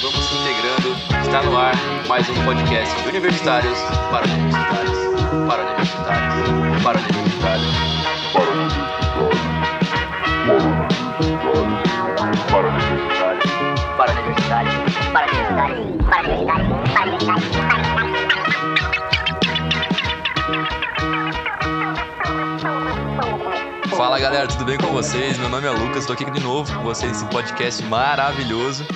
vamos 0.00 0.24
se 0.24 0.34
integrando. 0.34 0.96
Está 1.22 1.42
no 1.42 1.56
ar 1.58 1.74
mais 2.08 2.28
um 2.30 2.44
podcast 2.44 3.02
de 3.02 3.08
universitários 3.08 3.78
para 4.10 4.26
universitários, 4.26 4.98
para 5.46 5.62
universitários, 5.62 6.34
para 6.82 6.98
universitários, 6.98 7.74
para 8.32 8.50
universitários, 8.50 9.20
para 12.46 12.62
universitários, 12.70 13.44
para 13.96 14.12
universitários, 14.12 14.74
para 15.12 15.32
universitários, 15.32 15.94
para 16.08 16.22
universitários, 16.22 16.74
para 16.94 17.12
universitários. 17.12 17.90
Fala 23.96 24.18
galera, 24.18 24.48
tudo 24.48 24.64
bem 24.64 24.78
com 24.78 24.86
vocês? 24.86 25.36
Meu 25.36 25.50
nome 25.50 25.66
é 25.66 25.70
Lucas, 25.70 25.98
estou 25.98 26.14
aqui 26.14 26.24
de 26.24 26.40
novo 26.40 26.74
com 26.74 26.82
vocês 26.84 27.12
nesse 27.12 27.26
podcast 27.26 27.82
maravilhoso. 27.84 28.86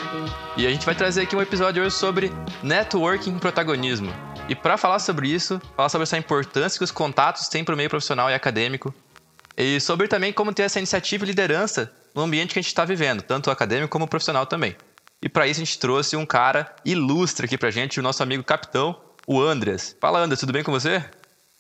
E 0.57 0.69
a 0.69 0.71
gente 0.71 0.87
vai 0.87 0.95
trazer 0.95 1.23
aqui 1.23 1.35
um 1.35 1.43
episódio 1.43 1.83
hoje 1.83 1.97
sobre 1.97 2.31
networking 2.63 3.37
e 3.37 3.41
protagonismo. 3.41 4.13
E 4.49 4.55
para 4.55 4.77
falar 4.77 5.01
sobre 5.01 5.29
isso, 5.29 5.61
falar 5.77 5.89
sobre 5.89 6.05
essa 6.05 6.17
importância 6.17 6.79
que 6.79 6.85
os 6.85 6.93
contatos 6.93 7.49
têm 7.49 7.65
para 7.65 7.75
o 7.75 7.77
meio 7.77 7.91
profissional 7.91 8.31
e 8.31 8.35
acadêmico. 8.35 8.95
E 9.57 9.81
sobre 9.81 10.07
também 10.07 10.33
como 10.33 10.55
ter 10.55 10.63
essa 10.63 10.79
iniciativa 10.79 11.25
e 11.25 11.27
liderança 11.27 11.93
no 12.15 12.23
ambiente 12.23 12.53
que 12.53 12.61
a 12.61 12.63
gente 12.63 12.69
está 12.69 12.85
vivendo, 12.85 13.21
tanto 13.21 13.51
acadêmico 13.51 13.91
como 13.91 14.07
profissional 14.07 14.47
também. 14.47 14.77
E 15.21 15.29
para 15.29 15.49
isso 15.49 15.61
a 15.61 15.65
gente 15.65 15.77
trouxe 15.77 16.17
um 16.17 16.25
cara 16.25 16.73
ilustre 16.85 17.47
aqui 17.47 17.59
pra 17.59 17.73
gente, 17.73 17.99
o 17.99 18.03
nosso 18.03 18.23
amigo 18.23 18.45
capitão, 18.45 18.97
o 19.27 19.41
Andreas. 19.41 19.97
Fala, 20.01 20.21
Andreas, 20.21 20.39
tudo 20.39 20.53
bem 20.53 20.63
com 20.63 20.71
você? 20.71 21.05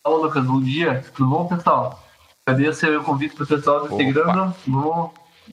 Fala, 0.05 0.19
Lucas, 0.19 0.45
bom 0.45 0.61
dia. 0.61 1.05
Tudo 1.17 1.31
bom, 1.31 1.48
pessoal? 1.48 2.01
Agradeço 2.47 2.87
o 2.87 3.03
convite 3.03 3.34
para 3.34 3.42
o 3.42 3.47
pessoal 3.48 3.89
do 3.89 4.01
Instagram. 4.01 4.53
Vamos 4.69 5.11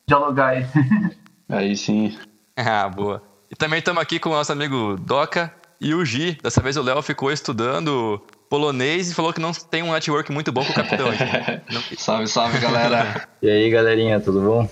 dialogar 0.07 0.49
aí. 0.49 0.67
Aí 1.49 1.75
sim. 1.75 2.15
Ah, 2.55 2.87
boa. 2.87 3.30
E 3.51 3.55
também 3.55 3.79
estamos 3.79 4.01
aqui 4.01 4.17
com 4.17 4.29
o 4.29 4.33
nosso 4.33 4.51
amigo 4.53 4.95
Doca 4.97 5.53
e 5.79 5.93
o 5.93 6.05
Gi. 6.05 6.37
Dessa 6.41 6.61
vez 6.61 6.77
o 6.77 6.81
Léo 6.81 7.01
ficou 7.01 7.29
estudando 7.29 8.21
polonês 8.49 9.11
e 9.11 9.13
falou 9.13 9.33
que 9.33 9.41
não 9.41 9.51
tem 9.51 9.83
um 9.83 9.91
network 9.91 10.31
muito 10.31 10.53
bom 10.53 10.63
com 10.63 10.71
o 10.71 10.75
capitão 10.75 11.09
aqui. 11.09 11.23
Não... 11.69 11.81
salve, 11.99 12.27
salve, 12.27 12.59
galera. 12.59 13.27
e 13.41 13.49
aí, 13.49 13.69
galerinha, 13.69 14.21
tudo 14.21 14.39
bom? 14.39 14.69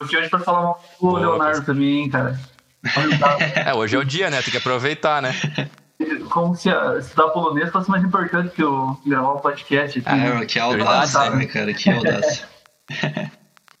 Eu 0.00 0.06
aqui 0.06 0.16
hoje 0.16 0.28
para 0.28 0.40
falar 0.40 0.62
mal 0.62 0.84
com 0.98 1.06
o 1.06 1.16
Leonardo 1.16 1.64
também, 1.64 2.00
hein, 2.00 2.10
cara. 2.10 2.36
é, 3.64 3.72
hoje 3.72 3.94
é 3.94 3.98
o 4.00 4.04
dia, 4.04 4.28
né? 4.28 4.42
Tem 4.42 4.50
que 4.50 4.58
aproveitar, 4.58 5.22
né? 5.22 5.32
como 6.28 6.56
se 6.56 6.70
estudar 6.98 7.28
polonês 7.28 7.70
fosse 7.70 7.88
mais 7.88 8.02
importante 8.02 8.52
que 8.52 8.64
o 8.64 8.96
gravar 9.06 9.34
o 9.34 9.40
podcast. 9.40 9.98
Aqui, 10.00 10.08
ah, 10.08 10.16
né? 10.16 10.46
que 10.46 10.58
audácia, 10.58 11.30
né, 11.30 11.46
cara? 11.46 11.72
Que 11.72 11.90
audácia. 11.90 12.48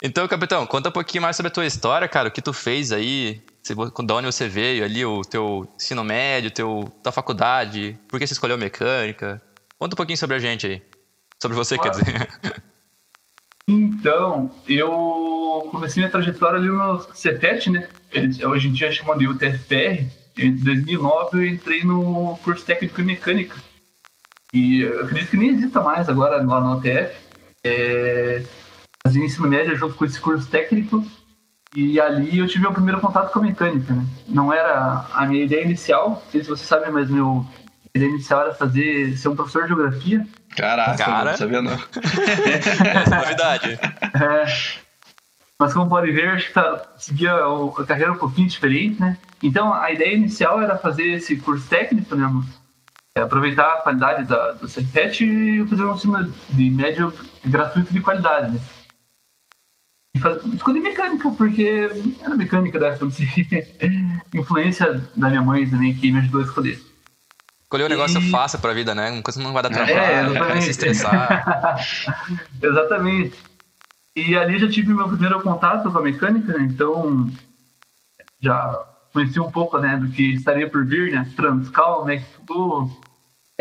então, 0.00 0.28
capitão, 0.28 0.64
conta 0.64 0.90
um 0.90 0.92
pouquinho 0.92 1.22
mais 1.22 1.34
sobre 1.34 1.48
a 1.48 1.52
tua 1.52 1.66
história, 1.66 2.06
cara. 2.06 2.28
O 2.28 2.30
que 2.30 2.42
tu 2.42 2.52
fez 2.52 2.92
aí, 2.92 3.42
da 4.04 4.14
onde 4.14 4.26
você 4.26 4.48
veio 4.48 4.84
ali, 4.84 5.04
o 5.04 5.22
teu 5.22 5.68
ensino 5.76 6.02
médio, 6.02 6.50
teu, 6.50 6.92
tua 7.02 7.12
faculdade, 7.12 7.96
por 8.08 8.18
que 8.18 8.26
você 8.26 8.32
escolheu 8.32 8.58
mecânica. 8.58 9.40
Conta 9.78 9.94
um 9.94 9.96
pouquinho 9.96 10.18
sobre 10.18 10.36
a 10.36 10.38
gente 10.38 10.66
aí. 10.66 10.82
Sobre 11.40 11.56
você, 11.56 11.78
quer 11.78 11.90
dizer. 11.90 12.04
Então, 13.68 14.50
eu 14.68 15.68
comecei 15.70 16.02
minha 16.02 16.10
trajetória 16.10 16.58
ali 16.58 16.66
no 16.66 17.00
CETET, 17.14 17.70
né? 17.70 17.88
Hoje 18.44 18.68
em 18.68 18.72
dia 18.72 18.90
chamam 18.90 19.16
de 19.16 19.28
UTFPR 19.28 20.10
em 20.36 20.56
2009 20.56 21.38
eu 21.38 21.46
entrei 21.46 21.84
no 21.84 22.38
curso 22.42 22.64
técnico 22.64 23.00
em 23.00 23.04
mecânica. 23.04 23.56
E 24.52 24.82
eu 24.82 25.04
acredito 25.04 25.30
que 25.30 25.36
nem 25.36 25.50
exista 25.50 25.80
mais 25.80 26.08
agora 26.08 26.42
lá 26.42 26.60
na 26.60 26.76
UTF. 26.76 27.16
É, 27.64 28.42
fazia 29.06 29.24
ensino 29.24 29.48
médio 29.48 29.76
junto 29.76 29.94
com 29.94 30.04
esse 30.04 30.20
curso 30.20 30.48
técnico 30.48 31.04
e 31.74 32.00
ali 32.00 32.38
eu 32.38 32.46
tive 32.46 32.66
o 32.66 32.72
primeiro 32.72 33.00
contato 33.00 33.32
com 33.32 33.38
a 33.38 33.42
mecânica. 33.42 33.92
Né? 33.92 34.04
Não 34.28 34.52
era 34.52 35.06
a 35.12 35.26
minha 35.26 35.44
ideia 35.44 35.64
inicial, 35.64 36.10
não 36.10 36.30
sei 36.30 36.42
se 36.42 36.50
você 36.50 36.64
sabe, 36.64 36.90
mas 36.90 37.08
meu 37.08 37.46
ideia 37.94 38.10
inicial 38.10 38.42
era 38.42 38.54
fazer 38.54 39.16
ser 39.16 39.28
um 39.28 39.36
professor 39.36 39.62
de 39.62 39.68
geografia. 39.68 40.26
Caraca, 40.56 40.96
Cara. 40.96 41.30
não 41.30 41.38
sabia 41.38 41.62
não. 41.62 41.72
é 41.72 43.10
novidade. 43.10 43.78
É, 43.80 44.44
mas 45.58 45.72
como 45.72 45.88
pode 45.88 46.10
ver, 46.12 46.30
acho 46.30 46.48
que 46.48 46.54
tá, 46.54 46.82
seguia 46.98 47.34
a 47.34 47.84
carreira 47.86 48.12
um 48.12 48.18
pouquinho 48.18 48.48
diferente, 48.48 49.00
né? 49.00 49.16
Então, 49.42 49.72
a 49.72 49.90
ideia 49.90 50.14
inicial 50.14 50.60
era 50.60 50.76
fazer 50.76 51.04
esse 51.12 51.36
curso 51.36 51.66
técnico, 51.68 52.14
né? 52.14 52.28
É 53.14 53.20
aproveitar 53.20 53.74
a 53.74 53.76
qualidade 53.82 54.24
da, 54.24 54.52
do 54.52 54.68
CEPET 54.68 55.24
e 55.24 55.66
fazer 55.66 55.84
um 55.84 55.94
ensino 55.94 56.34
de 56.50 56.70
médio 56.70 57.12
gratuito 57.44 57.92
de 57.92 58.00
qualidade, 58.00 58.52
né? 58.52 58.60
Escolhi 60.14 60.80
mecânica, 60.80 61.30
porque 61.30 61.88
era 62.20 62.36
mecânica 62.36 62.78
da 62.78 62.88
época, 62.88 63.06
influência 64.34 65.02
da 65.16 65.28
minha 65.28 65.42
mãe 65.42 65.68
também, 65.68 65.94
que 65.94 66.12
me 66.12 66.18
ajudou 66.18 66.42
a 66.42 66.44
escolher. 66.44 66.80
Escolher 67.62 67.84
um 67.86 67.88
negócio 67.88 68.20
e... 68.20 68.30
fácil 68.30 68.58
pra 68.58 68.74
vida, 68.74 68.94
né? 68.94 69.10
Uma 69.10 69.22
coisa 69.22 69.42
não 69.42 69.52
vai 69.52 69.62
dar 69.62 69.70
trabalho, 69.70 69.94
é, 69.94 70.22
não 70.22 70.34
vai 70.34 70.60
se 70.60 70.70
estressar. 70.70 71.78
exatamente. 72.62 73.38
E 74.14 74.36
ali 74.36 74.58
já 74.58 74.68
tive 74.68 74.92
meu 74.92 75.08
primeiro 75.08 75.40
contato 75.40 75.90
com 75.90 75.98
a 75.98 76.02
mecânica, 76.02 76.52
né? 76.52 76.68
então 76.70 77.30
já 78.38 78.78
conheci 79.12 79.40
um 79.40 79.50
pouco 79.50 79.78
né, 79.78 79.96
do 79.96 80.08
que 80.08 80.34
estaria 80.34 80.68
por 80.68 80.84
vir, 80.84 81.12
né? 81.12 81.26
Transcal, 81.34 82.04
né? 82.04 82.22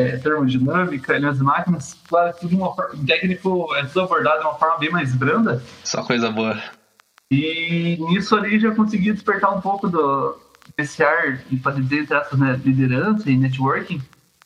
É, 0.02 0.18
termodinâmica, 0.18 1.16
as 1.30 1.40
máquinas, 1.40 1.98
claro, 2.08 2.36
tudo 2.40 2.56
uma 2.58 2.74
forma, 2.74 2.96
técnico 3.06 3.74
é 3.76 3.86
tudo 3.86 4.02
abordado 4.02 4.40
de 4.40 4.46
uma 4.46 4.56
forma 4.56 4.78
bem 4.78 4.90
mais 4.90 5.14
branda. 5.16 5.62
Só 5.84 6.04
coisa 6.04 6.32
boa. 6.32 6.62
E 7.30 7.98
nisso 8.00 8.36
ali 8.36 8.60
já 8.60 8.76
consegui 8.76 9.14
despertar 9.14 9.56
um 9.56 9.62
pouco 9.62 9.88
do, 9.88 10.38
desse 10.78 11.04
ar, 11.04 11.38
de 11.38 11.58
fazer 11.60 11.82
dizer, 11.82 12.02
entre 12.02 12.18
essas, 12.18 12.40
né, 12.40 12.60
liderança 12.64 13.30
e 13.30 13.38
networking. 13.38 14.02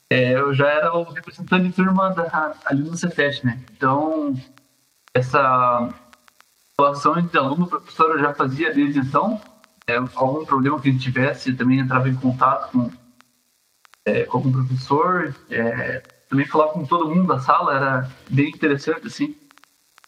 É, 0.10 0.34
eu 0.34 0.54
já 0.54 0.68
era 0.68 0.96
o 0.96 1.04
representante 1.04 1.68
de 1.68 1.74
turma 1.74 2.12
da, 2.12 2.54
ali 2.66 2.84
no 2.84 2.96
Cefet, 2.96 3.44
né? 3.44 3.60
Então, 3.76 4.40
essa 5.14 5.90
relação 6.80 7.18
entre 7.18 7.38
aluno 7.40 7.66
e 7.66 7.70
professor 7.70 8.12
eu 8.12 8.20
já 8.20 8.34
fazia 8.34 8.72
desde 8.74 9.00
então 9.00 9.42
é, 9.88 9.96
algum 10.16 10.46
problema 10.46 10.80
que 10.80 10.90
a 10.90 10.92
gente 10.92 11.04
tivesse, 11.04 11.54
também 11.54 11.80
entrava 11.80 12.10
em 12.10 12.16
contato 12.16 12.72
com, 12.72 12.92
é, 14.06 14.24
com 14.24 14.38
algum 14.38 14.52
professor, 14.52 15.36
é, 15.50 16.04
também 16.30 16.46
falava 16.46 16.74
com 16.74 16.86
todo 16.86 17.10
mundo 17.10 17.28
da 17.28 17.40
sala, 17.40 17.76
era 17.76 18.08
bem 18.30 18.50
interessante, 18.50 19.08
assim. 19.08 19.36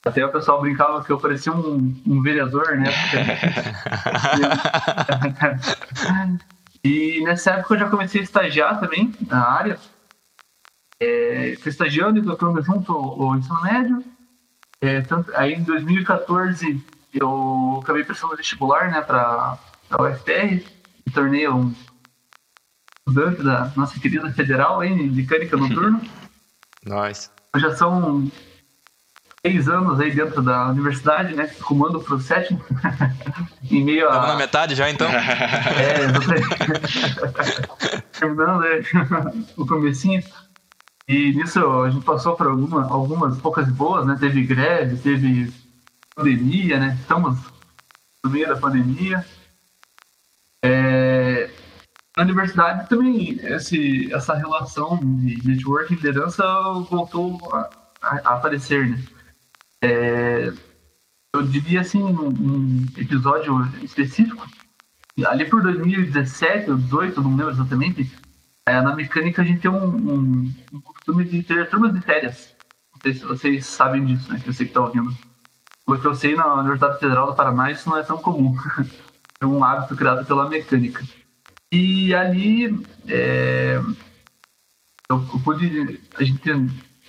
Até 0.05 0.23
o 0.25 0.31
pessoal 0.31 0.61
brincava 0.61 1.03
que 1.03 1.11
eu 1.11 1.19
parecia 1.19 1.51
um, 1.51 1.99
um 2.05 2.21
vereador, 2.21 2.77
né? 2.77 2.89
e 6.83 7.21
nessa 7.23 7.51
época 7.51 7.73
eu 7.73 7.79
já 7.79 7.89
comecei 7.89 8.21
a 8.21 8.23
estagiar 8.23 8.79
também 8.79 9.11
na 9.27 9.45
área. 9.45 9.77
É, 10.99 11.57
fui 11.61 11.71
estagiando 11.71 12.19
e 12.19 12.23
tocando 12.23 12.61
junto 12.61 12.93
o 12.93 13.35
ensino 13.35 13.61
médio. 13.61 14.03
É, 14.79 15.01
tanto, 15.01 15.35
aí 15.35 15.53
em 15.53 15.63
2014 15.63 16.81
eu 17.13 17.79
acabei 17.81 18.03
prestando 18.03 18.37
vestibular 18.37 18.91
né, 18.91 19.01
para 19.01 19.57
a 19.89 20.03
UFR, 20.03 20.63
me 21.05 21.13
tornei 21.13 21.49
um 21.49 21.73
estudante 23.07 23.41
da 23.41 23.72
nossa 23.75 24.00
querida 24.00 24.31
federal 24.34 24.84
em 24.84 25.09
mecânica 25.09 25.56
noturna. 25.56 26.01
Nós. 26.85 27.31
Já 27.56 27.75
são 27.75 28.29
seis 29.45 29.68
anos 29.68 30.00
aí 30.00 30.12
dentro 30.12 30.41
da 30.41 30.69
universidade, 30.69 31.34
né? 31.34 31.47
Comando 31.62 32.00
pro 32.01 32.19
sétimo. 32.19 32.63
em 33.72 33.84
meio 33.84 34.07
a. 34.07 34.12
Estamos 34.12 34.28
na 34.29 34.35
metade 34.35 34.75
já 34.75 34.90
então? 34.90 35.09
é, 35.09 36.07
Terminando 38.19 38.59
né? 38.62 38.84
o 39.56 39.66
comecinho. 39.66 40.22
E 41.07 41.34
nisso 41.34 41.66
a 41.81 41.89
gente 41.89 42.03
passou 42.03 42.35
por 42.35 42.47
alguma, 42.47 42.85
algumas 42.89 43.38
poucas 43.39 43.69
boas, 43.69 44.06
né? 44.06 44.18
Teve 44.19 44.44
greve, 44.44 44.98
teve 44.98 45.53
pandemia, 46.13 46.80
né? 46.80 46.98
Estamos 47.00 47.39
no 48.24 48.30
meio 48.30 48.48
da 48.48 48.57
pandemia. 48.57 49.25
É, 50.62 51.50
na 52.17 52.23
universidade 52.23 52.89
também 52.89 53.39
esse, 53.43 54.11
essa 54.11 54.33
relação 54.33 54.97
de 54.97 55.47
network 55.47 55.93
e 55.93 55.95
liderança 55.95 56.43
voltou 56.89 57.39
a, 57.53 57.69
a, 58.01 58.15
aparecer, 58.33 58.89
né? 58.89 59.03
É, 59.83 60.51
eu 61.35 61.43
diria 61.43 61.81
assim, 61.81 62.01
um, 62.01 62.29
um, 62.29 62.85
episódio 62.97 63.63
específico, 63.83 64.47
ali 65.27 65.45
por 65.45 65.61
2017 65.61 66.71
ou 66.71 66.77
2018, 66.77 67.21
não 67.21 67.35
lembro 67.35 67.51
exatamente, 67.51 68.11
é, 68.65 68.81
na 68.81 68.95
mecânica 68.95 69.43
a 69.43 69.45
gente 69.45 69.61
tem 69.61 69.69
um, 69.69 69.85
um, 69.85 70.53
um, 70.73 70.81
costume 70.81 71.23
de 71.23 71.43
ter 71.43 71.69
turmas 71.69 71.93
de 71.93 72.01
férias. 72.01 72.55
Não 72.95 72.99
sei 72.99 73.13
se 73.13 73.25
vocês 73.25 73.65
sabem 73.67 74.03
disso, 74.03 74.33
né? 74.33 74.39
Que 74.39 74.49
eu 74.49 74.53
sei 74.53 74.65
que 74.65 74.71
está 74.71 74.81
ouvindo. 74.81 75.15
Porque 75.85 76.07
eu 76.07 76.15
sei, 76.15 76.35
na 76.35 76.51
Universidade 76.55 76.99
Federal 76.99 77.27
do 77.27 77.35
Paraná 77.35 77.69
isso 77.71 77.87
não 77.87 77.97
é 77.97 78.03
tão 78.03 78.17
comum. 78.17 78.57
é 79.39 79.45
um 79.45 79.63
hábito 79.63 79.95
criado 79.95 80.25
pela 80.25 80.49
mecânica. 80.49 81.05
E 81.71 82.13
ali 82.13 82.65
é, 83.07 83.79
eu, 85.09 85.17
eu 85.33 85.39
pude. 85.43 86.01
A 86.15 86.23
gente 86.23 86.41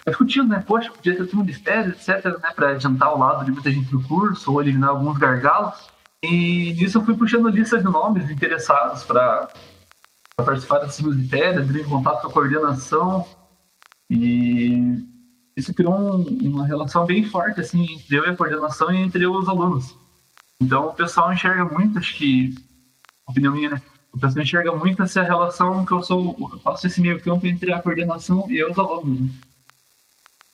discutindo, 0.06 0.48
né? 0.48 0.64
Poxa, 0.66 0.90
podia 0.90 1.16
ter 1.16 1.26
turma 1.26 1.44
de 1.44 1.52
férias, 1.52 2.08
etc., 2.08 2.24
né? 2.40 2.50
Para 2.54 2.70
adiantar 2.70 3.14
o 3.14 3.18
lado 3.18 3.44
de 3.44 3.52
muita 3.52 3.70
gente 3.70 3.92
no 3.92 4.02
curso 4.02 4.52
ou 4.52 4.60
eliminar 4.60 4.90
alguns 4.90 5.18
gargalos. 5.18 5.88
E 6.22 6.74
nisso 6.74 6.98
eu 6.98 7.04
fui 7.04 7.16
puxando 7.16 7.48
lista 7.48 7.78
de 7.78 7.84
nomes 7.84 8.28
interessados 8.30 9.04
para 9.04 9.48
participar 10.36 10.80
dessas 10.80 11.04
matérias, 11.04 11.68
entrei 11.68 11.82
em 11.82 11.88
contato 11.88 12.22
com 12.22 12.28
a 12.28 12.32
coordenação 12.32 13.26
e 14.10 15.04
isso 15.56 15.74
criou 15.74 15.94
um, 15.94 16.22
uma 16.48 16.66
relação 16.66 17.04
bem 17.04 17.24
forte 17.24 17.60
assim 17.60 17.82
entre 17.92 18.16
eu 18.16 18.24
e 18.24 18.30
a 18.30 18.36
coordenação 18.36 18.92
e 18.92 18.96
entre 18.96 19.26
os 19.26 19.48
alunos. 19.48 19.94
Então 20.60 20.88
o 20.88 20.94
pessoal 20.94 21.32
enxerga 21.32 21.64
muito, 21.64 21.98
acho 21.98 22.16
que, 22.16 22.54
opinião 23.28 23.52
minha, 23.52 23.70
né? 23.70 23.82
O 24.18 24.20
pessoal 24.20 24.42
enxerga 24.42 24.74
muito 24.74 25.00
essa 25.00 25.22
relação 25.22 25.86
que 25.86 25.92
eu 25.92 26.02
sou, 26.02 26.36
eu 26.52 26.58
faço 26.58 26.88
esse 26.88 27.00
meio 27.00 27.22
campo 27.22 27.46
entre 27.46 27.72
a 27.72 27.80
coordenação 27.80 28.50
e 28.50 28.62
os 28.64 28.76
alunos. 28.76 29.30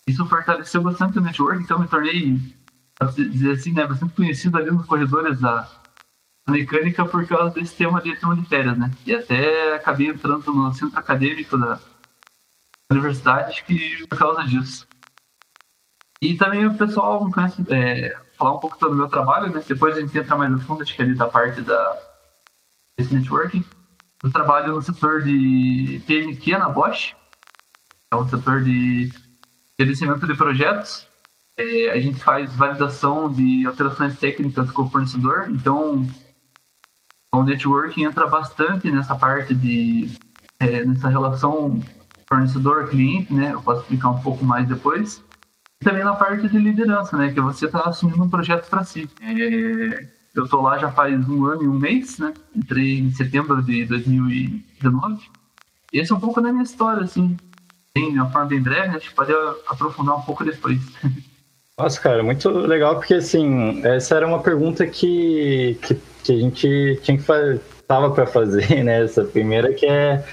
Isso 0.06 0.26
fortaleceu 0.26 0.82
bastante 0.82 1.16
o 1.16 1.22
network, 1.22 1.62
então 1.62 1.78
me 1.78 1.88
tornei, 1.88 2.38
dizer 3.16 3.52
assim, 3.52 3.72
né, 3.72 3.86
bastante 3.86 4.12
conhecido 4.12 4.58
ali 4.58 4.70
nos 4.70 4.84
corredores 4.84 5.40
da 5.40 5.66
mecânica 6.46 7.06
por 7.06 7.26
causa 7.26 7.54
desse 7.54 7.74
tema 7.74 8.02
de 8.02 8.14
tema 8.16 8.36
de 8.36 8.44
férias, 8.46 8.76
né? 8.76 8.90
E 9.06 9.14
até 9.14 9.76
acabei 9.76 10.08
entrando 10.08 10.52
no 10.52 10.74
centro 10.74 10.98
acadêmico 10.98 11.56
da 11.56 11.80
universidade, 12.92 13.48
acho 13.48 13.64
que 13.64 14.06
por 14.06 14.18
causa 14.18 14.44
disso. 14.44 14.86
E 16.20 16.36
também 16.36 16.66
o 16.66 16.74
pessoal 16.76 17.30
conhece, 17.30 17.64
é, 17.70 18.14
falar 18.36 18.56
um 18.56 18.60
pouco 18.60 18.78
sobre 18.78 18.94
o 18.94 18.98
meu 18.98 19.08
trabalho, 19.08 19.50
né? 19.50 19.64
Depois 19.66 19.96
a 19.96 20.02
gente 20.02 20.18
entra 20.18 20.36
mais 20.36 20.50
no 20.50 20.60
fundo, 20.60 20.82
acho 20.82 20.94
que 20.94 21.00
ali 21.00 21.14
da 21.14 21.28
parte 21.28 21.62
da 21.62 22.13
desse 22.96 23.14
networking. 23.14 23.64
Eu 24.22 24.32
trabalho 24.32 24.74
no 24.74 24.82
setor 24.82 25.22
de 25.22 26.02
PMQ 26.06 26.58
na 26.58 26.68
Bosch, 26.68 27.14
é 28.10 28.16
um 28.16 28.28
setor 28.28 28.62
de 28.62 29.12
gerenciamento 29.78 30.26
de 30.26 30.34
projetos. 30.34 31.06
É, 31.56 31.90
a 31.90 32.00
gente 32.00 32.18
faz 32.18 32.54
validação 32.54 33.30
de 33.30 33.66
alterações 33.66 34.18
técnicas 34.18 34.70
com 34.70 34.82
o 34.82 34.90
fornecedor, 34.90 35.48
então 35.50 36.06
o 37.32 37.42
networking 37.42 38.04
entra 38.04 38.26
bastante 38.26 38.90
nessa 38.90 39.14
parte 39.14 39.54
de 39.54 40.10
é, 40.58 40.84
nessa 40.84 41.08
relação 41.08 41.80
fornecedor-cliente, 42.28 43.32
né? 43.32 43.52
Eu 43.52 43.62
posso 43.62 43.82
explicar 43.82 44.10
um 44.10 44.20
pouco 44.20 44.44
mais 44.44 44.66
depois 44.66 45.22
também 45.84 46.02
na 46.02 46.14
parte 46.14 46.48
de 46.48 46.58
liderança, 46.58 47.16
né? 47.16 47.32
Que 47.32 47.40
você 47.40 47.66
está 47.66 47.80
assumindo 47.82 48.22
um 48.22 48.30
projeto 48.30 48.68
para 48.68 48.82
si. 48.84 49.08
É, 49.20 50.08
eu 50.34 50.44
estou 50.44 50.62
lá 50.62 50.78
já 50.78 50.90
faz 50.90 51.28
um 51.28 51.46
ano 51.46 51.62
e 51.62 51.68
um 51.68 51.78
mês, 51.78 52.18
né? 52.18 52.34
Entrei 52.54 52.98
em 52.98 53.10
setembro 53.10 53.62
de 53.62 53.84
2019. 53.84 55.22
E 55.92 56.00
esse 56.00 56.12
é 56.12 56.14
um 56.14 56.20
pouco 56.20 56.40
da 56.40 56.50
minha 56.50 56.64
história, 56.64 57.04
assim. 57.04 57.36
Tem 57.94 58.12
uma 58.12 58.28
forma 58.28 58.48
bem 58.48 58.60
breve, 58.60 58.88
a 58.88 58.98
gente 58.98 59.14
pode 59.14 59.32
aprofundar 59.68 60.16
um 60.16 60.22
pouco 60.22 60.44
depois. 60.44 60.80
Nossa, 61.78 62.00
cara, 62.00 62.22
muito 62.22 62.48
legal, 62.48 62.96
porque 62.96 63.14
assim, 63.14 63.84
essa 63.84 64.16
era 64.16 64.26
uma 64.26 64.40
pergunta 64.40 64.86
que, 64.86 65.76
que, 65.82 65.96
que 66.22 66.32
a 66.32 66.36
gente 66.36 67.00
tinha 67.02 67.16
que 67.16 67.22
fazer, 67.22 67.60
tava 67.86 68.10
para 68.10 68.26
fazer, 68.26 68.82
né? 68.82 69.04
Essa 69.04 69.24
primeira 69.24 69.72
que 69.72 69.86
é 69.86 70.24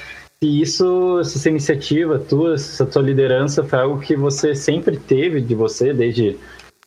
se 0.44 0.62
isso, 0.62 1.24
se 1.24 1.38
essa 1.38 1.50
iniciativa 1.50 2.18
tua, 2.18 2.56
essa 2.56 2.86
tua 2.86 3.04
liderança 3.04 3.64
foi 3.64 3.80
algo 3.80 4.00
que 4.00 4.16
você 4.16 4.56
sempre 4.56 4.98
teve 4.98 5.42
de 5.42 5.54
você, 5.54 5.94
desde 5.94 6.38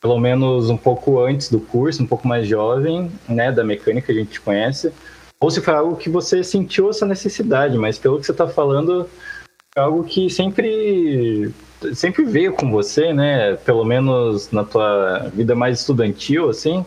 pelo 0.04 0.20
menos 0.20 0.68
um 0.68 0.76
pouco 0.76 1.18
antes 1.18 1.48
do 1.48 1.58
curso, 1.58 2.02
um 2.02 2.06
pouco 2.06 2.28
mais 2.28 2.46
jovem, 2.46 3.10
né, 3.26 3.50
da 3.50 3.64
mecânica 3.64 4.08
que 4.08 4.12
a 4.12 4.22
gente 4.22 4.38
conhece, 4.38 4.92
ou 5.40 5.50
se 5.50 5.62
foi 5.62 5.72
algo 5.72 5.96
que 5.96 6.10
você 6.10 6.44
sentiu 6.44 6.90
essa 6.90 7.06
necessidade, 7.06 7.78
mas 7.78 7.98
pelo 7.98 8.20
que 8.20 8.26
você 8.26 8.32
está 8.32 8.46
falando, 8.46 9.08
é 9.74 9.80
algo 9.80 10.04
que 10.04 10.28
sempre 10.28 11.50
sempre 11.94 12.22
veio 12.22 12.52
com 12.52 12.70
você, 12.70 13.14
né, 13.14 13.56
pelo 13.56 13.82
menos 13.82 14.50
na 14.50 14.62
tua 14.62 15.30
vida 15.34 15.54
mais 15.54 15.80
estudantil, 15.80 16.50
assim, 16.50 16.84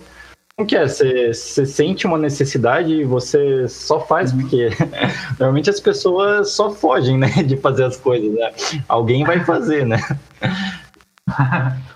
como 0.55 0.67
que 0.67 0.75
é? 0.75 0.87
Você, 0.87 1.33
você 1.33 1.65
sente 1.65 2.05
uma 2.05 2.19
necessidade 2.19 2.93
e 2.93 3.03
você 3.03 3.67
só 3.67 3.99
faz, 3.99 4.31
uhum. 4.31 4.41
porque 4.41 4.69
normalmente 5.39 5.71
as 5.71 5.79
pessoas 5.79 6.51
só 6.51 6.69
fogem, 6.69 7.17
né, 7.17 7.29
de 7.41 7.57
fazer 7.57 7.85
as 7.85 7.97
coisas, 7.97 8.31
né? 8.31 8.53
Alguém 8.87 9.23
vai 9.23 9.43
fazer, 9.43 9.87
né? 9.87 9.97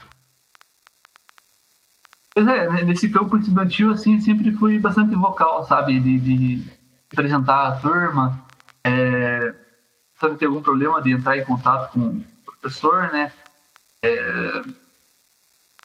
Pois 2.33 2.47
é, 2.47 2.69
né, 2.69 2.83
nesse 2.83 3.09
campo 3.09 3.37
estudantil, 3.37 3.91
assim, 3.91 4.19
sempre 4.21 4.51
fui 4.53 4.79
bastante 4.79 5.13
vocal, 5.15 5.65
sabe? 5.65 5.99
De, 5.99 6.19
de 6.19 6.71
apresentar 7.11 7.67
a 7.67 7.75
turma, 7.77 8.45
é, 8.83 9.53
sabe, 10.15 10.37
ter 10.37 10.45
algum 10.45 10.61
problema 10.61 11.01
de 11.01 11.11
entrar 11.11 11.37
em 11.37 11.43
contato 11.43 11.91
com 11.91 11.99
o 11.99 12.23
professor, 12.45 13.11
né? 13.11 13.31
É, 14.03 14.61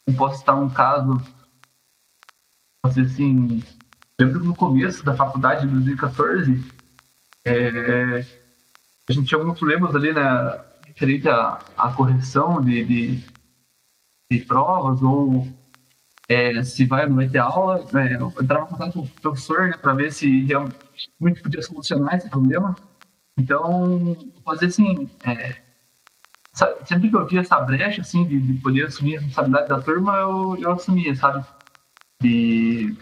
não 0.06 0.14
posso 0.14 0.38
citar 0.38 0.56
um 0.56 0.70
caso 0.70 1.20
assim, 2.84 3.62
lembro 4.20 4.44
no 4.44 4.54
começo 4.54 5.04
da 5.04 5.14
faculdade 5.14 5.66
de 5.66 5.72
2014, 5.72 6.64
é, 7.44 8.25
a 9.08 9.12
gente 9.12 9.26
tinha 9.26 9.40
alguns 9.40 9.58
problemas 9.58 9.94
ali, 9.94 10.12
né, 10.12 10.22
referente 10.87 11.28
à, 11.28 11.58
à 11.76 11.92
correção 11.92 12.60
de, 12.60 12.84
de, 12.84 13.25
de, 14.31 14.38
provas 14.44 15.02
ou 15.02 15.46
é, 16.28 16.62
se 16.62 16.84
vai 16.84 17.05
ou 17.05 17.11
não 17.11 17.17
vai 17.17 17.28
ter 17.28 17.38
aula. 17.38 17.84
É, 17.94 18.17
eu 18.17 18.32
entrava 18.40 18.64
em 18.64 18.69
contato 18.69 18.93
com 18.94 19.00
o 19.00 19.08
professor 19.08 19.69
né, 19.69 19.76
para 19.76 19.94
ver 19.94 20.12
se 20.12 20.44
realmente 20.44 21.43
podia 21.43 21.62
solucionar 21.62 22.14
esse 22.17 22.28
problema. 22.28 22.75
Então, 23.38 24.17
fazer 24.44 24.67
assim, 24.67 25.08
é, 25.25 25.56
sempre 26.87 27.11
que 27.11 27.17
eu 27.17 27.26
via 27.26 27.40
essa 27.40 27.61
brecha 27.61 28.00
assim, 28.00 28.25
de, 28.25 28.40
de 28.40 28.55
poder 28.61 28.87
assumir 28.87 29.17
a 29.17 29.20
responsabilidade 29.20 29.69
da 29.69 29.81
turma, 29.81 30.17
eu, 30.17 30.56
eu 30.58 30.73
assumia, 30.73 31.14
sabe? 31.14 31.44
de 32.20 32.96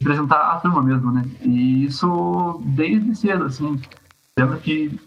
representar 0.00 0.52
a 0.52 0.60
turma 0.60 0.82
mesmo, 0.82 1.12
né? 1.12 1.24
E 1.42 1.84
isso 1.84 2.60
desde 2.64 3.14
cedo, 3.14 3.44
assim. 3.44 3.80
Lembro 4.38 4.58
que 4.60 4.98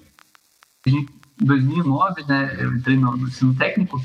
em 0.85 1.07
2009, 1.39 2.23
né, 2.25 2.55
eu 2.59 2.75
entrei 2.75 2.97
no 2.97 3.15
ensino 3.17 3.55
técnico, 3.55 4.01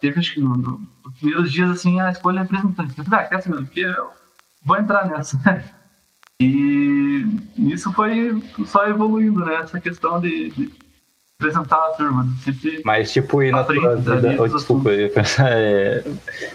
teve, 0.00 0.20
acho 0.20 0.34
que 0.34 0.40
no, 0.40 0.56
no, 0.56 0.80
nos 1.04 1.14
primeiros 1.18 1.52
dias, 1.52 1.70
assim, 1.70 2.00
a 2.00 2.10
escolha 2.10 2.42
representante. 2.42 2.98
Eu 2.98 3.04
falei, 3.04 3.24
ah, 3.24 3.28
quer 3.28 3.42
saber, 3.42 3.64
porque 3.64 3.80
eu 3.80 4.10
vou 4.64 4.76
entrar 4.76 5.08
nessa, 5.08 5.38
E 6.40 7.26
isso 7.56 7.92
foi 7.92 8.40
só 8.64 8.86
evoluindo, 8.86 9.44
né? 9.44 9.56
Essa 9.56 9.80
questão 9.80 10.20
de, 10.20 10.50
de 10.50 10.70
apresentar 11.36 11.76
a 11.76 11.90
turma. 11.90 12.28
Sempre 12.44 12.80
Mas, 12.84 13.12
tipo, 13.12 13.42
e 13.42 13.50
na 13.50 13.64
tua 13.64 13.96
vida. 13.96 14.36
Oh, 14.38 14.46
desculpa, 14.46 14.90
eu 14.90 15.10
pensar. 15.10 15.50
É, 15.50 16.04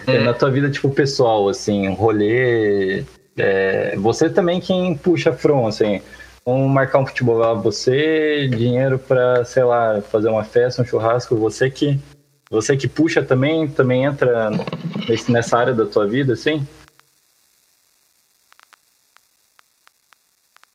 é... 0.08 0.24
Na 0.24 0.34
tua 0.34 0.50
vida, 0.50 0.70
tipo, 0.70 0.90
pessoal, 0.90 1.50
assim, 1.50 1.94
rolê. 1.94 3.04
É, 3.36 3.96
você 3.98 4.30
também 4.30 4.62
quem 4.62 4.96
puxa 4.96 5.34
front, 5.34 5.68
assim. 5.68 6.02
Vamos 6.46 6.72
marcar 6.72 7.00
um 7.00 7.06
futebol 7.06 7.38
lá, 7.38 7.54
você, 7.54 8.48
dinheiro 8.50 9.00
para, 9.00 9.46
sei 9.46 9.64
lá, 9.64 10.02
fazer 10.02 10.30
uma 10.30 10.44
festa, 10.44 10.82
um 10.82 10.86
churrasco, 10.86 11.36
você 11.36 11.70
que. 11.70 12.00
Você 12.54 12.78
que 12.78 12.88
puxa 12.88 13.24
também, 13.24 13.68
também 13.68 14.04
entra 14.04 14.52
nesse, 15.10 15.32
nessa 15.32 15.58
área 15.58 15.74
da 15.74 15.88
tua 15.88 16.06
vida, 16.06 16.34
assim? 16.34 16.64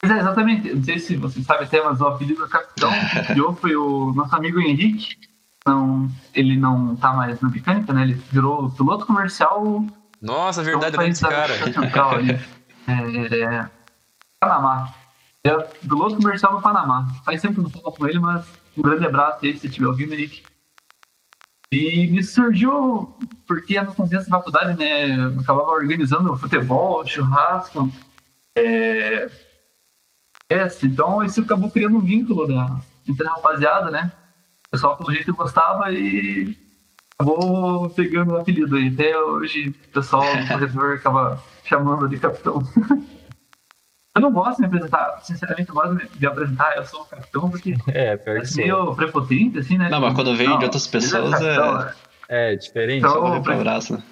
Pois 0.00 0.12
é, 0.12 0.18
exatamente. 0.18 0.74
Não 0.74 0.82
sei 0.82 0.98
se 0.98 1.14
você 1.14 1.40
sabe 1.40 1.64
até, 1.64 1.80
mas 1.80 2.00
o 2.00 2.08
apelido 2.08 2.40
do 2.42 2.48
capitão 2.48 2.90
criou 3.28 3.54
foi 3.54 3.76
o 3.76 4.12
nosso 4.12 4.34
amigo 4.34 4.58
Henrique. 4.58 5.16
Não, 5.64 6.10
ele 6.34 6.56
não 6.56 6.96
tá 6.96 7.12
mais 7.12 7.40
na 7.40 7.48
mecânica, 7.48 7.92
né? 7.92 8.02
Ele 8.02 8.14
virou 8.14 8.70
piloto 8.70 9.06
comercial. 9.06 9.86
Nossa, 10.20 10.64
verdade, 10.64 11.00
é 11.00 11.08
esse 11.08 11.22
cara. 11.22 11.72
Central, 11.72 12.10
ali. 12.16 12.38
É, 12.88 13.42
é, 13.42 13.70
Panamá. 14.40 14.94
É 15.44 15.54
piloto 15.86 16.16
comercial 16.16 16.54
no 16.54 16.62
Panamá. 16.62 17.06
Faz 17.22 17.42
tempo 17.42 17.56
que 17.56 17.60
não 17.60 17.70
falo 17.70 17.94
com 17.94 18.08
ele, 18.08 18.18
mas 18.18 18.46
um 18.74 18.80
grande 18.80 19.04
abraço 19.04 19.44
aí, 19.44 19.56
se 19.58 19.66
estiver 19.66 19.86
ouvindo, 19.86 20.14
Henrique. 20.14 20.42
E 21.70 22.06
me 22.06 22.22
surgiu, 22.22 23.14
porque 23.46 23.80
no 23.80 23.94
contexto 23.94 24.30
da 24.30 24.38
faculdade, 24.38 24.78
né, 24.78 25.14
acabava 25.38 25.70
organizando 25.70 26.36
futebol, 26.36 27.06
churrasco, 27.06 27.92
é, 28.56 29.30
essa. 30.48 30.86
Então 30.86 31.22
isso 31.22 31.42
acabou 31.42 31.70
criando 31.70 31.98
um 31.98 32.00
vínculo 32.00 32.46
da, 32.48 32.80
entre 33.06 33.26
a 33.26 33.32
rapaziada, 33.32 33.90
né? 33.90 34.10
O 34.66 34.70
pessoal 34.70 34.96
pelo 34.96 35.12
jeito 35.12 35.34
gostava 35.34 35.92
e 35.92 36.56
acabou 37.18 37.90
pegando 37.90 38.32
o 38.32 38.38
apelido 38.38 38.76
aí. 38.76 38.88
Até 38.88 39.18
hoje 39.18 39.68
o 39.68 39.88
pessoal 39.92 40.24
do 40.24 40.48
corredor 40.48 40.94
acaba 40.94 41.42
chamando 41.64 42.08
de 42.08 42.18
capitão. 42.18 42.62
eu 44.18 44.22
não 44.22 44.32
gosto 44.32 44.56
de 44.56 44.62
me 44.62 44.66
apresentar, 44.66 45.20
sinceramente, 45.22 45.68
eu 45.68 45.74
gosto 45.74 45.96
de 45.96 46.20
me 46.20 46.26
apresentar, 46.26 46.76
eu 46.76 46.84
sou 46.84 47.02
o 47.02 47.04
capitão, 47.04 47.48
porque 47.48 47.76
é, 47.88 48.14
é 48.14 48.42
meio 48.56 48.94
prepotente, 48.94 49.58
assim, 49.58 49.78
né? 49.78 49.88
Não, 49.88 50.00
mas 50.00 50.14
quando 50.14 50.34
vem 50.36 50.58
de 50.58 50.64
outras 50.64 50.86
pessoas 50.86 51.40
é. 51.40 51.54
Capitão, 51.54 51.88
é... 52.28 52.52
é... 52.52 52.56
diferente. 52.56 52.98
Então, 52.98 53.12
Só 53.12 53.40
pra 53.40 53.54
abraço, 53.54 53.94
né? 53.94 54.02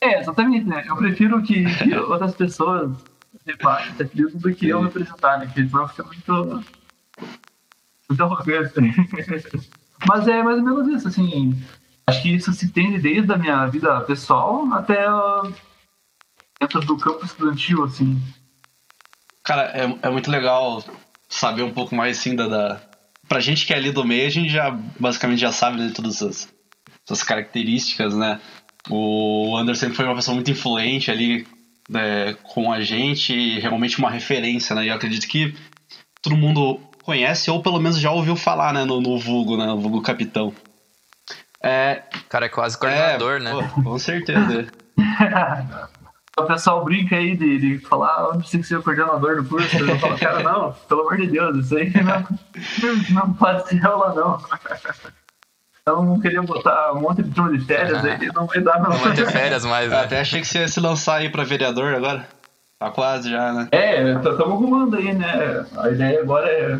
É, 0.00 0.20
exatamente, 0.20 0.66
né? 0.66 0.84
Eu 0.86 0.96
prefiro 0.96 1.40
que, 1.42 1.64
que 1.64 1.96
outras 1.96 2.34
pessoas 2.34 2.92
debate 3.44 3.92
daquilo 3.92 4.30
do 4.30 4.54
que 4.54 4.68
eu 4.68 4.82
representar, 4.82 5.38
né? 5.38 5.46
Porque 5.46 5.66
senão 5.68 5.88
fica 5.88 6.02
muito. 6.04 6.64
muito 8.08 8.22
arrogante. 8.22 8.74
Mas 10.06 10.28
é 10.28 10.42
mais 10.42 10.58
ou 10.58 10.64
menos 10.64 10.88
isso, 10.88 11.08
assim. 11.08 11.62
Acho 12.06 12.22
que 12.22 12.34
isso 12.34 12.52
se 12.52 12.68
tende 12.68 12.98
desde 12.98 13.32
a 13.32 13.38
minha 13.38 13.66
vida 13.66 14.00
pessoal 14.02 14.64
até 14.72 15.06
dentro 16.60 16.80
do 16.80 16.96
campo 16.96 17.24
estudantil, 17.24 17.84
assim. 17.84 18.20
Cara, 19.46 19.70
é, 19.72 20.08
é 20.08 20.10
muito 20.10 20.28
legal 20.28 20.82
saber 21.28 21.62
um 21.62 21.72
pouco 21.72 21.94
mais, 21.94 22.18
assim, 22.18 22.34
da, 22.34 22.48
da... 22.48 22.80
Pra 23.28 23.38
gente 23.38 23.64
que 23.64 23.72
é 23.72 23.76
ali 23.76 23.92
do 23.92 24.04
meio, 24.04 24.26
a 24.26 24.30
gente 24.30 24.48
já, 24.50 24.76
basicamente, 24.98 25.40
já 25.40 25.52
sabe 25.52 25.78
de 25.78 25.92
todas 25.92 26.20
as, 26.20 26.48
as 27.08 27.22
características, 27.22 28.14
né? 28.14 28.40
O 28.90 29.56
Anderson 29.56 29.92
foi 29.92 30.04
uma 30.04 30.16
pessoa 30.16 30.34
muito 30.34 30.50
influente 30.50 31.12
ali 31.12 31.46
né, 31.88 32.34
com 32.42 32.72
a 32.72 32.80
gente, 32.80 33.60
realmente 33.60 33.98
uma 33.98 34.10
referência, 34.10 34.74
né? 34.74 34.84
E 34.84 34.88
eu 34.88 34.94
acredito 34.94 35.28
que 35.28 35.54
todo 36.20 36.36
mundo 36.36 36.80
conhece 37.04 37.48
ou 37.48 37.62
pelo 37.62 37.78
menos 37.78 38.00
já 38.00 38.10
ouviu 38.10 38.34
falar, 38.34 38.72
né? 38.72 38.84
No, 38.84 39.00
no 39.00 39.16
vulgo, 39.16 39.56
né? 39.56 39.66
No 39.66 39.80
vulgo 39.80 40.02
capitão. 40.02 40.52
É, 41.62 42.02
o 42.14 42.28
cara 42.28 42.46
é 42.46 42.48
quase 42.48 42.76
coordenador, 42.76 43.36
é, 43.36 43.40
né? 43.40 43.50
Pô, 43.52 43.82
com 43.82 43.98
certeza. 43.98 44.66
o 46.38 46.44
pessoal 46.44 46.84
brinca 46.84 47.16
aí 47.16 47.34
de, 47.36 47.58
de 47.58 47.78
falar, 47.86 48.14
ah, 48.16 48.30
não 48.32 48.38
precisa 48.40 48.62
ser 48.62 48.76
o 48.76 48.82
coordenador 48.82 49.36
do 49.42 49.48
curso. 49.48 49.76
Eu 49.78 49.98
falo, 49.98 50.18
cara, 50.18 50.42
não, 50.42 50.72
pelo 50.88 51.00
amor 51.02 51.16
de 51.16 51.26
Deus, 51.28 51.56
isso 51.64 51.76
aí 51.76 51.92
não, 52.02 52.26
não 53.26 53.32
pode 53.34 53.68
ser 53.68 53.84
aula, 53.86 54.14
não. 54.14 54.38
Então 55.80 56.04
não 56.04 56.20
queria 56.20 56.42
botar 56.42 56.92
um 56.92 57.00
monte 57.00 57.22
de 57.22 57.30
turma 57.30 57.56
de 57.56 57.64
férias 57.64 58.04
Ah. 58.04 58.08
aí, 58.20 58.26
não 58.34 58.46
vai 58.46 58.60
dar, 58.60 58.80
não. 58.80 58.90
Não 58.90 58.98
vai 58.98 59.14
ter 59.14 59.30
férias 59.30 59.64
mais, 59.64 59.84
Eu 59.90 59.96
né? 59.98 60.04
até 60.04 60.20
achei 60.20 60.40
que 60.40 60.46
você 60.46 60.58
ia 60.60 60.68
se 60.68 60.80
lançar 60.80 61.16
aí 61.16 61.30
pra 61.30 61.44
vereador 61.44 61.94
agora. 61.94 62.28
Tá 62.78 62.90
quase 62.90 63.30
já, 63.30 63.52
né? 63.52 63.68
É, 63.72 64.12
estamos 64.12 64.40
arrumando 64.40 64.96
aí, 64.96 65.14
né? 65.14 65.64
A 65.78 65.88
ideia 65.88 66.20
agora 66.20 66.46
é 66.50 66.78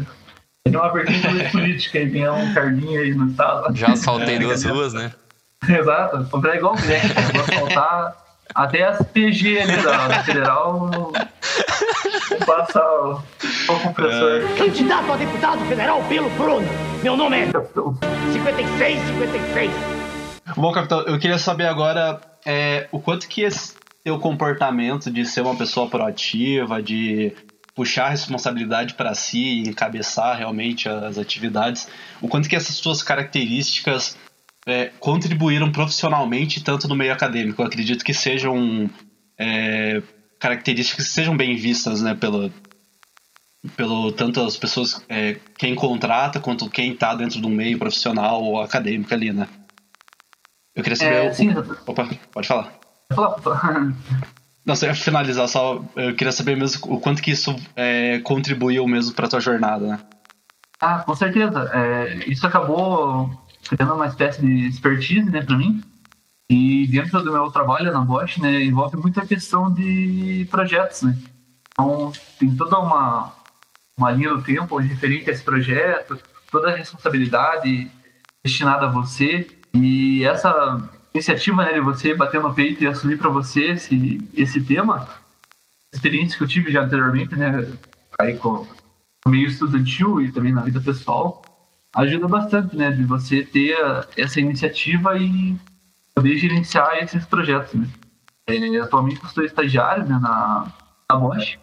ter 0.70 0.76
uma 0.76 0.92
vertente 0.92 1.50
política 1.50 1.98
e 2.00 2.06
ganhar 2.10 2.32
um 2.34 2.52
carguinho 2.52 3.00
aí 3.00 3.14
no 3.14 3.28
estado. 3.30 3.74
Já 3.74 3.92
asfaltei 3.92 4.34
É, 4.36 4.38
duas 4.38 4.62
ruas, 4.64 4.92
né? 4.92 5.12
Exato, 5.66 6.26
comprar 6.30 6.56
igual 6.56 6.74
o 6.74 6.80
né? 6.80 7.00
vou 7.34 7.44
faltar 7.44 8.25
até 8.54 8.84
as 8.84 9.02
PG 9.06 9.60
ali 9.60 9.82
da, 9.82 10.08
da 10.08 10.24
federal. 10.24 10.90
Vou 12.28 12.38
passar 12.46 12.84
o, 12.84 13.22
o 13.68 13.80
compressor. 13.80 14.42
Candidato 14.56 15.12
a 15.12 15.16
deputado 15.16 15.64
federal 15.66 16.02
pelo 16.04 16.30
Bruno. 16.30 16.68
Meu 17.02 17.16
nome 17.16 17.38
é 17.38 17.46
56, 18.32 19.00
56. 19.08 19.70
Bom, 20.56 20.72
capitão, 20.72 21.00
eu 21.02 21.18
queria 21.18 21.38
saber 21.38 21.66
agora 21.66 22.20
é, 22.44 22.88
o 22.92 23.00
quanto 23.00 23.28
que 23.28 23.42
esse 23.42 23.74
teu 24.04 24.18
comportamento 24.18 25.10
de 25.10 25.26
ser 25.26 25.40
uma 25.40 25.56
pessoa 25.56 25.88
proativa, 25.88 26.80
de 26.80 27.32
puxar 27.74 28.06
a 28.06 28.10
responsabilidade 28.10 28.94
para 28.94 29.14
si 29.14 29.38
e 29.38 29.68
encabeçar 29.68 30.38
realmente 30.38 30.88
as 30.88 31.18
atividades, 31.18 31.88
o 32.22 32.28
quanto 32.28 32.48
que 32.48 32.56
essas 32.56 32.80
tuas 32.80 33.02
características 33.02 34.16
é, 34.66 34.86
contribuíram 34.98 35.70
profissionalmente 35.70 36.62
tanto 36.62 36.88
no 36.88 36.96
meio 36.96 37.12
acadêmico. 37.12 37.62
Eu 37.62 37.66
acredito 37.66 38.04
que 38.04 38.12
sejam 38.12 38.90
é, 39.38 40.02
características 40.40 41.06
que 41.06 41.12
sejam 41.12 41.36
bem 41.36 41.56
vistas, 41.56 42.02
né, 42.02 42.14
pelo, 42.14 42.52
pelo 43.76 44.12
tanto 44.12 44.40
as 44.40 44.56
pessoas, 44.56 45.04
é, 45.08 45.36
quem 45.56 45.74
contrata, 45.74 46.40
quanto 46.40 46.68
quem 46.70 46.92
está 46.92 47.14
dentro 47.14 47.40
do 47.40 47.48
meio 47.48 47.78
profissional 47.78 48.42
ou 48.42 48.60
acadêmico 48.60 49.12
ali, 49.14 49.32
né? 49.32 49.48
Eu 50.74 50.82
queria 50.82 50.96
saber. 50.96 51.14
É, 51.14 51.30
o- 51.30 51.34
sim, 51.34 51.50
Opa, 51.86 52.08
pode 52.34 52.46
falar. 52.46 52.72
fala- 53.14 53.40
Não, 54.64 54.74
só 54.76 54.86
ia 54.86 54.94
finalizar, 54.94 55.48
só 55.48 55.82
eu 55.94 56.14
queria 56.14 56.32
saber 56.32 56.56
mesmo 56.56 56.92
o 56.94 57.00
quanto 57.00 57.22
que 57.22 57.30
isso 57.30 57.54
é, 57.76 58.18
contribuiu 58.20 58.86
mesmo 58.86 59.14
pra 59.14 59.28
tua 59.28 59.40
jornada, 59.40 59.86
né? 59.86 60.00
Ah, 60.80 60.98
com 60.98 61.14
certeza. 61.14 61.70
É, 61.72 62.28
isso 62.28 62.46
acabou 62.46 63.30
criando 63.68 63.94
uma 63.94 64.06
espécie 64.06 64.40
de 64.40 64.68
expertise, 64.68 65.30
né, 65.30 65.42
para 65.42 65.56
mim. 65.56 65.82
E 66.48 66.86
dentro 66.86 67.22
do 67.22 67.32
meu 67.32 67.50
trabalho 67.50 67.92
na 67.92 68.00
Bosch, 68.00 68.38
né, 68.38 68.62
envolve 68.62 68.96
muita 68.96 69.26
questão 69.26 69.72
de 69.72 70.46
projetos, 70.50 71.02
né. 71.02 71.16
Então, 71.72 72.12
tem 72.38 72.54
toda 72.56 72.78
uma, 72.78 73.32
uma 73.96 74.10
linha 74.10 74.34
do 74.34 74.42
tempo 74.42 74.76
referente 74.76 75.28
a 75.28 75.32
esse 75.32 75.42
projeto, 75.42 76.18
toda 76.50 76.70
a 76.70 76.76
responsabilidade 76.76 77.90
destinada 78.44 78.86
a 78.86 78.90
você. 78.90 79.46
E 79.74 80.24
essa 80.24 80.88
iniciativa, 81.12 81.64
né, 81.64 81.74
de 81.74 81.80
você 81.80 82.14
bater 82.14 82.40
no 82.40 82.54
peito 82.54 82.82
e 82.82 82.86
assumir 82.86 83.18
para 83.18 83.28
você 83.28 83.72
esse, 83.72 84.26
esse 84.34 84.60
tema, 84.62 85.08
experiência 85.92 86.38
que 86.38 86.44
eu 86.44 86.48
tive 86.48 86.70
já 86.70 86.82
anteriormente, 86.82 87.34
né, 87.34 87.66
aí 88.20 88.36
com 88.36 88.66
meio 89.28 89.48
estudantil 89.48 90.20
e 90.20 90.30
também 90.30 90.52
na 90.52 90.62
vida 90.62 90.80
pessoal, 90.80 91.42
ajuda 91.96 92.28
bastante, 92.28 92.76
né, 92.76 92.90
de 92.90 93.02
você 93.04 93.42
ter 93.42 93.76
essa 94.16 94.38
iniciativa 94.38 95.16
e 95.18 95.56
poder 96.14 96.36
gerenciar 96.36 96.98
esses 97.02 97.24
projetos, 97.26 97.74
né. 97.74 97.88
É, 98.46 98.78
atualmente 98.78 99.20
eu 99.22 99.28
sou 99.30 99.44
estagiário, 99.44 100.04
né, 100.04 100.18
na, 100.20 100.72
na 101.10 101.16
Bosch, 101.16 101.58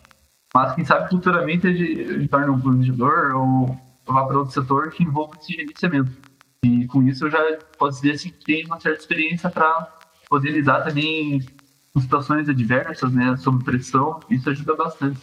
mas 0.53 0.75
quem 0.75 0.83
sabe 0.83 1.09
futuramente 1.09 1.67
eu 1.67 2.19
me 2.19 2.51
um 2.51 2.59
planejador 2.59 3.35
ou 3.35 3.77
vá 4.05 4.25
para 4.25 4.39
outro 4.39 4.53
setor 4.53 4.91
que 4.91 5.03
envolva 5.03 5.37
esse 5.39 5.53
gerenciamento. 5.53 6.11
E 6.63 6.85
com 6.87 7.03
isso 7.03 7.25
eu 7.25 7.31
já 7.31 7.39
posso 7.77 8.01
dizer 8.01 8.15
assim, 8.15 8.29
que 8.29 8.43
tenho 8.43 8.67
uma 8.67 8.79
certa 8.79 8.99
experiência 8.99 9.49
para 9.49 9.87
poder 10.29 10.51
lidar 10.51 10.81
também 10.81 11.41
com 11.93 12.01
situações 12.01 12.49
adversas, 12.49 13.13
né, 13.13 13.37
sob 13.37 13.63
pressão, 13.63 14.19
isso 14.29 14.49
ajuda 14.49 14.75
bastante. 14.75 15.21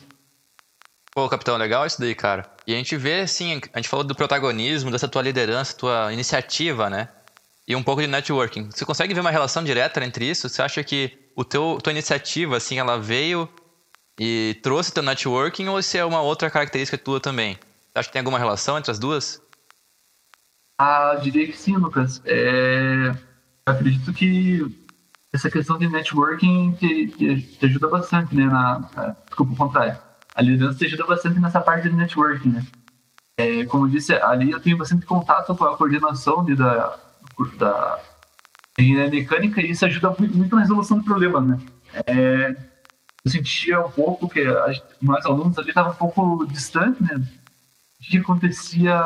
Pô, 1.15 1.29
capitão, 1.29 1.57
legal 1.57 1.87
isso 1.87 2.01
daí, 2.01 2.15
cara. 2.15 2.49
E 2.67 2.73
a 2.73 2.77
gente 2.77 2.97
vê, 2.97 3.21
assim, 3.21 3.61
a 3.73 3.79
gente 3.79 3.89
falou 3.89 4.05
do 4.05 4.15
protagonismo, 4.15 4.91
dessa 4.91 5.09
tua 5.09 5.23
liderança, 5.23 5.77
tua 5.77 6.13
iniciativa, 6.13 6.89
né? 6.89 7.09
E 7.67 7.75
um 7.77 7.83
pouco 7.83 8.01
de 8.01 8.07
networking. 8.07 8.71
Você 8.71 8.85
consegue 8.85 9.15
ver 9.15 9.21
uma 9.21 9.31
relação 9.31 9.63
direta 9.65 10.05
entre 10.05 10.29
isso? 10.29 10.49
Você 10.49 10.63
acha 10.63 10.83
que 10.85 11.13
o 11.37 11.45
teu, 11.45 11.79
tua 11.83 11.93
iniciativa, 11.93 12.57
assim, 12.57 12.79
ela 12.79 12.99
veio 12.99 13.49
e 14.19 14.59
trouxe 14.63 14.93
teu 14.93 15.03
networking 15.03 15.69
ou 15.69 15.83
se 15.83 15.99
é 15.99 16.05
uma 16.05 16.23
outra 16.23 16.51
característica 16.51 16.99
tua 16.99 17.21
também? 17.21 17.57
Você 17.93 17.99
acha 18.01 18.09
que 18.09 18.13
tem 18.13 18.21
alguma 18.21 18.39
relação 18.39 18.79
entre 18.79 18.91
as 18.91 18.99
duas? 18.99 19.43
Ah, 20.79 21.13
eu 21.15 21.21
diria 21.21 21.47
que 21.47 21.57
sim, 21.57 21.77
Lucas. 21.77 22.21
É, 22.25 23.11
eu 23.11 23.17
acredito 23.67 24.13
que 24.13 24.61
essa 25.33 25.51
questão 25.51 25.79
de 25.79 25.89
networking 25.89 26.75
te, 26.77 27.09
te- 27.09 27.67
ajuda 27.67 27.89
bastante, 27.89 28.35
né? 28.35 28.47
Na- 28.47 29.17
desculpa, 29.29 29.53
o 29.53 29.57
contrário. 29.57 29.99
A 30.41 30.43
liderança 30.43 30.79
te 30.79 30.87
ajuda 30.87 31.05
bastante 31.05 31.39
nessa 31.39 31.61
parte 31.61 31.87
de 31.87 31.95
networking, 31.95 32.49
né? 32.49 32.67
É, 33.37 33.63
como 33.67 33.85
eu 33.85 33.91
disse, 33.91 34.15
ali 34.15 34.51
eu 34.51 34.59
tenho 34.59 34.79
bastante 34.79 35.05
contato 35.05 35.55
com 35.55 35.65
a 35.67 35.77
coordenação 35.77 36.43
de, 36.43 36.57
da, 36.57 36.99
da 37.59 38.01
engenharia 38.79 39.21
mecânica 39.21 39.61
e 39.61 39.71
isso 39.71 39.85
ajuda 39.85 40.17
muito, 40.19 40.35
muito 40.35 40.55
na 40.55 40.63
resolução 40.63 40.99
de 40.99 41.05
problemas, 41.05 41.47
né? 41.47 41.61
É, 42.07 42.57
eu 43.23 43.31
sentia 43.31 43.85
um 43.85 43.91
pouco 43.91 44.31
que 44.31 44.43
nós 45.03 45.27
alunos 45.27 45.59
ali 45.59 45.69
estavam 45.69 45.93
um 45.93 45.97
pouco 45.97 46.47
distantes, 46.47 47.07
né? 47.07 47.17
O 47.17 48.03
que 48.03 48.17
acontecia 48.17 48.99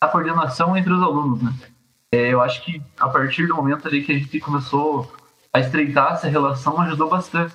a 0.00 0.08
coordenação 0.08 0.74
entre 0.74 0.90
os 0.90 1.02
alunos, 1.02 1.42
né? 1.42 1.52
É, 2.12 2.32
eu 2.32 2.40
acho 2.40 2.64
que 2.64 2.82
a 2.98 3.10
partir 3.10 3.46
do 3.46 3.54
momento 3.54 3.86
ali 3.86 4.02
que 4.02 4.12
a 4.12 4.18
gente 4.18 4.40
começou 4.40 5.14
a 5.52 5.60
estreitar 5.60 6.14
essa 6.14 6.28
relação 6.28 6.80
ajudou 6.80 7.10
bastante. 7.10 7.54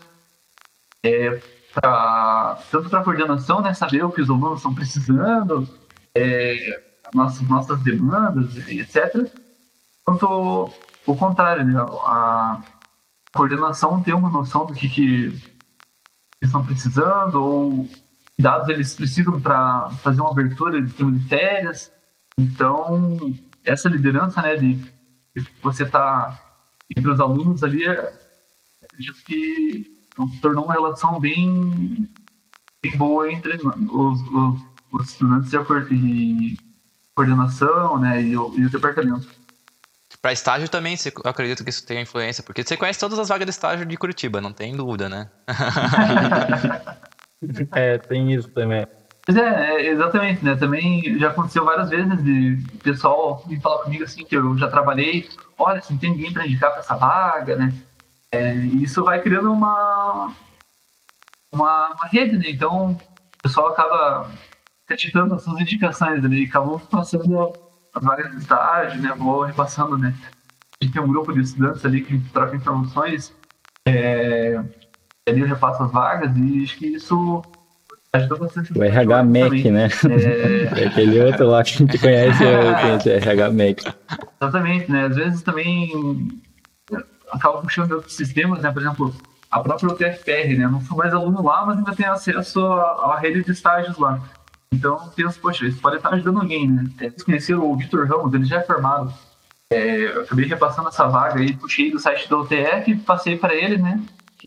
É, 1.03 1.41
pra, 1.73 2.57
tanto 2.69 2.89
para 2.89 2.99
a 2.99 3.03
coordenação, 3.03 3.61
né, 3.61 3.73
saber 3.73 4.03
o 4.03 4.11
que 4.11 4.21
os 4.21 4.29
alunos 4.29 4.59
estão 4.59 4.73
precisando, 4.73 5.67
é, 6.15 6.83
nossas, 7.13 7.47
nossas 7.47 7.79
demandas, 7.81 8.55
e 8.67 8.81
etc. 8.81 9.31
Quanto 10.03 10.71
o 11.05 11.15
contrário, 11.15 11.65
né, 11.65 11.79
a 11.79 12.61
coordenação 13.33 14.01
ter 14.01 14.13
uma 14.13 14.29
noção 14.29 14.65
do 14.65 14.73
que, 14.73 14.89
que 14.89 15.25
eles 15.25 15.43
estão 16.41 16.65
precisando 16.65 17.35
ou 17.35 17.89
dados 18.37 18.69
eles 18.69 18.93
precisam 18.93 19.39
para 19.39 19.89
fazer 20.01 20.21
uma 20.21 20.31
abertura 20.31 20.81
de 20.81 21.19
férias. 21.27 21.91
Então, 22.37 23.17
essa 23.63 23.87
liderança, 23.87 24.41
né, 24.41 24.55
de, 24.55 24.73
de 24.73 25.47
você 25.61 25.83
estar 25.83 26.41
entre 26.89 27.09
os 27.09 27.19
alunos 27.19 27.63
ali, 27.63 27.87
é, 27.87 28.13
que 29.25 30.00
se 30.33 30.39
tornou 30.41 30.65
uma 30.65 30.73
relação 30.73 31.19
bem, 31.19 32.07
bem 32.81 32.97
boa 32.97 33.31
entre 33.31 33.55
os, 33.55 34.21
os, 34.21 34.61
os 34.91 35.09
estudantes 35.09 35.51
e 35.53 35.57
a 35.57 35.63
coor- 35.65 35.87
e 35.91 36.57
coordenação, 37.15 37.99
né, 37.99 38.21
e 38.21 38.35
o, 38.37 38.53
e 38.57 38.65
o 38.65 38.69
departamento. 38.69 39.27
Pra 40.21 40.31
estágio 40.33 40.69
também, 40.69 40.95
você- 40.95 41.09
eu 41.23 41.29
acredito 41.31 41.63
que 41.63 41.69
isso 41.69 41.83
tenha 41.85 42.01
influência, 42.01 42.43
porque 42.43 42.63
você 42.63 42.77
conhece 42.77 42.99
todas 42.99 43.17
as 43.17 43.29
vagas 43.29 43.45
de 43.45 43.51
estágio 43.51 43.85
de 43.85 43.97
Curitiba, 43.97 44.39
não 44.41 44.53
tem 44.53 44.75
dúvida, 44.75 45.09
né? 45.09 45.29
É, 47.71 47.97
tem 47.97 48.31
isso 48.33 48.47
também. 48.49 48.85
Pois 49.25 49.37
é, 49.37 49.41
é, 49.81 49.87
exatamente, 49.87 50.43
né? 50.45 50.55
Também 50.55 51.17
já 51.17 51.29
aconteceu 51.29 51.65
várias 51.65 51.89
vezes 51.89 52.23
de 52.23 52.57
pessoal 52.83 53.43
vir 53.47 53.59
falar 53.61 53.83
comigo 53.83 54.03
assim 54.03 54.23
que 54.25 54.35
eu 54.35 54.57
já 54.57 54.67
trabalhei, 54.69 55.27
olha, 55.57 55.81
se 55.81 55.91
não 55.91 55.99
tem 55.99 56.11
ninguém 56.11 56.31
para 56.33 56.45
indicar 56.45 56.69
para 56.71 56.79
essa 56.81 56.95
vaga, 56.95 57.55
né? 57.55 57.73
É, 58.31 58.55
e 58.55 58.83
isso 58.83 59.03
vai 59.03 59.21
criando 59.21 59.51
uma, 59.51 60.33
uma, 61.51 61.87
uma 61.93 62.07
rede, 62.07 62.37
né? 62.37 62.45
Então 62.49 62.91
o 62.91 63.41
pessoal 63.43 63.67
acaba 63.69 64.31
acreditando 64.85 65.33
nas 65.33 65.43
suas 65.43 65.59
indicações 65.59 66.23
ali, 66.23 66.45
acabam 66.45 66.79
passando 66.79 67.53
as 67.93 68.03
vagas 68.03 68.31
de 68.31 68.37
estágio, 68.37 69.01
né? 69.01 69.13
Vou 69.17 69.41
repassando, 69.43 69.97
né? 69.97 70.13
A 70.81 70.85
gente 70.85 70.93
tem 70.93 71.01
um 71.01 71.07
grupo 71.07 71.33
de 71.33 71.41
estudantes 71.41 71.85
ali 71.85 72.01
que 72.01 72.19
troca 72.31 72.55
informações 72.55 73.33
É, 73.85 74.59
ali 75.27 75.41
eu 75.41 75.47
repasso 75.47 75.83
as 75.83 75.91
vagas 75.91 76.35
e 76.37 76.63
acho 76.63 76.77
que 76.77 76.87
isso 76.87 77.41
ajuda 78.13 78.35
bastante. 78.37 78.77
O 78.77 78.83
RH 78.83 79.23
Mac, 79.23 79.43
também. 79.43 79.71
né? 79.71 79.87
É, 80.09 80.81
É 80.83 80.87
aquele 80.87 81.19
outro 81.21 81.47
lá 81.47 81.63
que 81.63 81.73
a 81.73 81.77
gente 81.77 81.97
conhece, 81.97 82.43
é 82.43 82.59
o 82.59 83.09
RH 83.09 83.51
Mac. 83.51 83.95
Exatamente, 84.41 84.91
né? 84.91 85.05
Às 85.05 85.15
vezes 85.15 85.41
também 85.41 86.41
acaba 87.31 87.61
puxando 87.61 87.91
outros 87.93 88.15
sistemas, 88.15 88.59
né? 88.61 88.71
Por 88.71 88.81
exemplo, 88.81 89.15
a 89.49 89.59
própria 89.59 89.89
UTFPR, 89.89 90.57
né? 90.57 90.67
Não 90.67 90.81
sou 90.81 90.97
mais 90.97 91.13
aluno 91.13 91.43
lá, 91.43 91.65
mas 91.65 91.77
ainda 91.77 91.95
tenho 91.95 92.11
acesso 92.11 92.63
à, 92.65 93.13
à 93.13 93.19
rede 93.19 93.43
de 93.43 93.51
estágios 93.51 93.97
lá. 93.97 94.19
Então, 94.73 95.11
penso, 95.15 95.39
poxa, 95.39 95.65
isso 95.65 95.81
pode 95.81 95.97
estar 95.97 96.13
ajudando 96.13 96.39
alguém, 96.39 96.69
né? 96.69 96.85
Vocês 96.97 97.23
conheceram 97.23 97.69
o 97.69 97.75
Vitor 97.75 98.07
Ramos, 98.07 98.33
ele 98.33 98.45
já 98.45 98.57
é 98.57 98.61
formado. 98.63 99.13
É, 99.69 100.15
eu 100.15 100.21
acabei 100.23 100.45
repassando 100.45 100.89
essa 100.89 101.07
vaga 101.07 101.39
aí, 101.39 101.53
puxei 101.53 101.91
do 101.91 101.99
site 101.99 102.29
da 102.29 102.37
UTF 102.37 102.95
passei 103.05 103.37
para 103.37 103.53
ele, 103.55 103.77
né? 103.77 104.01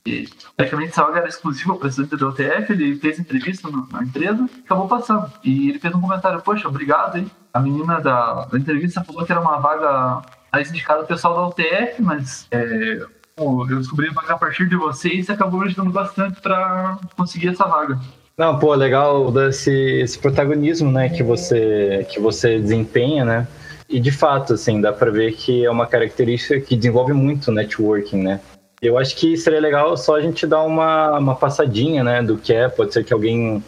E, 0.07 0.29
praticamente 0.57 0.91
essa 0.91 1.03
vaga 1.05 1.19
era 1.21 1.29
exclusiva 1.29 1.71
para 1.73 1.81
presidente 1.81 2.17
da 2.17 2.29
UTF, 2.29 2.73
ele 2.73 2.97
fez 2.97 3.19
entrevista 3.19 3.69
no- 3.71 3.87
na 3.91 4.03
empresa 4.03 4.47
acabou 4.65 4.87
passando. 4.89 5.31
E 5.43 5.71
ele 5.71 5.79
fez 5.79 5.95
um 5.95 6.01
comentário, 6.01 6.41
poxa, 6.43 6.69
obrigado, 6.69 7.17
hein? 7.17 7.31
A 7.53 7.61
menina 7.61 8.01
da, 8.01 8.45
da 8.47 8.59
entrevista 8.59 9.03
falou 9.05 9.25
que 9.25 9.33
era 9.33 9.41
uma 9.41 9.59
vaga 9.59 10.23
mais 10.55 10.71
indicada 10.71 11.01
ao 11.01 11.07
pessoal 11.07 11.35
da 11.35 11.49
UTF, 11.49 12.01
mas 12.01 12.47
é, 12.53 13.01
pô, 13.35 13.67
eu 13.69 13.79
descobri 13.79 14.09
a 14.09 14.13
vaga 14.13 14.35
a 14.35 14.39
partir 14.39 14.69
de 14.69 14.77
vocês 14.77 15.29
e 15.29 15.33
acabou 15.33 15.59
me 15.59 15.67
ajudando 15.67 15.91
bastante 15.91 16.41
para 16.41 16.97
conseguir 17.17 17.49
essa 17.49 17.65
vaga. 17.65 17.99
Não, 18.39 18.59
pô, 18.59 18.73
legal 18.75 19.33
desse 19.33 19.73
esse 19.73 20.19
protagonismo, 20.19 20.93
né, 20.93 21.09
que 21.09 21.23
você 21.23 22.07
que 22.09 22.21
você 22.21 22.61
desempenha, 22.61 23.25
né? 23.25 23.49
E 23.89 23.99
de 24.01 24.13
fato, 24.13 24.55
assim, 24.55 24.81
dá 24.81 24.93
para 24.93 25.11
ver 25.11 25.33
que 25.35 25.65
é 25.65 25.71
uma 25.71 25.87
característica 25.87 26.61
que 26.61 26.77
desenvolve 26.77 27.13
muito 27.13 27.49
o 27.49 27.55
networking, 27.55 28.23
né? 28.23 28.41
Eu 28.81 28.97
acho 28.99 29.17
que 29.17 29.37
seria 29.37 29.61
legal 29.61 29.97
só 29.97 30.17
a 30.17 30.21
gente 30.21 30.47
dar 30.47 30.63
uma, 30.63 31.19
uma 31.19 31.35
passadinha, 31.35 32.05
né, 32.05 32.23
do 32.23 32.37
que 32.37 32.53
é. 32.53 32.69
Pode 32.69 32.93
ser 32.93 33.05
que 33.05 33.13
alguém 33.13 33.63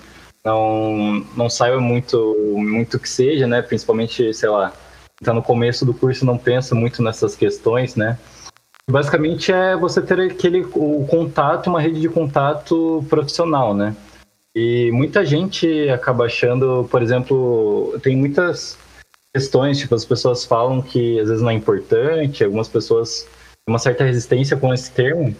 não, 0.44 1.24
não 1.36 1.48
saiba 1.48 1.80
muito 1.80 2.16
muito 2.56 2.98
que 2.98 3.08
seja, 3.08 3.46
né? 3.46 3.60
Principalmente, 3.62 4.32
sei 4.32 4.48
lá, 4.48 4.72
tá 5.22 5.32
no 5.32 5.42
começo 5.42 5.84
do 5.84 5.94
curso 5.94 6.24
não 6.24 6.38
pensa 6.38 6.74
muito 6.74 7.02
nessas 7.02 7.34
questões, 7.34 7.96
né? 7.96 8.18
Basicamente 8.88 9.50
é 9.50 9.76
você 9.76 10.00
ter 10.00 10.20
aquele 10.20 10.62
o 10.74 11.06
contato, 11.08 11.68
uma 11.68 11.80
rede 11.80 12.00
de 12.00 12.08
contato 12.08 13.04
profissional, 13.08 13.74
né? 13.74 13.96
E 14.54 14.90
muita 14.92 15.24
gente 15.24 15.88
acaba 15.90 16.24
achando, 16.24 16.86
por 16.90 17.02
exemplo, 17.02 17.98
tem 18.02 18.16
muitas 18.16 18.78
questões, 19.34 19.78
tipo, 19.78 19.94
as 19.94 20.04
pessoas 20.04 20.44
falam 20.44 20.80
que 20.80 21.20
às 21.20 21.28
vezes 21.28 21.42
não 21.42 21.50
é 21.50 21.54
importante, 21.54 22.42
algumas 22.42 22.68
pessoas 22.68 23.22
têm 23.66 23.72
uma 23.72 23.78
certa 23.78 24.04
resistência 24.04 24.56
com 24.56 24.72
esse 24.72 24.90
termo, 24.90 25.36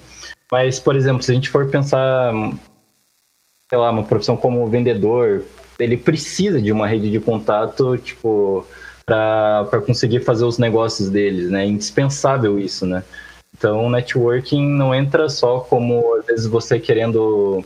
mas, 0.52 0.78
por 0.78 0.94
exemplo, 0.96 1.22
se 1.22 1.32
a 1.32 1.34
gente 1.34 1.48
for 1.48 1.68
pensar, 1.70 2.32
sei 3.70 3.78
lá, 3.78 3.90
uma 3.90 4.04
profissão 4.04 4.36
como 4.36 4.68
vendedor, 4.68 5.44
ele 5.78 5.96
precisa 5.96 6.60
de 6.60 6.70
uma 6.70 6.86
rede 6.86 7.10
de 7.10 7.20
contato, 7.20 7.96
tipo, 7.96 8.66
para 9.06 9.80
conseguir 9.86 10.20
fazer 10.20 10.44
os 10.44 10.58
negócios 10.58 11.08
deles, 11.08 11.48
né? 11.48 11.62
É 11.62 11.66
indispensável 11.66 12.58
isso, 12.58 12.84
né? 12.84 13.04
Então, 13.56 13.88
networking 13.88 14.68
não 14.68 14.92
entra 14.92 15.28
só 15.28 15.60
como, 15.60 16.14
às 16.16 16.26
vezes, 16.26 16.46
você 16.46 16.78
querendo 16.78 17.64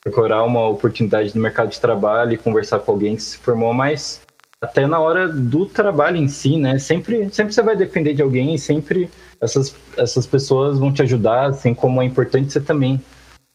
procurar 0.00 0.44
uma 0.44 0.68
oportunidade 0.68 1.34
no 1.34 1.42
mercado 1.42 1.70
de 1.70 1.80
trabalho 1.80 2.32
e 2.32 2.38
conversar 2.38 2.78
com 2.78 2.92
alguém 2.92 3.16
que 3.16 3.22
se 3.22 3.36
formou, 3.38 3.74
mas 3.74 4.22
até 4.62 4.86
na 4.86 5.00
hora 5.00 5.28
do 5.28 5.66
trabalho 5.66 6.16
em 6.16 6.28
si, 6.28 6.56
né? 6.56 6.78
Sempre, 6.78 7.28
sempre 7.30 7.52
você 7.52 7.60
vai 7.60 7.76
depender 7.76 8.14
de 8.14 8.22
alguém 8.22 8.54
e 8.54 8.58
sempre 8.58 9.10
essas, 9.40 9.74
essas 9.96 10.24
pessoas 10.26 10.78
vão 10.78 10.92
te 10.92 11.02
ajudar, 11.02 11.50
assim 11.50 11.74
como 11.74 12.00
é 12.00 12.04
importante 12.04 12.52
você 12.52 12.60
também 12.60 13.02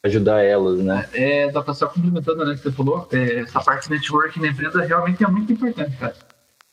ajudar 0.06 0.44
elas, 0.44 0.80
né? 0.80 1.08
É, 1.14 1.50
pra 1.50 1.74
só 1.74 1.88
complementando, 1.88 2.46
né, 2.46 2.56
que 2.56 2.64
você 2.64 2.72
falou, 2.72 3.08
é, 3.12 3.40
essa 3.40 3.62
parte 3.62 3.88
de 3.88 3.96
networking 3.96 4.42
na 4.42 4.48
empresa 4.50 4.84
realmente 4.84 5.24
é 5.24 5.28
muito 5.28 5.54
importante, 5.54 5.96
cara. 5.98 6.14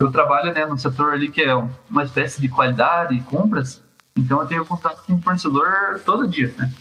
Eu 0.01 0.13
trabalho, 0.13 0.53
né, 0.53 0.65
no 0.65 0.79
setor 0.79 1.13
ali 1.13 1.29
que 1.29 1.43
é 1.43 1.55
uma 1.91 2.05
espécie 2.05 2.41
de 2.41 2.49
qualidade 2.49 3.15
e 3.15 3.21
compras, 3.23 3.83
então 4.17 4.41
eu 4.41 4.47
tenho 4.47 4.65
contato 4.65 5.05
com 5.05 5.15
o 5.15 5.23
fornecedor 5.23 6.01
todo 6.05 6.29
dia, 6.29 6.55
né? 6.57 6.73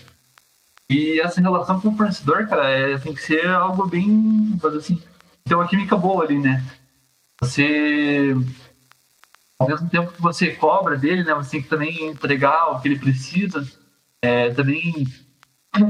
E 0.90 1.20
essa 1.20 1.42
relação 1.42 1.82
com 1.82 1.90
o 1.90 1.98
fornecedor, 1.98 2.48
cara, 2.48 2.70
é, 2.70 2.98
tem 3.00 3.14
que 3.14 3.22
ser 3.22 3.48
algo 3.48 3.88
bem, 3.88 4.58
assim, 4.78 5.02
ter 5.44 5.56
uma 5.56 5.68
química 5.68 5.98
boa 5.98 6.24
ali, 6.24 6.38
né? 6.38 6.64
Você, 7.42 8.36
ao 9.60 9.68
mesmo 9.68 9.90
tempo 9.90 10.12
que 10.12 10.22
você 10.22 10.52
cobra 10.52 10.96
dele, 10.96 11.24
né, 11.24 11.34
você 11.34 11.52
tem 11.52 11.62
que 11.64 11.70
também 11.70 12.10
entregar 12.10 12.68
o 12.68 12.80
que 12.80 12.88
ele 12.88 13.00
precisa, 13.00 13.68
é, 14.22 14.52
também 14.52 15.08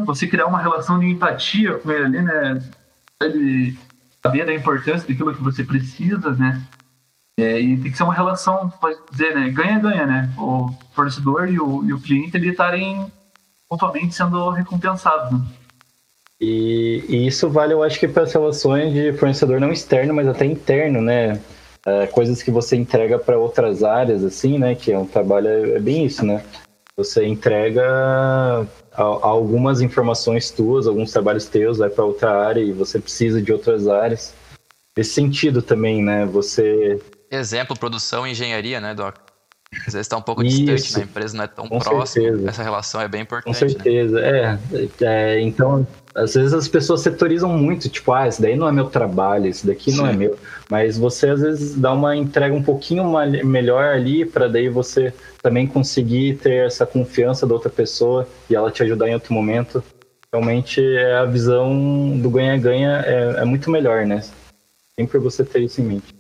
você 0.06 0.28
criar 0.28 0.48
uma 0.48 0.62
relação 0.62 0.98
de 0.98 1.06
empatia 1.06 1.78
com 1.78 1.92
ele 1.92 2.06
ali, 2.06 2.22
né? 2.22 2.72
Ele 3.22 3.78
saber 4.24 4.46
da 4.46 4.54
importância 4.54 5.08
daquilo 5.08 5.36
que 5.36 5.44
você 5.44 5.64
precisa, 5.64 6.32
né? 6.32 6.62
É, 7.40 7.60
e 7.60 7.78
tem 7.78 7.92
que 7.92 7.98
ser 7.98 8.04
uma 8.04 8.16
relação, 8.16 8.68
pode 8.82 8.98
dizer, 9.12 9.36
né? 9.36 9.50
Ganha-ganha, 9.50 10.08
né? 10.08 10.30
O 10.40 10.72
fornecedor 10.94 11.48
e 11.48 11.60
o, 11.60 11.86
e 11.86 11.94
o 11.94 12.02
cliente 12.02 12.36
ali 12.36 12.50
estarem 12.50 13.06
mutuamente 13.70 14.16
sendo 14.16 14.50
recompensados, 14.50 15.32
né? 15.32 15.46
E, 16.42 17.04
e 17.08 17.28
isso 17.28 17.50
vale, 17.50 17.74
eu 17.74 17.84
acho 17.84 18.00
que 18.00 18.08
para 18.08 18.24
as 18.24 18.34
relações 18.34 18.94
de 18.94 19.14
fornecedor 19.14 19.60
não 19.60 19.72
externo, 19.72 20.14
mas 20.14 20.28
até 20.28 20.46
interno, 20.46 21.00
né? 21.00 21.40
É, 21.86 22.08
coisas 22.08 22.42
que 22.42 22.50
você 22.50 22.76
entrega 22.76 23.20
para 23.20 23.38
outras 23.38 23.84
áreas, 23.84 24.24
assim, 24.24 24.58
né? 24.58 24.74
Que 24.74 24.92
é 24.92 24.98
um 24.98 25.06
trabalho, 25.06 25.76
é 25.76 25.80
bem 25.80 26.06
isso, 26.06 26.26
né? 26.26 26.44
Você 26.96 27.28
entrega 27.28 28.68
algumas 28.96 29.82
informações 29.82 30.50
tuas, 30.50 30.88
alguns 30.88 31.12
trabalhos 31.12 31.46
teus, 31.46 31.78
vai 31.78 31.90
para 31.90 32.04
outra 32.04 32.32
área 32.48 32.62
e 32.62 32.72
você 32.72 33.00
precisa 33.00 33.40
de 33.40 33.54
outras 33.54 33.88
áreas. 33.88 34.34
Nesse 34.98 35.12
sentido 35.12 35.62
também, 35.62 36.02
né? 36.02 36.26
Você 36.26 37.00
Exemplo, 37.30 37.78
produção 37.78 38.26
e 38.26 38.32
engenharia, 38.32 38.80
né, 38.80 38.94
Doc? 38.94 39.16
Às 39.72 39.94
vezes 39.94 40.08
está 40.08 40.16
um 40.16 40.22
pouco 40.22 40.42
Isso. 40.44 40.64
distante, 40.64 40.94
né? 40.94 41.02
A 41.02 41.06
empresa 41.06 41.38
não 41.38 41.44
é 41.44 41.48
tão 41.48 41.68
Com 41.68 41.80
próxima. 41.80 42.06
certeza. 42.06 42.50
Essa 42.50 42.64
relação 42.64 43.02
é 43.02 43.08
bem 43.08 43.26
Com 43.26 43.38
importante, 43.40 43.62
né? 43.62 43.70
certeza, 43.70 44.20
é, 44.22 44.58
é. 45.02 45.42
Então, 45.42 45.86
às 46.16 46.34
vezes 46.34 46.54
as 46.54 46.70
pessoas 46.70 47.02
setorizam 47.02 47.50
muito, 47.50 47.90
tipo, 47.90 48.14
ah, 48.14 48.28
isso 48.28 48.42
daí 48.42 48.56
não 48.56 48.68
é 48.68 48.72
meu 48.72 48.86
trabalho, 48.86 49.48
isso 49.48 49.68
daqui 49.68 49.92
não 49.92 50.08
é 50.08 50.12
Sim. 50.12 50.18
meu. 50.18 50.40
Mas 50.70 50.98
você 50.98 51.30
às 51.30 51.42
vezes 51.42 51.76
dá 51.76 51.92
uma 51.92 52.16
entrega 52.16 52.56
um 52.56 52.64
pouquinho 52.64 53.04
melhor 53.46 53.94
ali, 53.94 54.26
para 54.26 54.48
daí 54.48 54.70
você 54.70 55.14
também 55.44 55.68
conseguir 55.68 56.38
ter 56.38 56.66
essa 56.66 56.86
confiança 56.86 57.46
da 57.46 57.54
outra 57.54 57.70
pessoa 57.70 58.26
e 58.50 58.56
ela 58.56 58.72
te 58.72 58.84
ajudar 58.84 59.10
em 59.10 59.14
outro 59.16 59.34
momento. 59.34 59.84
Realmente 60.32 60.82
é 60.82 61.18
a 61.18 61.26
visão 61.26 62.18
do 62.20 62.30
ganha-ganha 62.30 63.04
é, 63.06 63.42
é 63.42 63.46
muito 63.46 63.70
melhor, 63.70 64.06
né? 64.06 64.24
Sempre 64.98 65.20
você 65.20 65.44
ter 65.44 65.60
isso 65.60 65.82
em 65.82 65.86
mente. 65.86 66.17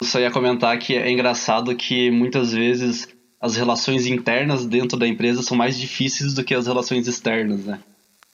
Eu 0.00 0.06
só 0.06 0.18
ia 0.18 0.30
comentar 0.30 0.76
que 0.78 0.96
é 0.96 1.10
engraçado 1.10 1.74
que 1.76 2.10
muitas 2.10 2.52
vezes 2.52 3.08
as 3.40 3.56
relações 3.56 4.06
internas 4.06 4.66
dentro 4.66 4.98
da 4.98 5.06
empresa 5.06 5.42
são 5.42 5.56
mais 5.56 5.78
difíceis 5.78 6.34
do 6.34 6.42
que 6.44 6.54
as 6.54 6.66
relações 6.66 7.06
externas, 7.06 7.64
né? 7.64 7.78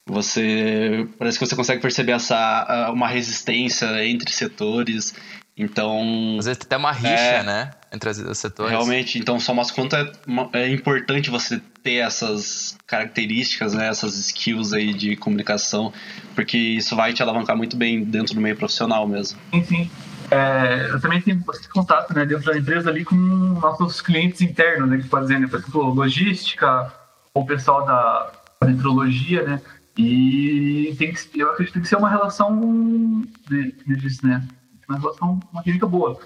Você 0.08 1.08
parece 1.18 1.38
que 1.38 1.44
você 1.44 1.56
consegue 1.56 1.82
perceber 1.82 2.12
essa 2.12 2.36
ah, 2.36 2.92
uma 2.92 3.08
resistência 3.08 3.86
entre 4.06 4.30
setores. 4.32 5.14
Então, 5.56 6.36
Às 6.38 6.44
vezes 6.46 6.58
tem 6.58 6.66
até 6.66 6.76
uma 6.76 6.92
rixa, 6.92 7.08
É. 7.08 7.42
né? 7.42 7.70
Entre 7.96 8.10
as- 8.10 8.18
os 8.18 8.38
setores. 8.38 8.70
realmente, 8.70 9.18
então 9.18 9.40
só 9.40 9.52
mas 9.54 9.70
quanto 9.70 9.96
é, 9.96 10.12
é 10.52 10.68
importante 10.70 11.30
você 11.30 11.60
ter 11.82 11.96
essas 11.96 12.76
características, 12.86 13.72
né, 13.74 13.88
essas 13.88 14.16
skills 14.18 14.72
aí 14.72 14.92
de 14.92 15.16
comunicação, 15.16 15.92
porque 16.34 16.56
isso 16.58 16.94
vai 16.94 17.12
te 17.12 17.22
alavancar 17.22 17.56
muito 17.56 17.76
bem 17.76 18.04
dentro 18.04 18.34
do 18.34 18.40
meio 18.40 18.56
profissional 18.56 19.06
mesmo. 19.08 19.38
Sim, 19.52 19.64
sim. 19.64 19.90
É, 20.30 20.88
eu 20.90 21.00
também 21.00 21.20
tenho 21.20 21.38
bastante 21.38 21.68
contato 21.68 22.12
né, 22.12 22.26
dentro 22.26 22.44
da 22.52 22.58
empresa 22.58 22.90
ali 22.90 23.04
com 23.04 23.14
nossos 23.14 24.00
clientes 24.00 24.40
internos, 24.40 24.88
né? 24.90 24.98
Que 24.98 25.08
pode 25.08 25.26
dizer, 25.26 25.38
né, 25.38 25.46
por 25.46 25.58
exemplo, 25.60 25.94
logística, 25.94 26.92
ou 27.32 27.44
o 27.44 27.46
pessoal 27.46 27.86
da 27.86 28.32
metrologia, 28.64 29.44
né? 29.44 29.62
E 29.96 30.94
tem 30.98 31.12
que, 31.12 31.40
eu 31.40 31.50
acredito 31.50 31.68
que 31.68 31.72
tem 31.74 31.82
que 31.82 31.88
ser 31.88 31.96
uma 31.96 32.10
relação, 32.10 33.22
de, 33.48 33.72
como 33.72 33.94
eu 33.94 33.96
disse, 33.96 34.26
né? 34.26 34.42
Uma 34.88 34.98
relação, 34.98 35.40
uma 35.52 35.62
química 35.62 35.86
boa. 35.86 36.18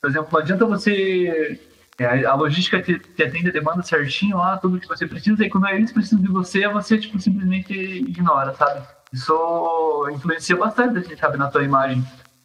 Por 0.00 0.10
exemplo, 0.10 0.28
não 0.32 0.40
adianta 0.40 0.66
você. 0.66 1.60
é, 1.98 2.24
a 2.24 2.34
logística 2.34 2.80
te, 2.80 2.98
te 2.98 3.22
atende 3.22 3.48
a 3.48 3.52
demanda 3.52 3.82
certinho 3.82 4.38
lá, 4.38 4.56
tudo 4.56 4.80
que 4.80 4.88
você 4.88 5.06
precisa, 5.06 5.44
e 5.44 5.50
quando 5.50 5.68
eles 5.68 5.92
precisam 5.92 6.22
de 6.22 6.28
você, 6.28 6.66
você 6.68 6.98
tipo, 6.98 7.18
simplesmente 7.18 7.72
ignora, 7.72 8.54
sabe? 8.54 8.86
Isso 9.12 10.08
influencia 10.12 10.56
bastante, 10.56 10.98
assim, 10.98 11.16
sabe, 11.16 11.36
na 11.36 11.48
tua 11.48 11.64
imagem 11.64 12.02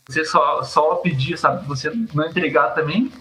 você 0.08 0.24
só, 0.24 0.64
só 0.64 0.96
pedir, 0.96 1.38
sabe? 1.38 1.66
Você 1.68 1.92
não 2.14 2.28
entregar 2.28 2.70
também, 2.72 3.12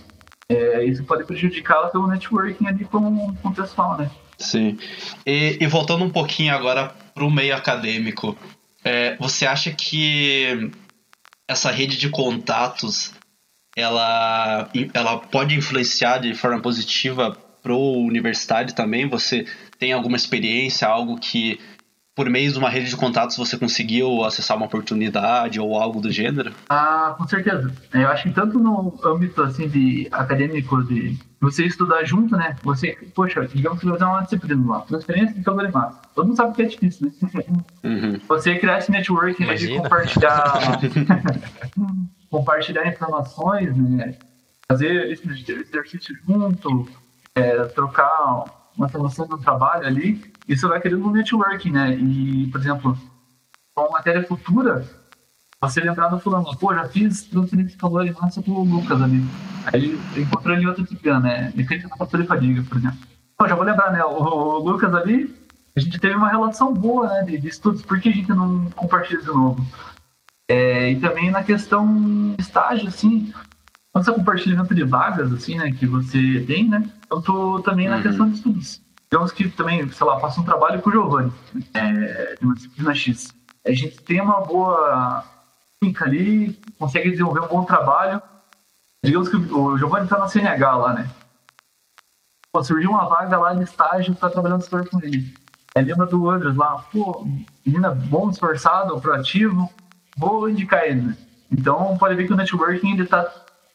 é, 0.48 0.84
isso 0.84 1.04
pode 1.04 1.24
prejudicar 1.24 1.86
o 1.86 1.88
teu 1.88 2.06
networking 2.06 2.66
ali 2.66 2.84
com, 2.84 3.34
com 3.36 3.48
o 3.48 3.54
pessoal, 3.54 3.96
né? 3.96 4.10
Sim. 4.38 4.78
E, 5.24 5.56
e 5.60 5.66
voltando 5.66 6.04
um 6.04 6.10
pouquinho 6.10 6.54
agora 6.54 6.92
para 7.14 7.24
o 7.24 7.30
meio 7.30 7.56
acadêmico, 7.56 8.36
é, 8.84 9.16
você 9.16 9.46
acha 9.46 9.70
que 9.70 10.70
essa 11.48 11.70
rede 11.70 11.96
de 11.96 12.10
contatos 12.10 13.13
ela, 13.76 14.68
ela 14.92 15.18
pode 15.18 15.54
influenciar 15.54 16.18
de 16.18 16.34
forma 16.34 16.60
positiva 16.60 17.36
pro 17.62 17.78
universitário 17.78 18.74
também? 18.74 19.08
Você 19.08 19.46
tem 19.78 19.92
alguma 19.92 20.16
experiência, 20.16 20.86
algo 20.86 21.18
que 21.18 21.58
por 22.14 22.30
meio 22.30 22.52
de 22.52 22.58
uma 22.58 22.68
rede 22.68 22.90
de 22.90 22.96
contatos 22.96 23.36
você 23.36 23.58
conseguiu 23.58 24.24
acessar 24.24 24.56
uma 24.56 24.66
oportunidade 24.66 25.58
ou 25.58 25.76
algo 25.76 26.00
do 26.00 26.12
gênero? 26.12 26.52
Ah, 26.68 27.14
com 27.18 27.26
certeza. 27.26 27.74
Eu 27.92 28.08
acho 28.08 28.22
que 28.24 28.30
tanto 28.30 28.58
no 28.58 28.94
âmbito 29.04 29.42
assim 29.42 29.68
de 29.68 30.06
acadêmico 30.12 30.82
de 30.84 31.18
você 31.40 31.64
estudar 31.64 32.04
junto, 32.04 32.36
né? 32.36 32.54
Você, 32.62 32.96
poxa, 33.14 33.46
digamos 33.52 33.80
que 33.80 33.86
você 33.86 34.04
é 34.04 34.06
uma 34.06 34.22
disciplina 34.22 34.64
lá, 34.66 34.80
transferência 34.82 35.34
de 35.34 35.42
calor 35.42 35.70
massa. 35.72 36.00
Todo 36.14 36.26
mundo 36.26 36.36
sabe 36.36 36.54
que 36.54 36.62
é 36.62 36.66
difícil, 36.66 37.12
né? 37.20 37.42
Uhum. 37.82 38.20
Você 38.28 38.54
criar 38.56 38.78
esse 38.78 38.92
networking 38.92 39.42
de 39.42 39.44
Imagina. 39.44 39.82
compartilhar 39.82 40.80
compartilhar 42.34 42.88
informações, 42.88 43.76
né? 43.76 44.16
Fazer 44.66 45.12
exercício 45.12 46.16
junto, 46.26 46.88
é, 47.32 47.64
trocar 47.66 48.44
uma 48.76 48.86
informação 48.86 49.24
do 49.28 49.38
trabalho 49.38 49.86
ali, 49.86 50.20
isso 50.48 50.68
vai 50.68 50.80
criando 50.80 51.06
um 51.06 51.12
networking, 51.12 51.70
né? 51.70 51.94
E, 51.94 52.48
por 52.50 52.60
exemplo, 52.60 52.98
com 53.72 53.92
matéria 53.92 54.26
futura, 54.26 54.84
você 55.60 55.80
lembrar 55.80 56.08
do 56.08 56.18
fulano, 56.18 56.56
pô, 56.56 56.74
já 56.74 56.88
fiz 56.88 57.22
transferência 57.22 57.70
de 57.70 57.80
calor 57.80 58.04
e 58.04 58.12
massa 58.12 58.42
pro 58.42 58.64
Lucas 58.64 59.00
ali. 59.00 59.22
Aí 59.72 59.96
encontrou 60.16 60.56
em 60.56 60.66
outra 60.66 60.82
disciplina, 60.82 61.20
né? 61.20 61.52
Mecânica 61.54 61.88
da 61.88 61.96
fatura 61.96 62.24
e 62.24 62.26
fadiga, 62.26 62.64
por 62.64 62.78
exemplo. 62.78 62.98
Pô, 63.38 63.46
já 63.46 63.54
vou 63.54 63.64
lembrar, 63.64 63.92
né? 63.92 64.04
O, 64.04 64.10
o 64.10 64.58
Lucas 64.58 64.92
ali, 64.92 65.32
a 65.76 65.80
gente 65.80 66.00
teve 66.00 66.16
uma 66.16 66.28
relação 66.28 66.74
boa, 66.74 67.06
né? 67.06 67.22
De, 67.22 67.38
de 67.38 67.48
estudos, 67.48 67.82
por 67.82 68.00
que 68.00 68.08
a 68.08 68.12
gente 68.12 68.28
não 68.30 68.68
compartilha 68.70 69.20
de 69.20 69.28
novo? 69.28 69.64
É, 70.48 70.90
e 70.90 71.00
também 71.00 71.30
na 71.30 71.42
questão 71.42 72.34
de 72.34 72.42
estágio, 72.42 72.88
assim, 72.88 73.32
quando 73.92 74.04
você 74.04 74.12
compartilha 74.12 74.56
dentro 74.56 74.74
de 74.74 74.84
vagas, 74.84 75.32
assim, 75.32 75.56
né, 75.56 75.72
que 75.72 75.86
você 75.86 76.44
tem, 76.46 76.68
né, 76.68 76.88
eu 77.10 77.22
tô 77.22 77.60
também 77.60 77.88
na 77.88 77.96
Uhum. 77.96 78.02
questão 78.02 78.28
de 78.28 78.36
estudos. 78.36 78.82
Digamos 79.10 79.32
que 79.32 79.48
também, 79.48 79.88
sei 79.90 80.06
lá, 80.06 80.18
faço 80.20 80.40
um 80.40 80.44
trabalho 80.44 80.82
com 80.82 80.90
o 80.90 80.92
Giovanni, 80.92 81.32
é, 81.72 82.36
de 82.36 82.44
uma 82.44 82.54
disciplina 82.54 82.94
X. 82.94 83.34
A 83.66 83.70
gente 83.72 83.98
tem 84.02 84.20
uma 84.20 84.40
boa 84.42 85.24
química 85.80 86.04
ali, 86.04 86.58
consegue 86.78 87.10
desenvolver 87.10 87.40
um 87.40 87.48
bom 87.48 87.64
trabalho. 87.64 88.20
Digamos 89.04 89.28
que 89.28 89.36
o 89.36 89.78
Giovanni 89.78 90.08
tá 90.08 90.18
na 90.18 90.28
CNH 90.28 90.76
lá, 90.76 90.92
né? 90.94 91.08
Pô, 92.52 92.62
surgiu 92.62 92.90
uma 92.90 93.06
vaga 93.08 93.38
lá 93.38 93.54
de 93.54 93.62
estágio 93.64 94.14
para 94.14 94.30
trabalhando 94.30 94.62
setor 94.62 94.88
com 94.88 94.98
ele. 95.00 95.32
Aí 95.76 95.84
lembra 95.84 96.06
do 96.06 96.28
Andres 96.28 96.54
lá, 96.56 96.78
pô, 96.92 97.26
menina 97.64 97.90
bom, 97.90 98.30
esforçado, 98.30 99.00
proativo, 99.00 99.70
vou 100.16 100.48
indicar 100.48 100.84
ele? 100.84 101.14
Então, 101.50 101.96
pode 101.98 102.14
ver 102.14 102.26
que 102.26 102.32
o 102.32 102.36
networking 102.36 102.94
ele 102.94 103.06
tá 103.06 103.30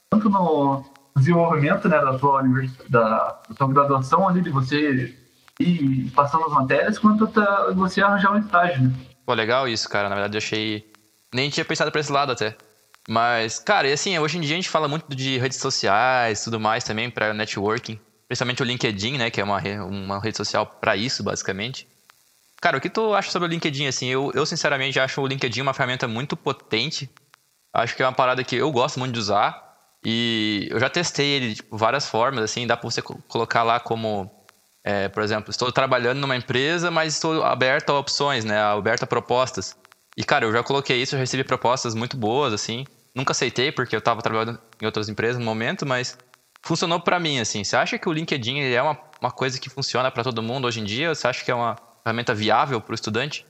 tanto 0.09 0.29
no 0.29 0.83
desenvolvimento 1.15 1.87
né, 1.87 1.99
da 1.99 2.17
tua 2.17 2.43
da, 2.89 3.39
da 3.47 3.55
tua 3.55 3.67
graduação 3.67 4.27
ali, 4.27 4.41
de 4.41 4.49
você 4.49 5.15
ir 5.59 6.11
passando 6.15 6.45
as 6.45 6.53
matérias, 6.53 6.97
quanto 6.97 7.27
tá, 7.27 7.71
você 7.75 8.01
arranjar 8.01 8.31
um 8.33 8.39
estágio, 8.39 8.83
né? 8.83 8.93
Pô, 9.25 9.33
legal 9.33 9.67
isso, 9.67 9.87
cara. 9.87 10.09
Na 10.09 10.15
verdade, 10.15 10.35
eu 10.35 10.39
achei. 10.39 10.91
Nem 11.33 11.49
tinha 11.49 11.63
pensado 11.63 11.91
pra 11.91 12.01
esse 12.01 12.11
lado 12.11 12.31
até. 12.31 12.55
Mas, 13.07 13.59
cara, 13.59 13.87
e 13.87 13.93
assim, 13.93 14.17
hoje 14.17 14.37
em 14.37 14.41
dia 14.41 14.53
a 14.53 14.55
gente 14.55 14.69
fala 14.69 14.87
muito 14.87 15.15
de 15.15 15.37
redes 15.37 15.59
sociais 15.59 16.43
tudo 16.43 16.59
mais 16.59 16.83
também 16.83 17.09
pra 17.09 17.33
networking. 17.33 17.99
Principalmente 18.27 18.61
o 18.61 18.65
LinkedIn, 18.65 19.17
né? 19.17 19.29
Que 19.29 19.41
é 19.41 19.43
uma, 19.43 19.59
uma 19.83 20.19
rede 20.19 20.37
social 20.37 20.65
pra 20.65 20.95
isso, 20.95 21.23
basicamente. 21.23 21.87
Cara, 22.61 22.77
o 22.77 22.81
que 22.81 22.89
tu 22.89 23.13
acha 23.13 23.31
sobre 23.31 23.47
o 23.47 23.51
LinkedIn, 23.51 23.87
assim? 23.87 24.07
Eu, 24.07 24.31
eu 24.33 24.45
sinceramente 24.45 24.99
acho 24.99 25.21
o 25.21 25.27
LinkedIn 25.27 25.61
uma 25.61 25.73
ferramenta 25.73 26.07
muito 26.07 26.35
potente. 26.35 27.09
Acho 27.73 27.95
que 27.95 28.03
é 28.03 28.05
uma 28.05 28.13
parada 28.13 28.43
que 28.43 28.55
eu 28.55 28.71
gosto 28.71 28.99
muito 28.99 29.13
de 29.13 29.19
usar. 29.19 29.67
E 30.03 30.67
eu 30.71 30.79
já 30.79 30.89
testei 30.89 31.27
ele 31.27 31.49
de 31.49 31.55
tipo, 31.55 31.77
várias 31.77 32.07
formas, 32.07 32.43
assim. 32.43 32.67
Dá 32.67 32.75
pra 32.75 32.89
você 32.89 33.01
co- 33.01 33.21
colocar 33.27 33.63
lá 33.63 33.79
como 33.79 34.29
é, 34.83 35.09
por 35.09 35.23
exemplo, 35.23 35.51
estou 35.51 35.71
trabalhando 35.71 36.19
numa 36.19 36.35
empresa, 36.35 36.91
mas 36.91 37.13
estou 37.13 37.43
aberto 37.43 37.91
a 37.91 37.99
opções, 37.99 38.45
né? 38.45 38.59
Aberto 38.61 39.03
a 39.03 39.07
propostas. 39.07 39.77
E, 40.17 40.23
cara, 40.23 40.45
eu 40.45 40.51
já 40.51 40.63
coloquei 40.63 41.01
isso, 41.01 41.15
eu 41.15 41.19
recebi 41.19 41.43
propostas 41.43 41.95
muito 41.95 42.17
boas, 42.17 42.53
assim. 42.53 42.87
Nunca 43.15 43.31
aceitei, 43.31 43.71
porque 43.71 43.95
eu 43.95 43.99
estava 43.99 44.21
trabalhando 44.21 44.59
em 44.81 44.85
outras 44.85 45.09
empresas 45.09 45.37
no 45.39 45.45
momento, 45.45 45.85
mas 45.85 46.17
funcionou 46.65 46.99
pra 46.99 47.19
mim, 47.19 47.39
assim. 47.39 47.63
Você 47.63 47.75
acha 47.77 47.97
que 47.97 48.09
o 48.09 48.13
LinkedIn 48.13 48.59
é 48.61 48.81
uma, 48.81 48.97
uma 49.21 49.31
coisa 49.31 49.59
que 49.59 49.69
funciona 49.69 50.11
pra 50.11 50.23
todo 50.23 50.43
mundo 50.43 50.65
hoje 50.67 50.81
em 50.81 50.83
dia? 50.85 51.13
Você 51.15 51.27
acha 51.27 51.43
que 51.43 51.51
é 51.51 51.55
uma 51.55 51.77
ferramenta 52.03 52.33
viável 52.33 52.81
pro 52.81 52.95
estudante? 52.95 53.45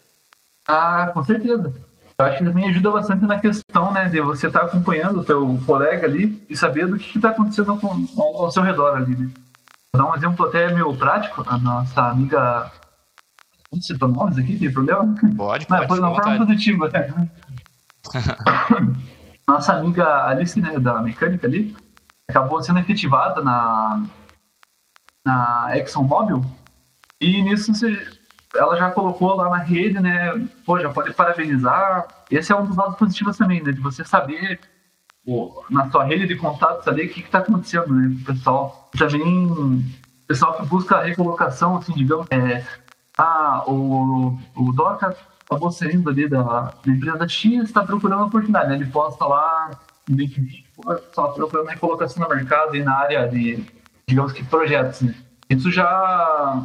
Ah, 0.67 1.09
com 1.13 1.23
certeza. 1.23 1.73
Eu 2.17 2.25
acho 2.25 2.37
que 2.39 2.43
também 2.43 2.69
ajuda 2.69 2.91
bastante 2.91 3.25
na 3.25 3.39
questão, 3.39 3.93
né, 3.93 4.09
de 4.09 4.19
você 4.19 4.47
estar 4.47 4.63
acompanhando 4.63 5.21
o 5.21 5.23
teu 5.23 5.59
colega 5.65 6.05
ali 6.05 6.45
e 6.49 6.57
saber 6.57 6.85
do 6.85 6.97
que 6.97 7.17
está 7.17 7.29
acontecendo 7.29 7.77
com, 7.79 8.05
ao, 8.21 8.51
seu 8.51 8.61
redor 8.61 8.97
ali, 8.97 9.15
né. 9.15 9.29
Vou 9.93 10.03
dar 10.03 10.11
um 10.11 10.15
exemplo 10.15 10.45
até 10.45 10.71
meio 10.73 10.93
prático, 10.95 11.43
a 11.47 11.57
nossa 11.57 12.09
amiga... 12.09 12.71
Vamos 13.71 13.85
citar 13.85 14.09
nomes 14.09 14.37
aqui, 14.37 14.59
tem 14.59 14.71
problema? 14.71 15.15
Pode, 15.37 15.67
Não, 15.69 15.77
pode, 15.77 15.93
fica 15.93 16.05
à 16.07 16.09
na 16.09 16.23
forma 16.23 16.45
né? 16.45 17.29
Nossa 19.47 19.73
amiga 19.73 20.25
Alice, 20.25 20.59
né, 20.59 20.77
da 20.77 21.01
mecânica 21.01 21.47
ali, 21.47 21.75
acabou 22.29 22.61
sendo 22.61 22.79
efetivada 22.79 23.41
na, 23.41 24.03
na 25.25 25.77
ExxonMobil 25.77 26.43
e 27.21 27.41
nisso 27.41 27.73
você- 27.73 28.18
ela 28.55 28.75
já 28.77 28.91
colocou 28.91 29.35
lá 29.35 29.49
na 29.49 29.57
rede, 29.57 29.99
né, 29.99 30.33
pô, 30.65 30.79
já 30.79 30.89
pode 30.89 31.13
parabenizar. 31.13 32.07
Esse 32.31 32.51
é 32.51 32.55
um 32.55 32.65
dos 32.65 32.75
lados 32.75 32.95
positivos 32.97 33.37
também, 33.37 33.61
né, 33.61 33.71
de 33.71 33.79
você 33.79 34.03
saber 34.03 34.59
pô, 35.25 35.63
na 35.69 35.89
sua 35.91 36.03
rede 36.03 36.27
de 36.27 36.35
contatos 36.35 36.85
saber 36.85 37.05
o 37.05 37.09
que 37.09 37.21
está 37.21 37.39
acontecendo, 37.39 37.93
né, 37.93 38.15
o 38.21 38.25
pessoal. 38.25 38.89
Também 38.97 39.45
o 39.45 39.83
pessoal 40.27 40.53
que 40.53 40.65
busca 40.65 40.97
a 40.97 41.03
recolocação, 41.03 41.77
assim, 41.77 41.93
digamos, 41.93 42.27
é, 42.31 42.65
ah, 43.17 43.63
o, 43.67 44.37
o 44.55 44.71
Doca 44.73 45.15
acabou 45.49 45.71
saindo 45.71 46.09
ali 46.09 46.27
da, 46.27 46.43
da 46.43 46.91
empresa 46.91 47.27
X, 47.27 47.63
está 47.63 47.83
procurando 47.83 48.25
oportunidade, 48.25 48.69
né? 48.69 48.75
Ele 48.75 48.85
posta 48.85 49.25
lá 49.25 49.71
no 50.07 50.15
LinkedIn, 50.15 50.63
só 51.11 51.29
procurando 51.29 51.67
recolocação 51.67 52.23
no 52.23 52.29
mercado 52.35 52.75
e 52.75 52.83
na 52.83 52.95
área 52.95 53.27
de, 53.27 53.65
digamos 54.07 54.31
que, 54.31 54.43
projetos, 54.43 55.01
né? 55.01 55.15
Isso 55.49 55.71
já... 55.71 56.63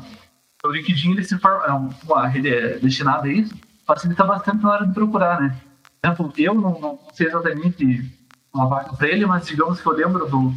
O 0.65 0.71
LinkedIn, 0.71 1.13
ele 1.13 1.25
se 1.25 1.39
forma, 1.39 1.65
é 1.67 1.73
uma 1.73 2.27
rede 2.27 2.49
é 2.49 2.79
destinada 2.79 3.27
a 3.27 3.33
isso, 3.33 3.55
facilita 3.87 4.25
bastante 4.25 4.63
na 4.63 4.73
hora 4.73 4.87
de 4.87 4.95
procurar, 4.95 5.41
né? 5.41 5.61
Por 6.01 6.09
exemplo, 6.09 6.33
eu 6.39 6.55
não, 6.55 6.81
não 6.81 6.99
sei 7.13 7.27
exatamente 7.27 8.11
uma 8.53 8.67
vaga 8.67 8.95
para 8.95 9.09
ele, 9.09 9.27
mas 9.27 9.47
digamos 9.47 9.81
que 9.81 9.87
eu 9.87 9.93
lembro 9.93 10.27
do 10.27 10.53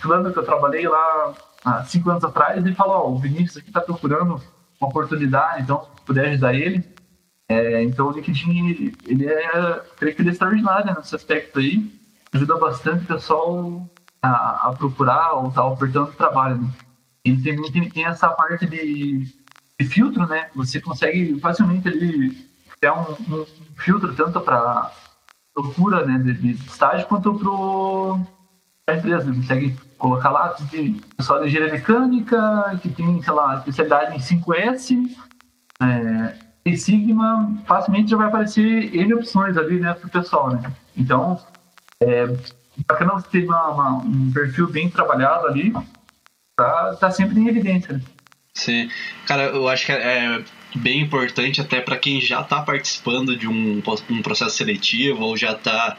fulano 0.00 0.32
que 0.32 0.38
eu 0.38 0.44
trabalhei 0.44 0.88
lá 0.88 1.34
há 1.64 1.84
cinco 1.84 2.10
anos 2.10 2.24
atrás, 2.24 2.64
ele 2.64 2.74
falou, 2.74 2.96
ó, 2.96 3.10
o 3.10 3.18
Vinícius 3.18 3.58
aqui 3.58 3.68
está 3.68 3.80
procurando 3.80 4.40
uma 4.80 4.88
oportunidade, 4.88 5.62
então 5.62 5.84
se 5.96 6.02
puder 6.04 6.28
ajudar 6.30 6.54
ele. 6.54 6.84
É, 7.48 7.82
então 7.84 8.08
o 8.08 8.12
LinkedIn, 8.12 8.94
ele, 9.06 9.26
é, 9.26 9.82
creio 9.96 10.14
que 10.16 10.22
ele 10.22 10.30
é 10.30 10.32
extraordinário 10.32 10.92
nesse 10.92 11.14
aspecto 11.14 11.60
aí, 11.60 11.88
ajuda 12.32 12.56
bastante 12.56 13.04
o 13.04 13.06
pessoal 13.06 13.88
a, 14.20 14.68
a 14.68 14.72
procurar 14.72 15.34
ou 15.34 15.52
tá 15.52 15.64
ofertando 15.64 16.12
trabalho, 16.12 16.60
né? 16.60 16.68
E 17.24 17.36
também 17.36 17.72
tem, 17.72 17.88
tem 17.88 18.04
essa 18.04 18.28
parte 18.28 18.66
de, 18.66 19.26
de 19.80 19.86
filtro, 19.86 20.26
né? 20.26 20.48
Você 20.54 20.80
consegue 20.80 21.38
facilmente 21.40 21.86
ali 21.88 22.46
criar 22.78 22.94
um, 22.94 23.12
um 23.34 23.46
filtro 23.76 24.14
tanto 24.14 24.40
para 24.40 24.90
procura 25.54 26.04
né, 26.04 26.18
de, 26.18 26.34
de 26.34 26.50
estágio 26.66 27.06
quanto 27.06 27.34
para 28.84 28.94
a 28.94 28.98
empresa. 28.98 29.24
Você 29.32 29.36
consegue 29.40 29.76
colocar 29.98 30.30
lá 30.30 30.54
de 30.70 31.00
pessoal 31.16 31.40
de 31.40 31.46
engenharia 31.46 31.72
mecânica, 31.72 32.78
que 32.82 32.88
tem, 32.90 33.22
sei 33.22 33.32
lá, 33.32 33.56
especialidade 33.56 34.14
em 34.16 34.18
5S, 34.20 35.16
é, 35.82 36.34
e 36.64 36.76
Sigma, 36.76 37.54
facilmente 37.66 38.10
já 38.10 38.16
vai 38.16 38.26
aparecer 38.28 38.94
N 38.94 39.14
opções 39.14 39.56
ali, 39.56 39.78
né, 39.80 39.94
pro 39.94 40.10
pessoal, 40.10 40.50
né? 40.50 40.70
Então, 40.96 41.40
é 42.02 42.26
bacana 42.86 43.14
você 43.14 43.28
ter 43.28 43.44
uma, 43.46 43.68
uma- 43.68 43.94
um 43.98 44.30
perfil 44.32 44.68
bem 44.70 44.90
trabalhado 44.90 45.46
ali, 45.46 45.72
pra 46.56 46.96
tá 46.96 47.10
sempre 47.10 47.38
em 47.40 47.48
evidência. 47.48 47.94
né? 47.94 48.00
Sim. 48.56 48.88
Cara, 49.26 49.44
eu 49.44 49.68
acho 49.68 49.84
que 49.84 49.92
é 49.92 50.42
bem 50.74 51.00
importante 51.00 51.60
até 51.60 51.78
para 51.78 51.96
quem 51.98 52.20
já 52.20 52.40
está 52.40 52.62
participando 52.62 53.36
de 53.36 53.46
um, 53.46 53.82
um 54.10 54.22
processo 54.22 54.56
seletivo 54.56 55.22
ou 55.24 55.36
já 55.36 55.52
está 55.52 55.96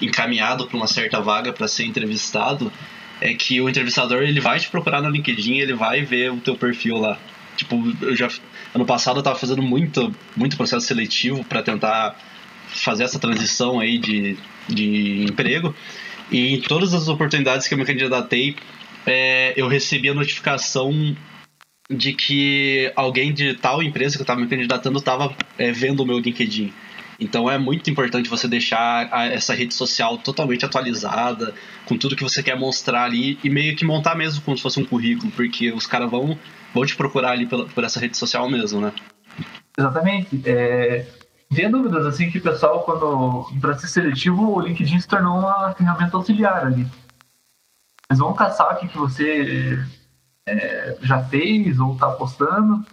encaminhado 0.00 0.66
para 0.66 0.76
uma 0.76 0.86
certa 0.86 1.20
vaga 1.20 1.52
para 1.52 1.68
ser 1.68 1.84
entrevistado, 1.84 2.72
é 3.20 3.34
que 3.34 3.60
o 3.60 3.68
entrevistador 3.68 4.22
ele 4.22 4.40
vai 4.40 4.58
te 4.58 4.70
procurar 4.70 5.02
no 5.02 5.10
LinkedIn, 5.10 5.58
ele 5.58 5.74
vai 5.74 6.02
ver 6.02 6.32
o 6.32 6.40
teu 6.40 6.56
perfil 6.56 6.96
lá. 6.96 7.18
Tipo, 7.56 7.76
eu 8.00 8.16
já 8.16 8.28
ano 8.74 8.86
passado 8.86 9.16
eu 9.16 9.20
estava 9.20 9.38
fazendo 9.38 9.62
muito 9.62 10.14
muito 10.34 10.56
processo 10.56 10.86
seletivo 10.86 11.44
para 11.44 11.62
tentar 11.62 12.16
fazer 12.68 13.04
essa 13.04 13.18
transição 13.18 13.80
aí 13.80 13.98
de, 13.98 14.36
de 14.66 15.24
emprego 15.24 15.74
e 16.30 16.54
em 16.54 16.60
todas 16.60 16.94
as 16.94 17.08
oportunidades 17.08 17.68
que 17.68 17.74
eu 17.74 17.78
me 17.78 17.84
candidatei, 17.84 18.56
é, 19.06 19.52
eu 19.56 19.68
recebi 19.68 20.08
a 20.08 20.14
notificação 20.14 21.16
de 21.90 22.12
que 22.12 22.92
alguém 22.94 23.32
de 23.32 23.54
tal 23.54 23.82
empresa 23.82 24.16
que 24.16 24.20
eu 24.20 24.24
estava 24.24 24.40
me 24.40 24.46
candidatando 24.46 24.98
estava 24.98 25.34
vendo 25.74 26.00
o 26.00 26.06
meu 26.06 26.18
LinkedIn. 26.18 26.72
Então 27.20 27.50
é 27.50 27.58
muito 27.58 27.90
importante 27.90 28.28
você 28.28 28.46
deixar 28.46 29.08
a, 29.10 29.26
essa 29.26 29.52
rede 29.52 29.74
social 29.74 30.18
totalmente 30.18 30.64
atualizada, 30.64 31.52
com 31.84 31.98
tudo 31.98 32.14
que 32.14 32.22
você 32.22 32.42
quer 32.42 32.56
mostrar 32.56 33.04
ali 33.04 33.38
e 33.42 33.50
meio 33.50 33.74
que 33.74 33.84
montar 33.84 34.14
mesmo 34.14 34.40
como 34.42 34.56
se 34.56 34.62
fosse 34.62 34.80
um 34.80 34.84
currículo, 34.84 35.32
porque 35.32 35.72
os 35.72 35.86
caras 35.86 36.08
vão, 36.08 36.38
vão 36.72 36.86
te 36.86 36.94
procurar 36.94 37.32
ali 37.32 37.46
por, 37.46 37.68
por 37.70 37.82
essa 37.82 37.98
rede 37.98 38.16
social 38.16 38.48
mesmo, 38.48 38.80
né? 38.80 38.92
Exatamente. 39.76 40.40
É, 40.44 41.06
tem 41.52 41.70
dúvidas, 41.70 42.06
assim, 42.06 42.30
que 42.30 42.38
o 42.38 42.42
pessoal, 42.42 42.82
quando 42.84 43.50
para 43.60 43.76
ser 43.78 43.88
seletivo, 43.88 44.54
o 44.54 44.60
LinkedIn 44.60 45.00
se 45.00 45.08
tornou 45.08 45.38
uma 45.38 45.72
ferramenta 45.72 46.16
auxiliar 46.16 46.66
ali. 46.66 46.86
Eles 48.10 48.20
vão 48.20 48.32
caçar 48.32 48.74
o 48.74 48.76
que, 48.78 48.88
que 48.88 48.96
você 48.96 49.78
é, 50.48 50.98
já 51.02 51.22
fez 51.24 51.78
ou 51.78 51.94
está 51.94 52.10
postando 52.10 52.84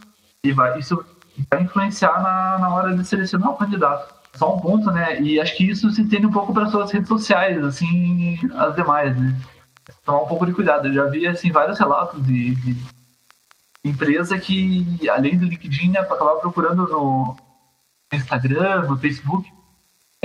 e 0.44 0.52
vai, 0.52 0.78
isso 0.80 1.04
vai 1.50 1.63
influenciar 1.63 2.22
na, 2.22 2.60
na 2.60 2.74
hora 2.74 2.96
de 2.96 3.06
selecionar 3.06 3.52
o 3.52 3.58
candidato. 3.58 4.13
Só 4.36 4.56
um 4.56 4.60
ponto, 4.60 4.91
né? 4.91 5.22
E 5.22 5.39
acho 5.39 5.56
que 5.56 5.63
isso 5.63 5.89
se 5.91 6.04
tende 6.06 6.26
um 6.26 6.32
pouco 6.32 6.54
para 6.54 6.68
suas 6.68 6.91
redes 6.91 7.08
sociais, 7.08 7.63
assim, 7.63 8.38
as 8.54 8.76
demais, 8.76 9.18
né? 9.18 9.36
Tomar 10.04 10.24
um 10.24 10.28
pouco 10.28 10.46
de 10.46 10.54
cuidado. 10.54 10.88
Eu 10.88 10.94
já 10.94 11.06
vi, 11.06 11.26
assim, 11.26 11.52
vários 11.52 11.80
relatos 11.80 12.26
de, 12.26 12.54
de 12.56 12.76
empresa 13.84 14.38
que, 14.38 15.10
além 15.10 15.38
do 15.38 15.46
LinkedIn, 15.46 15.91
né, 15.91 16.00
acabar 16.00 16.36
procurando 16.36 16.88
no 16.88 17.38
Instagram, 18.12 18.88
no 18.88 18.98
Facebook, 18.98 19.50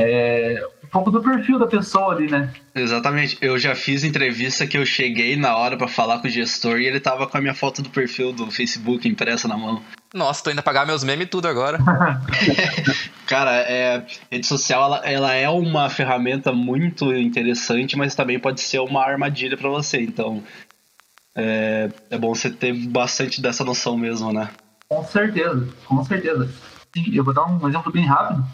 é, 0.01 0.67
um 0.85 0.89
pouco 0.89 1.11
do 1.11 1.23
perfil 1.23 1.59
da 1.59 1.67
pessoa 1.67 2.15
ali, 2.15 2.31
né? 2.31 2.53
Exatamente. 2.75 3.39
Eu 3.41 3.59
já 3.59 3.75
fiz 3.75 4.03
entrevista 4.03 4.67
que 4.67 4.77
eu 4.77 4.85
cheguei 4.85 5.37
na 5.37 5.57
hora 5.57 5.77
para 5.77 5.87
falar 5.87 6.19
com 6.19 6.27
o 6.27 6.31
gestor 6.31 6.81
e 6.81 6.87
ele 6.87 6.99
tava 6.99 7.27
com 7.27 7.37
a 7.37 7.41
minha 7.41 7.55
foto 7.55 7.83
do 7.83 7.91
perfil 7.91 8.33
do 8.33 8.51
Facebook 8.51 9.09
impressa 9.09 9.47
na 9.47 9.57
mão. 9.57 9.83
Nossa, 10.13 10.43
tô 10.43 10.51
indo 10.51 10.63
pagar 10.63 10.87
meus 10.87 11.05
memes 11.05 11.29
tudo 11.31 11.47
agora. 11.47 11.79
Cara, 13.27 13.53
é, 13.53 14.05
rede 14.31 14.47
social 14.47 14.83
ela, 14.85 14.99
ela, 15.05 15.35
é 15.35 15.49
uma 15.49 15.89
ferramenta 15.89 16.53
muito 16.53 17.13
interessante, 17.15 17.97
mas 17.97 18.17
também 18.17 18.41
pode 18.41 18.61
ser 18.61 18.81
uma 18.81 19.05
armadilha 19.05 19.57
para 19.57 19.69
você. 19.69 20.01
Então, 20.01 20.43
é, 21.37 21.89
é 22.11 22.19
bom 22.19 22.35
você 22.35 22.51
ter 22.51 22.73
bastante 22.73 23.41
dessa 23.41 23.65
noção 23.65 23.97
mesmo, 23.97 24.33
né? 24.33 24.51
Com 24.89 25.05
certeza, 25.05 25.69
com 25.87 26.05
certeza. 26.05 26.53
Sim, 26.93 27.15
eu 27.15 27.23
vou 27.23 27.33
dar 27.33 27.47
um 27.47 27.69
exemplo 27.69 27.93
bem 27.93 28.05
rápido. 28.05 28.45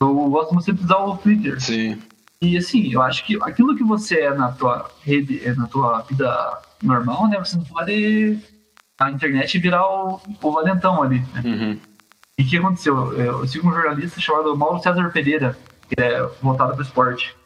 Eu 0.00 0.14
gosto 0.30 0.54
muito 0.54 0.72
de 0.72 0.82
usar 0.82 0.96
o 0.96 1.16
Twitter. 1.18 1.60
Sim. 1.60 2.00
E 2.40 2.56
assim, 2.56 2.90
eu 2.90 3.02
acho 3.02 3.24
que 3.24 3.36
aquilo 3.42 3.76
que 3.76 3.84
você 3.84 4.20
é 4.20 4.34
na 4.34 4.50
tua 4.50 4.90
rede, 5.02 5.46
é 5.46 5.54
na 5.54 5.66
tua 5.66 6.00
vida 6.02 6.58
normal, 6.82 7.28
né? 7.28 7.38
Você 7.38 7.56
não 7.56 7.64
pode 7.64 8.38
na 8.98 9.10
internet 9.10 9.58
virar 9.58 9.86
o, 9.86 10.20
o 10.42 10.52
valentão 10.52 11.02
ali. 11.02 11.20
Né? 11.34 11.42
Uhum. 11.44 11.78
E 12.38 12.42
o 12.42 12.48
que 12.48 12.56
aconteceu? 12.56 13.12
Eu 13.12 13.46
sigo 13.46 13.68
um 13.68 13.72
jornalista 13.72 14.20
chamado 14.20 14.56
Mauro 14.56 14.82
César 14.82 15.10
Pereira, 15.10 15.56
que 15.86 16.00
é 16.00 16.22
voltado 16.40 16.72
para 16.72 16.80
o 16.80 16.84
esporte. 16.84 17.36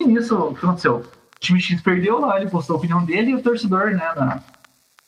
E 0.00 0.06
nisso, 0.06 0.34
o 0.38 0.54
que 0.54 0.64
aconteceu? 0.64 0.96
O 0.96 1.40
time 1.40 1.60
X 1.60 1.82
perdeu 1.82 2.20
lá, 2.20 2.40
ele 2.40 2.50
postou 2.50 2.76
a 2.76 2.78
opinião 2.78 3.04
dele 3.04 3.32
e 3.32 3.34
o 3.34 3.42
torcedor, 3.42 3.90
né, 3.90 4.12
na, 4.16 4.42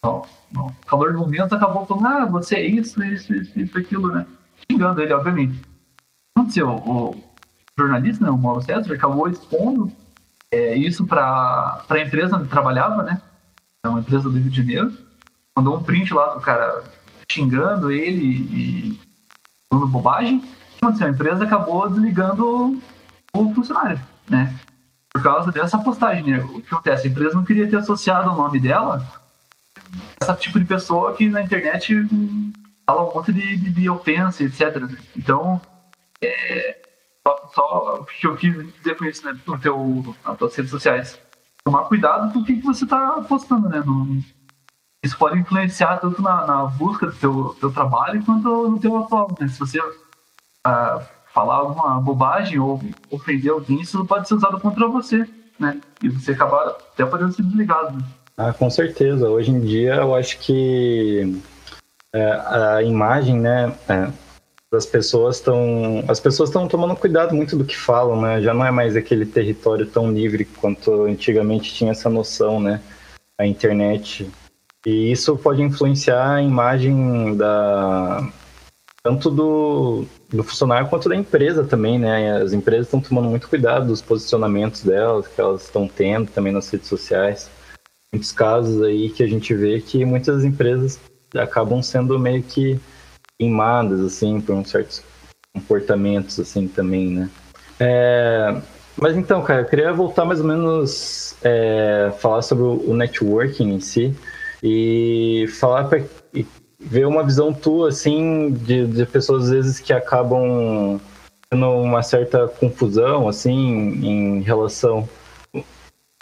no, 0.04 0.26
no 0.52 0.76
calor 0.86 1.12
do 1.14 1.20
momento, 1.20 1.54
acabou 1.54 1.86
falando, 1.86 2.06
ah, 2.06 2.26
você 2.26 2.56
é 2.56 2.66
isso, 2.66 3.02
isso, 3.02 3.34
isso, 3.34 3.58
isso, 3.58 3.78
aquilo, 3.78 4.12
né? 4.12 4.26
Xingando 4.70 5.00
ele, 5.00 5.14
obviamente. 5.14 5.71
Aconteceu? 6.42 6.68
O 6.68 7.16
jornalista, 7.78 8.24
né, 8.24 8.30
o 8.30 8.36
Mauro 8.36 8.62
César, 8.62 8.92
acabou 8.92 9.28
expondo 9.28 9.92
é, 10.50 10.76
isso 10.76 11.06
para 11.06 11.84
a 11.88 11.98
empresa 11.98 12.36
onde 12.36 12.48
trabalhava, 12.48 13.02
né? 13.04 13.22
É 13.84 13.88
uma 13.88 14.00
empresa 14.00 14.24
do 14.24 14.38
Rio 14.38 14.50
de 14.50 14.56
Janeiro. 14.56 14.92
Mandou 15.56 15.76
um 15.76 15.82
print 15.82 16.12
lá 16.12 16.34
do 16.34 16.40
cara 16.40 16.82
xingando 17.30 17.90
ele 17.90 18.24
e 18.24 19.00
falando 19.70 19.88
bobagem. 19.88 20.38
O 20.38 20.40
que 20.40 20.84
aconteceu? 20.84 21.06
A 21.06 21.10
empresa 21.10 21.44
acabou 21.44 21.88
desligando 21.88 22.82
o 23.34 23.54
funcionário, 23.54 24.00
né? 24.28 24.54
Por 25.12 25.22
causa 25.22 25.52
dessa 25.52 25.78
postagem, 25.78 26.24
né? 26.24 26.40
O 26.40 26.60
que 26.60 26.74
acontece? 26.74 27.06
A 27.06 27.10
empresa 27.10 27.34
não 27.34 27.44
queria 27.44 27.68
ter 27.68 27.76
associado 27.76 28.30
o 28.30 28.36
nome 28.36 28.58
dela 28.58 29.06
essa 30.20 30.34
tipo 30.34 30.58
de 30.58 30.64
pessoa 30.64 31.14
que 31.14 31.28
na 31.28 31.42
internet 31.42 31.94
fala 32.86 33.10
um 33.10 33.14
monte 33.14 33.32
de, 33.32 33.56
de, 33.56 33.70
de 33.70 33.90
ofensa, 33.90 34.42
etc. 34.42 34.82
Então, 35.16 35.60
é, 36.26 36.82
só, 37.26 37.50
só, 37.54 37.94
o 38.00 38.04
que 38.04 38.26
eu 38.26 38.36
quis 38.36 38.54
dizer 38.74 38.96
com 38.96 39.04
isso, 39.04 39.24
né, 39.24 39.38
no 39.46 39.58
teu, 39.58 40.14
nas 40.24 40.38
tuas 40.38 40.54
redes 40.54 40.70
sociais. 40.70 41.18
Tomar 41.64 41.84
cuidado 41.84 42.32
com 42.32 42.40
o 42.40 42.44
que, 42.44 42.54
você 42.60 42.84
está 42.84 43.22
postando, 43.28 43.68
né? 43.68 43.82
No, 43.84 44.20
isso 45.04 45.16
pode 45.16 45.38
influenciar 45.38 45.98
tanto 45.98 46.20
na, 46.20 46.46
na 46.46 46.64
busca 46.66 47.06
do 47.06 47.12
teu, 47.12 47.56
teu, 47.60 47.72
trabalho 47.72 48.24
quanto 48.24 48.68
no 48.68 48.80
teu 48.80 48.96
atual, 48.96 49.28
né? 49.38 49.48
Se 49.48 49.58
você 49.58 49.78
uh, 49.80 51.02
falar 51.32 51.56
alguma 51.56 52.00
bobagem 52.00 52.58
ou 52.58 52.80
ofender 53.10 53.52
alguém, 53.52 53.80
isso 53.80 54.04
pode 54.04 54.26
ser 54.26 54.34
usado 54.34 54.60
contra 54.60 54.88
você, 54.88 55.28
né? 55.58 55.80
E 56.02 56.08
você 56.08 56.32
acabar 56.32 56.68
até 56.68 57.06
podendo 57.06 57.32
ser 57.32 57.42
desligado. 57.42 57.96
Né? 57.96 58.04
Ah, 58.36 58.52
com 58.52 58.68
certeza. 58.70 59.28
Hoje 59.28 59.50
em 59.50 59.60
dia 59.60 59.94
eu 59.96 60.14
acho 60.14 60.38
que 60.38 61.40
é, 62.12 62.32
a 62.32 62.82
imagem, 62.82 63.40
né, 63.40 63.74
é, 63.88 64.10
das 64.72 64.86
pessoas 64.86 65.36
estão 65.36 66.02
as 66.08 66.18
pessoas 66.18 66.48
estão 66.48 66.66
tomando 66.66 66.96
cuidado 66.96 67.34
muito 67.34 67.54
do 67.54 67.64
que 67.64 67.76
falam, 67.76 68.18
né? 68.22 68.40
Já 68.40 68.54
não 68.54 68.64
é 68.64 68.70
mais 68.70 68.96
aquele 68.96 69.26
território 69.26 69.84
tão 69.84 70.10
livre 70.10 70.46
quanto 70.46 71.04
antigamente 71.04 71.74
tinha 71.74 71.90
essa 71.90 72.08
noção, 72.08 72.58
né? 72.58 72.80
A 73.38 73.46
internet 73.46 74.30
e 74.86 75.12
isso 75.12 75.36
pode 75.36 75.62
influenciar 75.62 76.36
a 76.36 76.42
imagem 76.42 77.36
da 77.36 78.26
tanto 79.04 79.30
do, 79.30 80.06
do 80.30 80.42
funcionário 80.42 80.88
quanto 80.88 81.08
da 81.08 81.16
empresa 81.16 81.64
também, 81.64 81.98
né? 81.98 82.36
As 82.40 82.54
empresas 82.54 82.86
estão 82.86 83.00
tomando 83.00 83.28
muito 83.28 83.48
cuidado 83.48 83.88
dos 83.88 84.00
posicionamentos 84.00 84.84
delas, 84.84 85.28
que 85.28 85.40
elas 85.40 85.64
estão 85.64 85.86
tendo 85.86 86.30
também 86.30 86.52
nas 86.52 86.70
redes 86.70 86.88
sociais. 86.88 87.50
Muitos 88.12 88.32
casos 88.32 88.80
aí 88.82 89.10
que 89.10 89.22
a 89.22 89.26
gente 89.26 89.52
vê 89.54 89.80
que 89.80 90.04
muitas 90.04 90.44
empresas 90.44 90.98
acabam 91.34 91.82
sendo 91.82 92.18
meio 92.18 92.42
que 92.42 92.80
queimadas, 93.42 94.00
assim, 94.00 94.40
por 94.40 94.54
uns 94.54 94.70
certos 94.70 95.02
comportamentos, 95.52 96.38
assim, 96.38 96.68
também, 96.68 97.10
né? 97.10 97.30
É, 97.80 98.54
mas 98.96 99.16
então, 99.16 99.42
cara, 99.42 99.62
eu 99.62 99.66
queria 99.66 99.92
voltar 99.92 100.24
mais 100.24 100.40
ou 100.40 100.46
menos 100.46 101.34
é, 101.42 102.12
falar 102.20 102.42
sobre 102.42 102.64
o 102.64 102.94
networking 102.94 103.74
em 103.74 103.80
si 103.80 104.14
e 104.62 105.46
falar 105.58 105.84
para 105.84 106.02
ver 106.78 107.06
uma 107.06 107.24
visão 107.24 107.52
tua, 107.52 107.88
assim, 107.88 108.50
de, 108.52 108.86
de 108.86 109.06
pessoas 109.06 109.44
às 109.44 109.50
vezes 109.50 109.80
que 109.80 109.92
acabam 109.92 111.00
tendo 111.50 111.68
uma 111.68 112.02
certa 112.02 112.46
confusão, 112.46 113.28
assim, 113.28 113.50
em 113.50 114.40
relação 114.42 115.08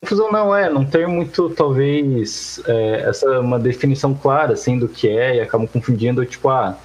confusão 0.01 0.33
não 0.33 0.57
é, 0.57 0.71
não 0.71 0.83
tem 0.83 1.07
muito, 1.07 1.51
talvez, 1.51 2.59
é, 2.67 3.03
essa 3.03 3.39
uma 3.39 3.59
definição 3.59 4.15
clara, 4.15 4.55
assim, 4.55 4.79
do 4.79 4.89
que 4.89 5.07
é, 5.07 5.37
e 5.37 5.41
acabam 5.41 5.67
confundindo, 5.67 6.25
tipo, 6.25 6.49
ah, 6.49 6.79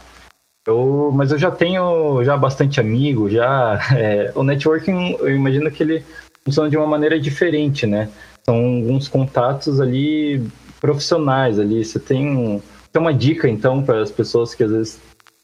eu, 0.65 1.12
mas 1.13 1.32
eu 1.32 1.38
já 1.38 1.51
tenho 1.51 2.23
já 2.23 2.36
bastante 2.36 2.80
amigo, 2.80 3.30
já, 3.30 3.80
é, 3.95 4.32
o 4.36 4.43
networking, 4.43 5.17
eu 5.19 5.36
imagino 5.36 5.69
que 5.71 5.84
ele 5.84 6.04
funciona 6.43 6.69
de 6.69 6.78
uma 6.78 6.88
maneira 6.88 7.19
diferente, 7.19 7.86
né, 7.86 8.10
são 8.43 8.56
alguns 8.56 9.08
contatos 9.08 9.82
ali 9.82 10.43
profissionais 10.80 11.60
ali, 11.60 11.84
você 11.84 11.99
tem, 11.99 12.62
tem 12.91 13.01
uma 13.01 13.13
dica, 13.13 13.49
então, 13.49 13.84
para 13.84 14.01
as 14.01 14.12
pessoas 14.12 14.54
que 14.54 14.63
às 14.63 14.71
vezes 14.71 15.01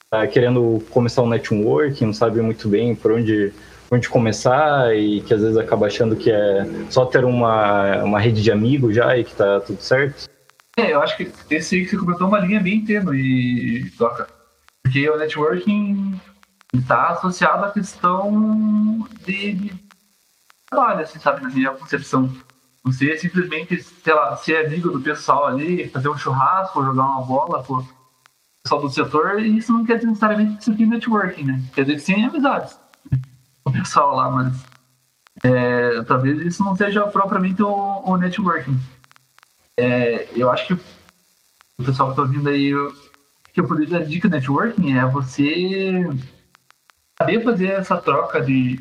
tá 0.10 0.28
querendo 0.28 0.84
começar 0.90 1.24
um 1.24 1.30
networking, 1.30 2.06
não 2.06 2.14
sabe 2.14 2.42
muito 2.42 2.68
bem 2.68 2.94
por 2.96 3.12
onde 3.12 3.54
onde 3.92 4.08
começar 4.08 4.96
e 4.96 5.20
que 5.22 5.34
às 5.34 5.42
vezes 5.42 5.58
acaba 5.58 5.88
achando 5.88 6.16
que 6.16 6.32
é 6.32 6.66
só 6.90 7.06
ter 7.06 7.26
uma, 7.26 8.04
uma 8.04 8.20
rede 8.20 8.42
de 8.42 8.50
amigos 8.50 8.96
já 8.96 9.18
e 9.18 9.26
que 9.26 9.36
tá 9.36 9.60
tudo 9.60 9.82
certo? 9.82 10.30
É, 10.78 10.94
eu 10.94 11.02
acho 11.02 11.18
que 11.18 11.30
esse 11.50 11.86
que 11.86 11.98
comentou 11.98 12.26
é 12.28 12.30
uma 12.30 12.40
linha 12.40 12.62
bem 12.62 12.86
tênue, 12.86 13.92
Toca. 13.98 14.28
Porque 14.92 15.10
o 15.10 15.18
networking 15.18 16.20
está 16.74 17.12
associado 17.12 17.64
à 17.64 17.72
questão 17.72 19.08
de, 19.26 19.54
de 19.54 19.74
trabalho, 20.70 21.00
assim, 21.00 21.18
sabe, 21.18 21.42
na 21.42 21.48
minha 21.48 21.72
concepção. 21.72 22.30
Você 22.84 23.18
simplesmente, 23.18 23.82
sei 23.82 24.14
lá, 24.14 24.36
ser 24.36 24.66
amigo 24.66 24.90
do 24.90 25.00
pessoal 25.00 25.48
ali, 25.48 25.88
fazer 25.88 26.10
um 26.10 26.18
churrasco, 26.18 26.84
jogar 26.84 27.04
uma 27.04 27.22
bola 27.22 27.64
com 27.64 27.76
o 27.76 27.88
pessoal 28.62 28.82
do 28.82 28.90
setor, 28.90 29.40
e 29.40 29.58
isso 29.58 29.72
não 29.72 29.86
quer 29.86 29.96
dizer 29.96 30.08
necessariamente 30.08 30.58
que 30.58 30.66
você 30.66 30.76
tem 30.76 30.86
networking, 30.86 31.44
né? 31.46 31.64
Quer 31.74 31.84
dizer 31.84 31.96
que 31.96 32.02
você 32.02 32.14
tem 32.14 32.26
amizades 32.26 32.78
o 33.64 33.72
pessoal 33.72 34.14
lá, 34.14 34.30
mas 34.30 34.62
é, 35.42 36.04
talvez 36.04 36.38
isso 36.42 36.66
não 36.66 36.76
seja 36.76 37.08
propriamente 37.08 37.64
o, 37.64 38.04
o 38.04 38.18
networking. 38.18 38.78
É, 39.78 40.28
eu 40.36 40.52
acho 40.52 40.68
que 40.68 40.74
o 40.74 41.84
pessoal 41.86 42.10
que 42.10 42.14
está 42.14 42.24
ouvindo 42.24 42.50
aí, 42.50 42.74
que 43.54 43.60
eu 43.60 43.68
poderia 43.68 44.00
dar 44.00 44.06
dica 44.06 44.30
networking 44.30 44.98
é 44.98 45.06
você 45.06 46.08
saber 47.20 47.44
fazer 47.44 47.68
essa 47.68 47.98
troca 47.98 48.42
de 48.42 48.80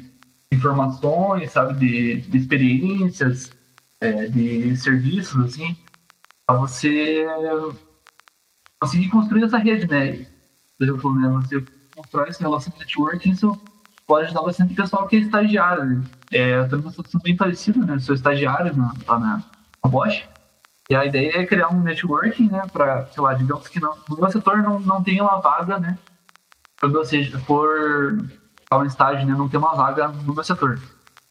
informações, 0.53 1.53
sabe, 1.53 1.75
de, 1.79 2.21
de 2.23 2.39
experiências, 2.39 3.53
é, 4.01 4.27
de 4.27 4.77
serviços, 4.77 5.45
assim, 5.45 5.77
para 6.47 6.57
você 6.57 7.27
conseguir 8.81 9.09
construir 9.09 9.45
essa 9.45 9.59
rede, 9.59 9.87
né? 9.87 10.27
Por 10.79 10.85
exemplo, 10.85 11.15
né, 11.15 11.29
você 11.29 11.65
constrói 11.95 12.29
essa 12.29 12.43
relação 12.43 12.73
de 12.73 12.79
networking, 12.79 13.31
isso 13.31 13.61
pode 14.07 14.27
ajudar 14.27 14.43
bastante 14.43 14.73
o 14.73 14.77
pessoal 14.77 15.07
que 15.07 15.17
é 15.17 15.21
estagiário. 15.21 15.85
Né? 15.85 16.05
É, 16.33 16.59
eu 16.59 16.69
tenho 16.69 16.83
uma 16.83 16.91
situação 16.91 17.21
bem 17.23 17.37
parecida, 17.37 17.85
né? 17.85 17.99
Sou 17.99 18.15
estagiário 18.15 18.75
na, 18.75 18.95
lá 19.07 19.19
na, 19.19 19.45
na 19.85 19.91
Bosch. 19.91 20.25
E 20.91 20.97
a 20.97 21.07
ideia 21.07 21.39
é 21.39 21.47
criar 21.47 21.69
um 21.69 21.81
networking, 21.81 22.51
né? 22.51 22.63
Para, 22.73 23.07
sei 23.07 23.23
lá, 23.23 23.33
digamos 23.33 23.69
que 23.69 23.79
não, 23.79 23.97
no 24.09 24.17
meu 24.17 24.29
setor 24.29 24.59
não, 24.59 24.81
não 24.81 25.01
tem 25.01 25.21
uma 25.21 25.41
vaga, 25.41 25.79
né? 25.79 25.97
Quando 26.81 26.95
você 26.95 27.31
for 27.47 28.19
a 28.69 28.77
um 28.77 28.85
estágio, 28.85 29.25
né? 29.25 29.33
Não 29.33 29.49
tem 29.49 29.61
uma 29.61 29.77
vaga 29.77 30.09
no 30.09 30.35
meu 30.35 30.43
setor. 30.43 30.81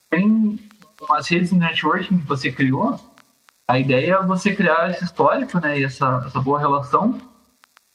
Tem 0.10 0.58
umas 1.02 1.28
redes 1.28 1.50
de 1.50 1.58
networking 1.58 2.20
que 2.20 2.26
você 2.28 2.50
criou. 2.54 2.98
A 3.68 3.78
ideia 3.78 4.14
é 4.14 4.26
você 4.26 4.56
criar 4.56 4.92
esse 4.92 5.04
histórico, 5.04 5.60
né? 5.60 5.78
E 5.78 5.84
essa, 5.84 6.24
essa 6.26 6.40
boa 6.40 6.58
relação. 6.58 7.20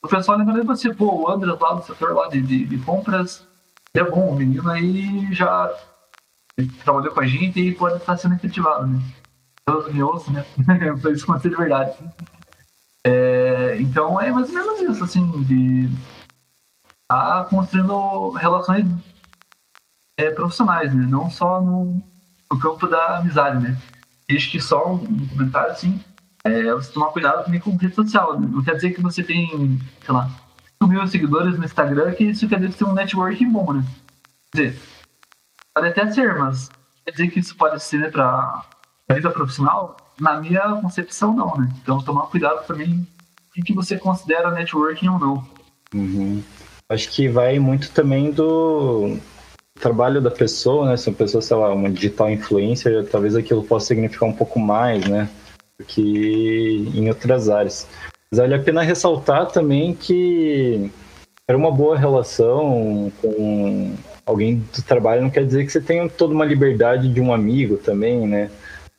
O 0.03 0.09
pessoal 0.09 0.37
lembra 0.37 0.61
de 0.61 0.66
você, 0.66 0.92
pô, 0.92 1.22
o 1.22 1.31
André 1.31 1.50
lá 1.59 1.72
do 1.72 1.83
setor 1.83 2.12
lá 2.12 2.29
de, 2.29 2.42
de, 2.42 2.66
de 2.66 2.79
compras, 2.85 3.48
é 3.94 4.05
bom, 4.05 4.29
o 4.29 4.37
menino 4.37 4.70
aí 4.70 5.33
já 5.33 5.74
trabalhou 6.85 7.14
com 7.14 7.20
a 7.20 7.27
gente 7.27 7.59
e 7.59 7.74
pode 7.74 7.96
estar 7.96 8.18
sendo 8.18 8.35
efetivado, 8.35 8.87
né? 8.87 9.00
Eu 9.68 9.92
me 9.92 10.03
ouço, 10.03 10.31
né? 10.33 10.44
Pra 11.00 11.11
isso 11.11 11.24
acontecer 11.24 11.50
de 11.50 11.57
verdade. 11.57 11.96
É, 13.07 13.77
então 13.81 14.20
é 14.20 14.31
mais 14.31 14.48
ou 14.48 14.55
menos 14.55 14.81
isso, 14.81 15.05
assim, 15.05 15.42
de 15.42 15.90
estar 17.03 17.44
tá 17.44 17.44
construindo 17.44 18.31
relações 18.31 18.87
é, 20.18 20.31
profissionais, 20.31 20.94
né? 20.94 21.07
Não 21.09 21.31
só 21.31 21.61
no, 21.61 22.03
no, 22.50 22.59
campo 22.59 22.87
da 22.87 23.18
amizade, 23.18 23.62
né? 23.62 23.77
Acho 24.31 24.50
que 24.50 24.61
só 24.61 24.94
um 24.94 25.29
comentário, 25.29 25.72
assim, 25.72 26.03
é 26.44 26.72
você 26.72 26.92
tomar 26.92 27.09
cuidado 27.09 27.44
também 27.44 27.61
com 27.61 27.77
rede 27.77 27.94
social. 27.94 28.38
Né? 28.40 28.48
Não 28.50 28.62
quer 28.62 28.74
dizer 28.74 28.92
que 28.92 29.03
você 29.03 29.22
tem, 29.22 29.79
sei 30.05 30.14
lá, 30.14 30.31
5 30.83 30.87
mil 30.87 31.07
seguidores 31.07 31.59
no 31.59 31.64
Instagram, 31.64 32.12
que 32.14 32.24
isso 32.24 32.48
quer 32.48 32.57
dizer 32.57 32.68
que 32.68 32.79
você 32.79 32.85
tem 32.85 32.92
um 32.92 32.96
networking 32.96 33.50
bom, 33.50 33.72
né? 33.72 33.85
Quer 34.53 34.68
dizer, 34.68 34.83
pode 35.74 35.88
até 35.88 36.11
ser, 36.11 36.38
mas 36.38 36.70
quer 37.05 37.11
dizer 37.12 37.29
que 37.29 37.40
isso 37.40 37.57
pode 37.57 37.83
ser 37.83 38.11
para 38.11 38.64
a 39.09 39.14
vida 39.14 39.31
profissional? 39.31 39.97
Na 40.21 40.40
minha 40.40 40.61
concepção, 40.81 41.35
não, 41.35 41.57
né? 41.57 41.69
Então, 41.83 42.01
tomar 42.01 42.27
cuidado 42.27 42.64
também 42.67 43.07
o 43.57 43.62
que 43.62 43.73
você 43.73 43.99
considera 43.99 44.51
networking 44.51 45.09
ou 45.09 45.19
não. 45.19 45.49
Uhum. 45.95 46.43
Acho 46.88 47.11
que 47.11 47.29
vai 47.29 47.59
muito 47.59 47.90
também 47.90 48.31
do 48.31 49.17
trabalho 49.81 50.21
da 50.21 50.31
pessoa, 50.31 50.88
né? 50.88 50.97
Se 50.97 51.09
uma 51.09 51.17
pessoa, 51.17 51.43
sei 51.43 51.57
lá, 51.57 51.73
uma 51.73 51.90
digital 51.90 52.31
influencer, 52.31 53.07
talvez 53.11 53.35
aquilo 53.35 53.64
possa 53.64 53.87
significar 53.87 54.29
um 54.29 54.33
pouco 54.33 54.59
mais, 54.59 55.05
né? 55.07 55.29
Do 55.79 55.85
que 55.85 56.90
em 56.95 57.09
outras 57.09 57.49
áreas. 57.49 57.88
Mas 58.31 58.40
vale 58.40 58.55
a 58.55 58.62
pena 58.62 58.83
ressaltar 58.83 59.47
também 59.51 59.95
que 59.95 60.90
era 61.49 61.59
uma 61.59 61.71
boa 61.71 61.97
relação 61.97 63.12
com 63.21 63.95
alguém 64.25 64.57
do 64.57 64.83
trabalho 64.83 65.23
não 65.23 65.31
quer 65.31 65.45
dizer 65.45 65.64
que 65.64 65.73
você 65.73 65.81
tenha 65.81 66.09
toda 66.09 66.33
uma 66.33 66.45
liberdade 66.45 67.12
de 67.12 67.21
um 67.21 67.33
amigo 67.33 67.77
também, 67.77 68.27
né? 68.27 68.51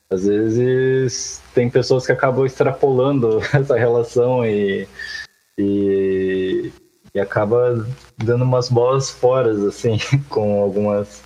Às 0.09 0.25
vezes 0.25 1.41
tem 1.53 1.69
pessoas 1.69 2.05
que 2.05 2.11
acabam 2.11 2.45
extrapolando 2.45 3.39
essa 3.53 3.75
relação 3.75 4.45
e, 4.45 4.87
e, 5.57 6.71
e 7.13 7.19
acaba 7.19 7.87
dando 8.17 8.43
umas 8.43 8.69
bolas 8.69 9.09
fora, 9.09 9.51
assim, 9.67 9.97
com 10.29 10.61
algumas, 10.61 11.23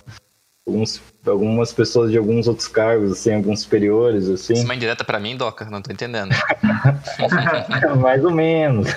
alguns, 0.66 1.02
algumas 1.26 1.72
pessoas 1.72 2.10
de 2.10 2.16
alguns 2.16 2.48
outros 2.48 2.68
cargos, 2.68 3.12
assim, 3.12 3.34
alguns 3.34 3.60
superiores, 3.60 4.28
assim. 4.28 4.54
Isso 4.54 4.62
é 4.62 4.64
uma 4.64 4.74
indireta 4.74 5.04
pra 5.04 5.20
mim, 5.20 5.36
Doca? 5.36 5.66
Não 5.66 5.82
tô 5.82 5.92
entendendo. 5.92 6.30
Mais 8.00 8.24
ou 8.24 8.30
menos. 8.30 8.88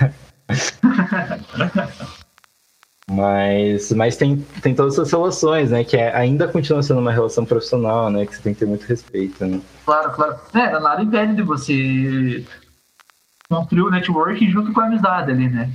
Mas, 3.14 3.92
mas 3.92 4.18
tem, 4.18 4.38
tem 4.62 4.74
todas 4.74 4.94
essas 4.94 5.12
relações, 5.12 5.70
né? 5.70 5.84
Que 5.84 5.98
é, 5.98 6.16
ainda 6.16 6.48
continua 6.48 6.82
sendo 6.82 7.00
uma 7.00 7.12
relação 7.12 7.46
profissional, 7.46 8.10
né? 8.10 8.26
Que 8.26 8.36
você 8.36 8.42
tem 8.42 8.54
que 8.54 8.60
ter 8.60 8.66
muito 8.66 8.86
respeito, 8.86 9.46
né? 9.46 9.62
Claro, 9.86 10.12
claro. 10.12 10.36
É, 10.54 10.80
nada 10.80 11.04
impede 11.04 11.36
de 11.36 11.44
você 11.44 12.44
construir 13.48 13.84
o 13.84 13.92
networking 13.92 14.50
junto 14.50 14.74
com 14.74 14.82
a 14.82 14.88
amizade 14.88 15.32
ali, 15.32 15.48
né? 15.48 15.72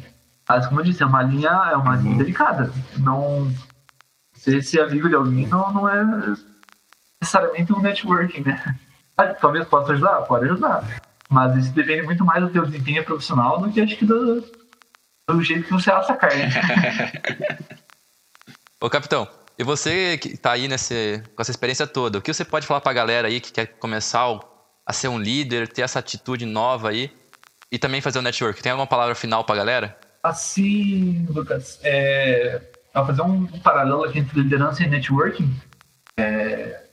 Mas, 0.49 0.67
como 0.67 0.81
eu 0.81 0.85
disse, 0.85 1.03
é 1.03 1.07
uma 1.07 1.23
linha, 1.23 1.51
é 1.71 1.77
uma 1.77 1.95
linha 1.95 2.13
uhum. 2.13 2.19
delicada. 2.19 2.73
Não... 2.99 3.49
Ser, 4.35 4.63
ser 4.63 4.81
amigo 4.81 5.09
de 5.09 5.15
alguém 5.15 5.47
não, 5.47 5.73
não 5.73 5.89
é 5.89 6.05
necessariamente 7.21 7.73
um 7.73 7.81
networking, 7.81 8.43
né? 8.43 8.77
Talvez 9.41 9.67
possa 9.67 9.93
ajudar, 9.93 10.23
pode 10.23 10.45
ajudar. 10.47 10.85
Mas 11.29 11.57
isso 11.57 11.73
depende 11.73 12.03
muito 12.03 12.25
mais 12.25 12.43
do 12.43 12.51
teu 12.51 12.65
desempenho 12.65 13.05
profissional 13.05 13.61
do 13.61 13.71
que 13.71 13.81
acho 13.81 13.97
que 13.97 14.07
do, 14.07 14.45
do 15.33 15.43
jeito 15.43 15.65
que 15.65 15.73
você 15.73 15.91
assa 15.91 16.13
a 16.13 16.17
carne. 16.17 16.45
Ô, 18.81 18.89
capitão, 18.89 19.29
e 19.59 19.65
você 19.65 20.17
que 20.19 20.37
tá 20.37 20.53
aí 20.53 20.69
nesse, 20.69 21.23
com 21.35 21.43
essa 21.43 21.51
experiência 21.51 21.87
toda, 21.87 22.19
o 22.19 22.23
que 22.23 22.33
você 22.33 22.45
pode 22.45 22.67
falar 22.67 22.81
pra 22.81 22.93
galera 22.93 23.29
aí 23.29 23.41
que 23.41 23.53
quer 23.53 23.67
começar 23.67 24.39
a 24.87 24.93
ser 24.93 25.09
um 25.09 25.19
líder, 25.19 25.69
ter 25.69 25.83
essa 25.83 25.99
atitude 25.99 26.47
nova 26.47 26.91
aí 26.91 27.11
e 27.71 27.79
também 27.79 28.01
fazer 28.01 28.21
o 28.21 28.23
network? 28.23 28.63
Tem 28.63 28.73
alguma 28.73 28.87
palavra 28.87 29.15
final 29.15 29.45
pra 29.45 29.57
galera? 29.57 29.99
Assim, 30.23 31.27
Lucas, 31.29 31.79
é, 31.83 32.63
fazer 32.95 33.23
um, 33.23 33.43
um, 33.43 33.61
paralelo 33.61 34.05
aqui 34.05 34.21
entre 34.21 34.41
liderança 34.41 34.83
e 34.83 34.89
networking, 34.89 35.55
é, 36.17 36.85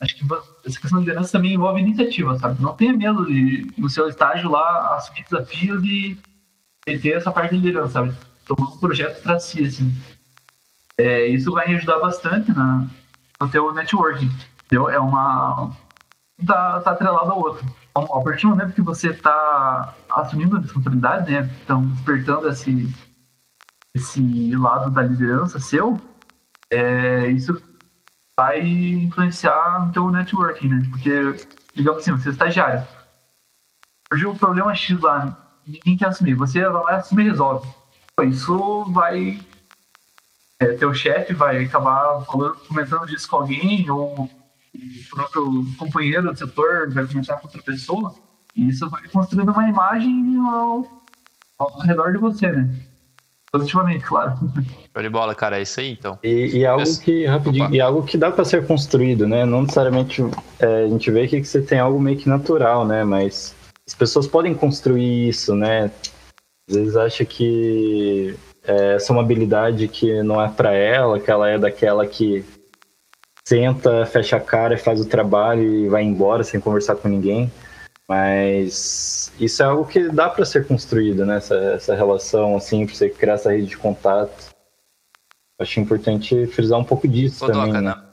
acho 0.00 0.16
que 0.16 0.24
essa 0.66 0.80
questão 0.80 1.00
de 1.00 1.06
liderança 1.06 1.32
também 1.32 1.54
envolve 1.54 1.80
iniciativa, 1.80 2.38
sabe? 2.38 2.60
Não 2.62 2.74
tenha 2.74 2.92
medo 2.92 3.24
de, 3.26 3.72
no 3.78 3.88
seu 3.88 4.08
estágio 4.08 4.50
lá, 4.50 4.96
assumir 4.96 5.24
desafio 5.24 5.80
de 5.80 6.18
ter 6.96 7.16
essa 7.16 7.32
parte 7.32 7.56
de 7.56 7.60
liderança, 7.60 7.94
sabe? 7.94 8.14
Tomar 8.46 8.68
um 8.68 8.78
projeto 8.78 9.20
para 9.20 9.40
si, 9.40 9.64
assim. 9.64 9.92
É, 10.96 11.26
isso 11.26 11.50
vai 11.50 11.74
ajudar 11.74 11.98
bastante 11.98 12.52
na, 12.52 12.86
no 13.40 13.48
teu 13.48 13.74
networking, 13.74 14.30
entendeu? 14.64 14.88
É 14.88 14.98
uma... 14.98 15.72
Tá, 16.46 16.80
tá 16.80 16.92
atrelado 16.92 17.32
ao 17.32 17.40
outro. 17.40 17.66
A 17.94 18.20
partir 18.20 18.42
do 18.42 18.50
momento 18.50 18.74
que 18.74 18.80
você 18.80 19.12
tá 19.12 19.92
assumindo 20.08 20.56
a 20.56 20.60
responsabilidade, 20.60 21.32
né? 21.32 21.50
Então, 21.64 21.82
despertando 21.82 22.48
esse, 22.48 22.94
esse 23.92 24.54
lado 24.54 24.90
da 24.90 25.02
liderança 25.02 25.58
seu, 25.58 26.00
é, 26.70 27.26
isso 27.28 27.60
vai 28.38 28.60
influenciar 28.60 29.86
no 29.86 29.92
teu 29.92 30.10
networking, 30.10 30.68
né? 30.68 30.86
Porque, 30.90 31.44
digamos 31.74 32.02
assim, 32.02 32.12
você 32.12 32.28
é 32.28 32.32
estagiário. 32.32 32.86
Surgiu 34.12 34.30
um 34.30 34.38
problema 34.38 34.74
X 34.74 35.00
lá, 35.00 35.36
ninguém 35.68 35.96
quer 35.96 36.08
assumir. 36.08 36.34
Você 36.34 36.60
vai 36.60 36.82
lá, 36.82 36.96
assume 36.96 37.24
e 37.24 37.28
resolve. 37.28 37.68
Isso 38.24 38.84
vai. 38.92 39.40
É, 40.60 40.72
teu 40.72 40.92
chefe 40.92 41.34
vai 41.34 41.64
acabar 41.64 42.24
falando, 42.24 42.56
comentando 42.66 43.06
disso 43.06 43.28
com 43.28 43.36
alguém, 43.36 43.88
ou 43.88 44.24
o 44.24 44.30
próprio 45.10 45.66
companheiro 45.78 46.32
do 46.32 46.36
setor 46.36 46.92
vai 46.92 47.06
comentar 47.06 47.38
com 47.38 47.46
outra 47.46 47.62
pessoa, 47.62 48.14
e 48.56 48.68
isso 48.68 48.88
vai 48.90 49.06
construindo 49.08 49.50
uma 49.50 49.68
imagem 49.68 50.36
ao, 50.38 50.84
ao 51.58 51.78
redor 51.80 52.12
de 52.12 52.18
você, 52.18 52.50
né? 52.50 52.68
Positivamente, 53.52 54.04
claro. 54.04 54.36
Show 54.92 55.02
de 55.02 55.08
bola, 55.08 55.34
cara, 55.34 55.58
é 55.58 55.62
isso 55.62 55.80
aí 55.80 55.92
então. 55.92 56.18
E, 56.22 56.58
e 56.58 56.66
algo 56.66 56.98
que, 56.98 57.24
rapidinho, 57.24 57.74
e 57.74 57.80
algo 57.80 58.02
que 58.02 58.18
dá 58.18 58.30
para 58.30 58.44
ser 58.44 58.66
construído, 58.66 59.26
né? 59.26 59.46
Não 59.46 59.62
necessariamente 59.62 60.22
é, 60.58 60.84
a 60.84 60.88
gente 60.88 61.10
vê 61.10 61.26
que 61.26 61.42
você 61.42 61.62
tem 61.62 61.78
algo 61.78 62.00
meio 62.00 62.18
que 62.18 62.28
natural, 62.28 62.84
né? 62.84 63.04
Mas 63.04 63.54
as 63.88 63.94
pessoas 63.94 64.26
podem 64.26 64.54
construir 64.54 65.30
isso, 65.30 65.54
né? 65.54 65.90
Às 66.68 66.76
vezes 66.76 66.94
acha 66.94 67.24
que 67.24 68.36
é, 68.62 68.96
essa 68.96 69.10
é 69.10 69.12
uma 69.14 69.22
habilidade 69.22 69.88
que 69.88 70.22
não 70.22 70.40
é 70.42 70.46
para 70.46 70.74
ela, 70.74 71.18
que 71.18 71.30
ela 71.30 71.48
é 71.48 71.58
daquela 71.58 72.06
que 72.06 72.44
senta, 73.46 74.04
fecha 74.04 74.36
a 74.36 74.40
cara 74.40 74.74
e 74.74 74.78
faz 74.78 75.00
o 75.00 75.08
trabalho 75.08 75.62
e 75.62 75.88
vai 75.88 76.02
embora 76.02 76.44
sem 76.44 76.60
conversar 76.60 76.96
com 76.96 77.08
ninguém. 77.08 77.50
Mas 78.06 79.32
isso 79.40 79.62
é 79.62 79.66
algo 79.66 79.86
que 79.86 80.10
dá 80.10 80.28
para 80.28 80.44
ser 80.44 80.66
construído, 80.66 81.24
né? 81.24 81.38
Essa, 81.38 81.54
essa 81.54 81.94
relação, 81.94 82.56
assim, 82.56 82.84
para 82.84 82.94
você 82.94 83.08
criar 83.08 83.34
essa 83.34 83.50
rede 83.50 83.68
de 83.68 83.78
contato. 83.78 84.50
Acho 85.58 85.80
importante 85.80 86.46
frisar 86.48 86.78
um 86.78 86.84
pouco 86.84 87.08
disso 87.08 87.46
Ô, 87.46 87.50
também. 87.50 87.72
Né? 87.72 88.07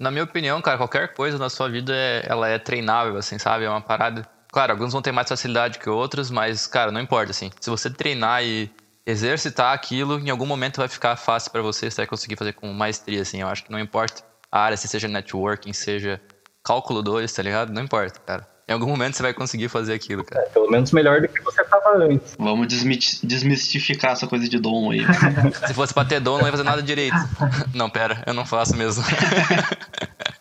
Na 0.00 0.10
minha 0.10 0.24
opinião, 0.24 0.62
cara, 0.62 0.78
qualquer 0.78 1.12
coisa 1.12 1.36
na 1.36 1.50
sua 1.50 1.68
vida 1.68 1.94
é, 1.94 2.24
ela 2.26 2.48
é 2.48 2.58
treinável, 2.58 3.18
assim, 3.18 3.38
sabe? 3.38 3.66
É 3.66 3.68
uma 3.68 3.82
parada. 3.82 4.26
Claro, 4.50 4.72
alguns 4.72 4.94
vão 4.94 5.02
ter 5.02 5.12
mais 5.12 5.28
facilidade 5.28 5.78
que 5.78 5.90
outros, 5.90 6.30
mas, 6.30 6.66
cara, 6.66 6.90
não 6.90 7.02
importa, 7.02 7.32
assim. 7.32 7.50
Se 7.60 7.68
você 7.68 7.90
treinar 7.90 8.42
e 8.42 8.70
exercitar 9.06 9.74
aquilo, 9.74 10.18
em 10.18 10.30
algum 10.30 10.46
momento 10.46 10.78
vai 10.78 10.88
ficar 10.88 11.16
fácil 11.16 11.50
para 11.50 11.60
você, 11.60 11.90
você 11.90 11.98
vai 11.98 12.06
conseguir 12.06 12.36
fazer 12.36 12.54
com 12.54 12.72
maestria, 12.72 13.20
assim. 13.20 13.42
Eu 13.42 13.48
acho 13.48 13.62
que 13.62 13.70
não 13.70 13.78
importa 13.78 14.22
a 14.50 14.60
área, 14.60 14.76
se 14.76 14.88
seja 14.88 15.06
networking, 15.06 15.74
seja 15.74 16.18
cálculo 16.64 17.02
2, 17.02 17.30
tá 17.30 17.42
ligado? 17.42 17.70
Não 17.70 17.82
importa, 17.82 18.18
cara. 18.20 18.48
Em 18.70 18.72
algum 18.72 18.86
momento 18.86 19.16
você 19.16 19.22
vai 19.24 19.34
conseguir 19.34 19.68
fazer 19.68 19.92
aquilo, 19.92 20.22
cara. 20.22 20.42
É, 20.42 20.48
pelo 20.50 20.70
menos 20.70 20.92
melhor 20.92 21.20
do 21.20 21.26
que 21.26 21.42
você 21.42 21.60
estava 21.60 21.96
antes. 21.96 22.36
Vamos 22.38 22.68
desmistificar 22.68 24.12
essa 24.12 24.28
coisa 24.28 24.48
de 24.48 24.60
dom 24.60 24.92
aí. 24.92 25.00
Se 25.66 25.74
fosse 25.74 25.92
pra 25.92 26.04
ter 26.04 26.20
dom, 26.20 26.38
não 26.38 26.46
ia 26.46 26.52
fazer 26.52 26.62
nada 26.62 26.80
direito. 26.80 27.16
Não, 27.74 27.90
pera, 27.90 28.22
eu 28.24 28.32
não 28.32 28.46
faço 28.46 28.76
mesmo. 28.76 29.02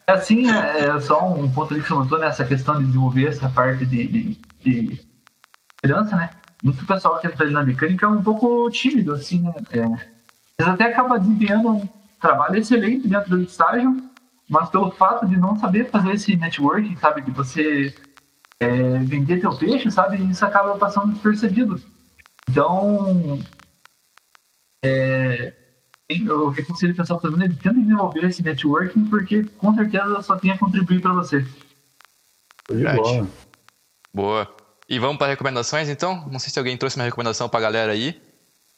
É 0.05 0.13
assim, 0.13 0.49
é, 0.49 0.88
é 0.88 0.99
só 1.01 1.32
um 1.32 1.51
ponto 1.51 1.71
ali 1.71 1.84
que 1.84 1.88
você 1.88 1.93
notou 1.93 2.17
nessa 2.17 2.43
questão 2.43 2.80
de 2.80 2.86
desenvolver 2.86 3.27
essa 3.27 3.47
parte 3.47 3.86
de, 3.86 4.07
de, 4.07 4.39
de 4.59 5.01
criança, 5.80 6.15
né? 6.15 6.32
Muito 6.63 6.84
pessoal 6.84 7.19
que 7.19 7.27
entra 7.27 7.47
na 7.51 7.63
mecânica 7.63 8.07
é 8.07 8.09
um 8.09 8.23
pouco 8.23 8.71
tímido, 8.71 9.13
assim, 9.13 9.39
né? 9.41 9.53
É, 9.71 9.82
eles 9.82 10.73
até 10.73 10.86
acabam 10.86 11.19
desempenhando 11.19 11.88
trabalho 12.19 12.57
excelente 12.57 13.07
dentro 13.07 13.30
do 13.30 13.43
estágio, 13.43 14.01
mas 14.49 14.67
pelo 14.69 14.89
fato 14.89 15.27
de 15.27 15.38
não 15.38 15.55
saber 15.59 15.91
fazer 15.91 16.13
esse 16.13 16.36
networking, 16.36 16.95
sabe, 16.95 17.21
de 17.21 17.30
você 17.30 17.93
é, 18.60 18.99
vender 18.99 19.39
teu 19.39 19.55
peixe, 19.55 19.89
sabe, 19.89 20.18
isso 20.30 20.45
acaba 20.45 20.78
passando 20.78 21.14
despercebido. 21.14 21.82
Então, 22.49 23.39
é, 24.84 25.53
eu 26.10 26.49
reconselho 26.49 26.93
o 26.93 26.95
pessoal 26.95 27.20
fazendo, 27.20 27.43
ele 27.43 27.55
tenta 27.55 27.80
desenvolver 27.80 28.26
esse 28.26 28.43
networking, 28.43 29.05
porque 29.05 29.43
com 29.57 29.74
certeza 29.74 30.22
só 30.22 30.36
tem 30.36 30.51
a 30.51 30.57
contribuir 30.57 31.01
para 31.01 31.14
você. 31.14 31.45
De 32.70 32.84
boa. 32.84 33.28
Boa. 34.14 34.55
E 34.88 34.97
vamos 34.97 35.18
para 35.18 35.28
recomendações 35.28 35.88
então? 35.88 36.28
Não 36.32 36.39
sei 36.39 36.51
se 36.51 36.57
alguém 36.57 36.76
trouxe 36.76 36.97
uma 36.97 37.05
recomendação 37.05 37.47
para 37.47 37.60
a 37.60 37.64
galera 37.64 37.91
aí. 37.91 38.20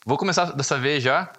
Vou 0.05 0.17
começar 0.17 0.51
dessa 0.51 0.77
vez 0.77 1.01
já. 1.01 1.31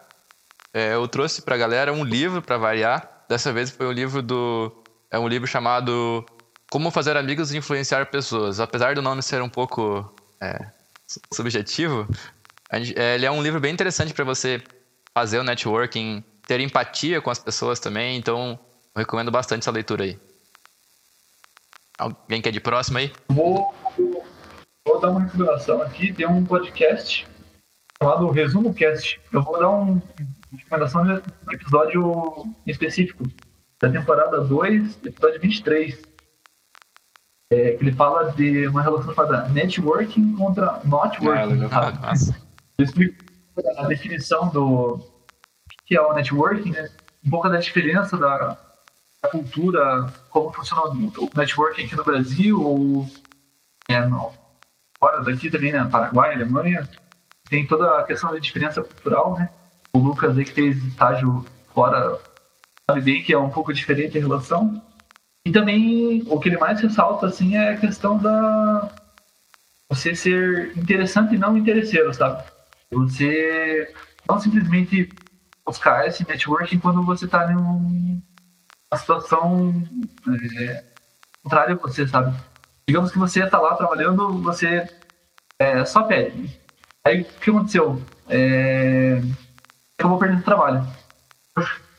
É, 0.73 0.95
eu 0.95 1.07
trouxe 1.07 1.43
para 1.43 1.55
a 1.55 1.59
galera 1.59 1.93
um 1.93 2.03
livro 2.03 2.41
para 2.41 2.57
variar. 2.57 3.25
Dessa 3.29 3.53
vez 3.53 3.71
foi 3.71 3.87
um 3.87 3.93
livro 3.93 4.23
do. 4.23 4.73
É 5.11 5.19
um 5.19 5.29
livro 5.29 5.47
chamado 5.47 6.25
Como 6.73 6.91
Fazer 6.91 7.19
Amigos 7.19 7.53
e 7.53 7.59
Influenciar 7.59 8.07
Pessoas. 8.07 8.59
Apesar 8.59 8.95
do 8.95 9.03
nome 9.03 9.23
ser 9.23 9.43
um 9.43 9.49
pouco 9.49 10.11
é, 10.41 10.59
subjetivo, 11.31 12.09
é, 12.71 13.15
ele 13.15 13.27
é 13.27 13.31
um 13.31 13.43
livro 13.43 13.61
bem 13.61 13.75
interessante 13.75 14.15
para 14.15 14.25
você 14.25 14.59
fazer 15.13 15.39
o 15.39 15.45
networking, 15.45 16.25
ter 16.47 16.61
empatia 16.61 17.21
com 17.21 17.29
as 17.29 17.39
pessoas 17.39 17.79
também. 17.79 18.17
Então, 18.17 18.59
recomendo 18.97 19.31
bastante 19.31 19.61
essa 19.61 19.71
leitura 19.71 20.05
aí. 20.05 20.19
Alguém 21.99 22.41
quer 22.41 22.53
de 22.53 22.59
próximo 22.59 22.97
aí? 22.97 23.13
Vou, 23.29 23.75
vou 24.89 24.99
dar 24.99 25.11
uma 25.11 25.25
recomendação 25.25 25.83
aqui. 25.83 26.11
Tem 26.11 26.27
um 26.27 26.43
podcast 26.43 27.29
chamado 28.03 28.31
Resumo 28.31 28.73
Cast. 28.73 29.21
Eu 29.31 29.43
vou 29.43 29.59
dar 29.59 29.69
um, 29.69 29.91
uma 29.93 30.03
recomendação 30.57 31.05
de 31.05 31.23
episódio 31.55 32.47
específico 32.67 33.25
da 33.79 33.91
temporada 33.91 34.41
2, 34.41 35.01
episódio 35.05 35.39
23. 35.39 36.12
É, 37.53 37.77
ele 37.79 37.93
fala 37.93 38.33
de 38.33 38.67
uma 38.67 38.81
relação 38.81 39.15
chamada 39.15 39.47
networking 39.51 40.35
contra 40.37 40.81
not 40.87 41.23
working. 41.23 41.69
Ah, 41.71 42.15
Eu 42.79 42.85
explico 42.87 43.23
a 43.77 43.87
definição 43.87 44.49
do 44.49 44.99
que 45.85 45.95
é 45.95 46.01
o 46.01 46.15
networking, 46.15 46.71
né? 46.71 46.89
um 47.23 47.29
pouco 47.29 47.51
da 47.51 47.59
diferença 47.59 48.17
da, 48.17 48.57
da 49.23 49.29
cultura, 49.29 50.11
como 50.31 50.51
funciona 50.51 50.83
o 50.85 51.31
networking 51.37 51.85
aqui 51.85 51.95
no 51.95 52.05
Brasil 52.05 52.59
ou 52.59 53.07
é, 53.87 54.01
no, 54.07 54.33
fora 54.99 55.23
daqui 55.23 55.51
também, 55.51 55.73
né? 55.73 55.87
Paraguai, 55.93 56.33
Alemanha. 56.33 56.89
Tem 57.51 57.67
toda 57.67 57.99
a 57.99 58.05
questão 58.05 58.33
da 58.33 58.39
diferença 58.39 58.83
cultural, 58.83 59.37
né? 59.39 59.51
O 59.93 59.99
Lucas 59.99 60.39
aí 60.39 60.45
que 60.47 60.53
fez 60.53 60.83
estágio 60.85 61.45
fora 61.75 62.19
sabe 62.89 63.03
bem 63.03 63.23
que 63.23 63.35
é 63.35 63.39
um 63.39 63.51
pouco 63.51 63.75
diferente 63.75 64.17
a 64.17 64.21
relação. 64.23 64.83
E 65.45 65.51
também 65.51 66.23
o 66.27 66.39
que 66.39 66.49
ele 66.49 66.59
mais 66.59 66.81
ressalta 66.81 67.27
assim 67.27 67.57
é 67.57 67.71
a 67.71 67.77
questão 67.77 68.17
da 68.19 68.89
você 69.89 70.15
ser 70.15 70.77
interessante 70.79 71.35
e 71.35 71.39
não 71.39 71.57
interesseiro, 71.57 72.15
sabe? 72.15 72.43
Você 72.91 73.93
não 74.29 74.41
simplesmente 74.41 75.09
buscar 75.67 76.07
esse 76.07 76.27
networking 76.27 76.79
quando 76.79 77.05
você 77.05 77.25
está 77.25 77.51
em 77.53 77.57
um, 77.57 78.23
uma 78.91 78.99
situação 78.99 79.83
é, 80.59 80.85
contrária 81.43 81.75
a 81.75 81.79
você, 81.79 82.07
sabe? 82.07 82.35
Digamos 82.87 83.11
que 83.11 83.19
você 83.19 83.45
está 83.45 83.61
lá 83.61 83.75
trabalhando, 83.75 84.41
você 84.43 84.89
é, 85.59 85.85
só 85.85 86.05
pede. 86.05 86.59
Aí 87.05 87.23
o 87.23 87.25
que 87.25 87.51
aconteceu? 87.51 88.01
É, 88.29 89.21
eu 89.99 90.09
vou 90.09 90.19
perder 90.19 90.39
o 90.39 90.43
trabalho. 90.43 90.87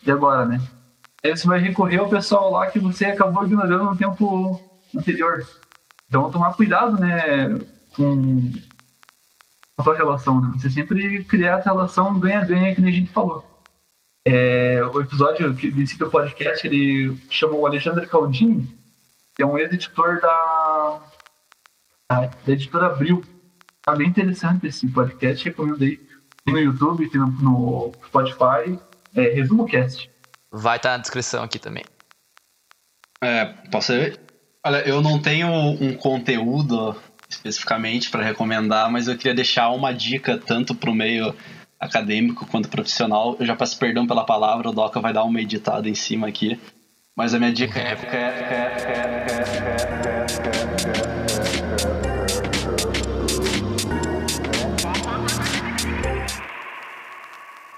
E 0.06 0.12
agora, 0.12 0.46
né? 0.46 0.60
Aí 1.26 1.36
você 1.36 1.48
vai 1.48 1.60
recorrer 1.60 2.00
ao 2.00 2.10
pessoal 2.10 2.52
lá 2.52 2.68
que 2.70 2.80
você 2.80 3.06
acabou 3.06 3.46
ignorando 3.46 3.86
no 3.86 3.96
tempo 3.96 4.60
anterior. 4.96 5.48
Então 6.08 6.30
tomar 6.30 6.54
cuidado, 6.54 7.00
né, 7.00 7.60
com 7.96 8.52
a 9.78 9.84
sua 9.84 9.96
relação, 9.96 10.42
né? 10.42 10.52
Você 10.58 10.70
sempre 10.70 11.24
criar 11.24 11.60
essa 11.60 11.72
relação 11.72 12.20
ganha-ganha 12.20 12.76
que 12.76 12.82
nem 12.82 12.92
a 12.92 12.96
gente 12.96 13.12
falou. 13.12 13.44
É, 14.26 14.82
o 14.94 15.02
episódio 15.02 15.54
que 15.56 15.72
desse 15.72 15.98
do 15.98 16.10
podcast, 16.10 16.66
ele 16.68 17.18
chamou 17.30 17.62
o 17.62 17.66
Alexandre 17.66 18.06
Caldini, 18.06 18.68
que 19.36 19.44
é 19.44 19.46
um 19.46 19.58
ex-editor 19.58 20.22
da, 20.22 21.02
da 22.10 22.32
editora 22.48 22.88
Abril. 22.88 23.24
Tá 23.82 23.96
bem 23.96 24.08
interessante 24.08 24.68
esse 24.68 24.88
podcast, 24.88 25.44
recomendo 25.44 25.84
aí. 25.84 26.00
Tem 26.46 26.54
no 26.54 26.60
YouTube, 26.60 27.10
tem 27.10 27.20
no, 27.20 27.28
no 27.28 27.92
Spotify, 28.06 28.80
é, 29.16 29.30
Resumo 29.30 29.66
Cast. 29.66 30.12
Vai 30.56 30.78
estar 30.78 30.91
na 30.91 30.97
descrição 30.99 31.43
aqui 31.43 31.58
também. 31.58 31.84
É, 33.24 33.45
posso 33.72 33.91
ver? 33.91 34.20
Olha, 34.64 34.88
eu 34.88 35.01
não 35.01 35.20
tenho 35.20 35.47
um 35.49 35.95
conteúdo 35.95 36.95
especificamente 37.28 38.12
para 38.12 38.24
recomendar, 38.24 38.91
mas 38.91 39.08
eu 39.08 39.18
queria 39.18 39.34
deixar 39.34 39.70
uma 39.72 39.91
dica 39.91 40.38
tanto 40.38 40.76
para 40.76 40.91
o 40.91 40.93
meio 40.93 41.36
acadêmico 41.80 42.45
quanto 42.45 42.70
profissional. 42.70 43.36
Eu 43.39 43.47
já 43.47 43.56
peço 43.56 43.80
perdão 43.80 44.06
pela 44.06 44.24
palavra, 44.24 44.70
o 44.70 44.72
Doca 44.72 44.99
vai 44.99 45.12
dar 45.12 45.24
uma 45.24 45.41
editada 45.41 45.89
em 45.89 45.95
cima 45.95 46.28
aqui. 46.28 46.60
Mas 47.16 47.34
a 47.34 47.39
minha 47.39 47.51
dica 47.51 47.80
é. 47.80 47.95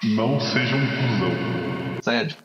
Não 0.03 0.39
seja 0.41 0.75
um 0.75 0.87
cuzão. 0.87 2.01
Sério 2.01 2.44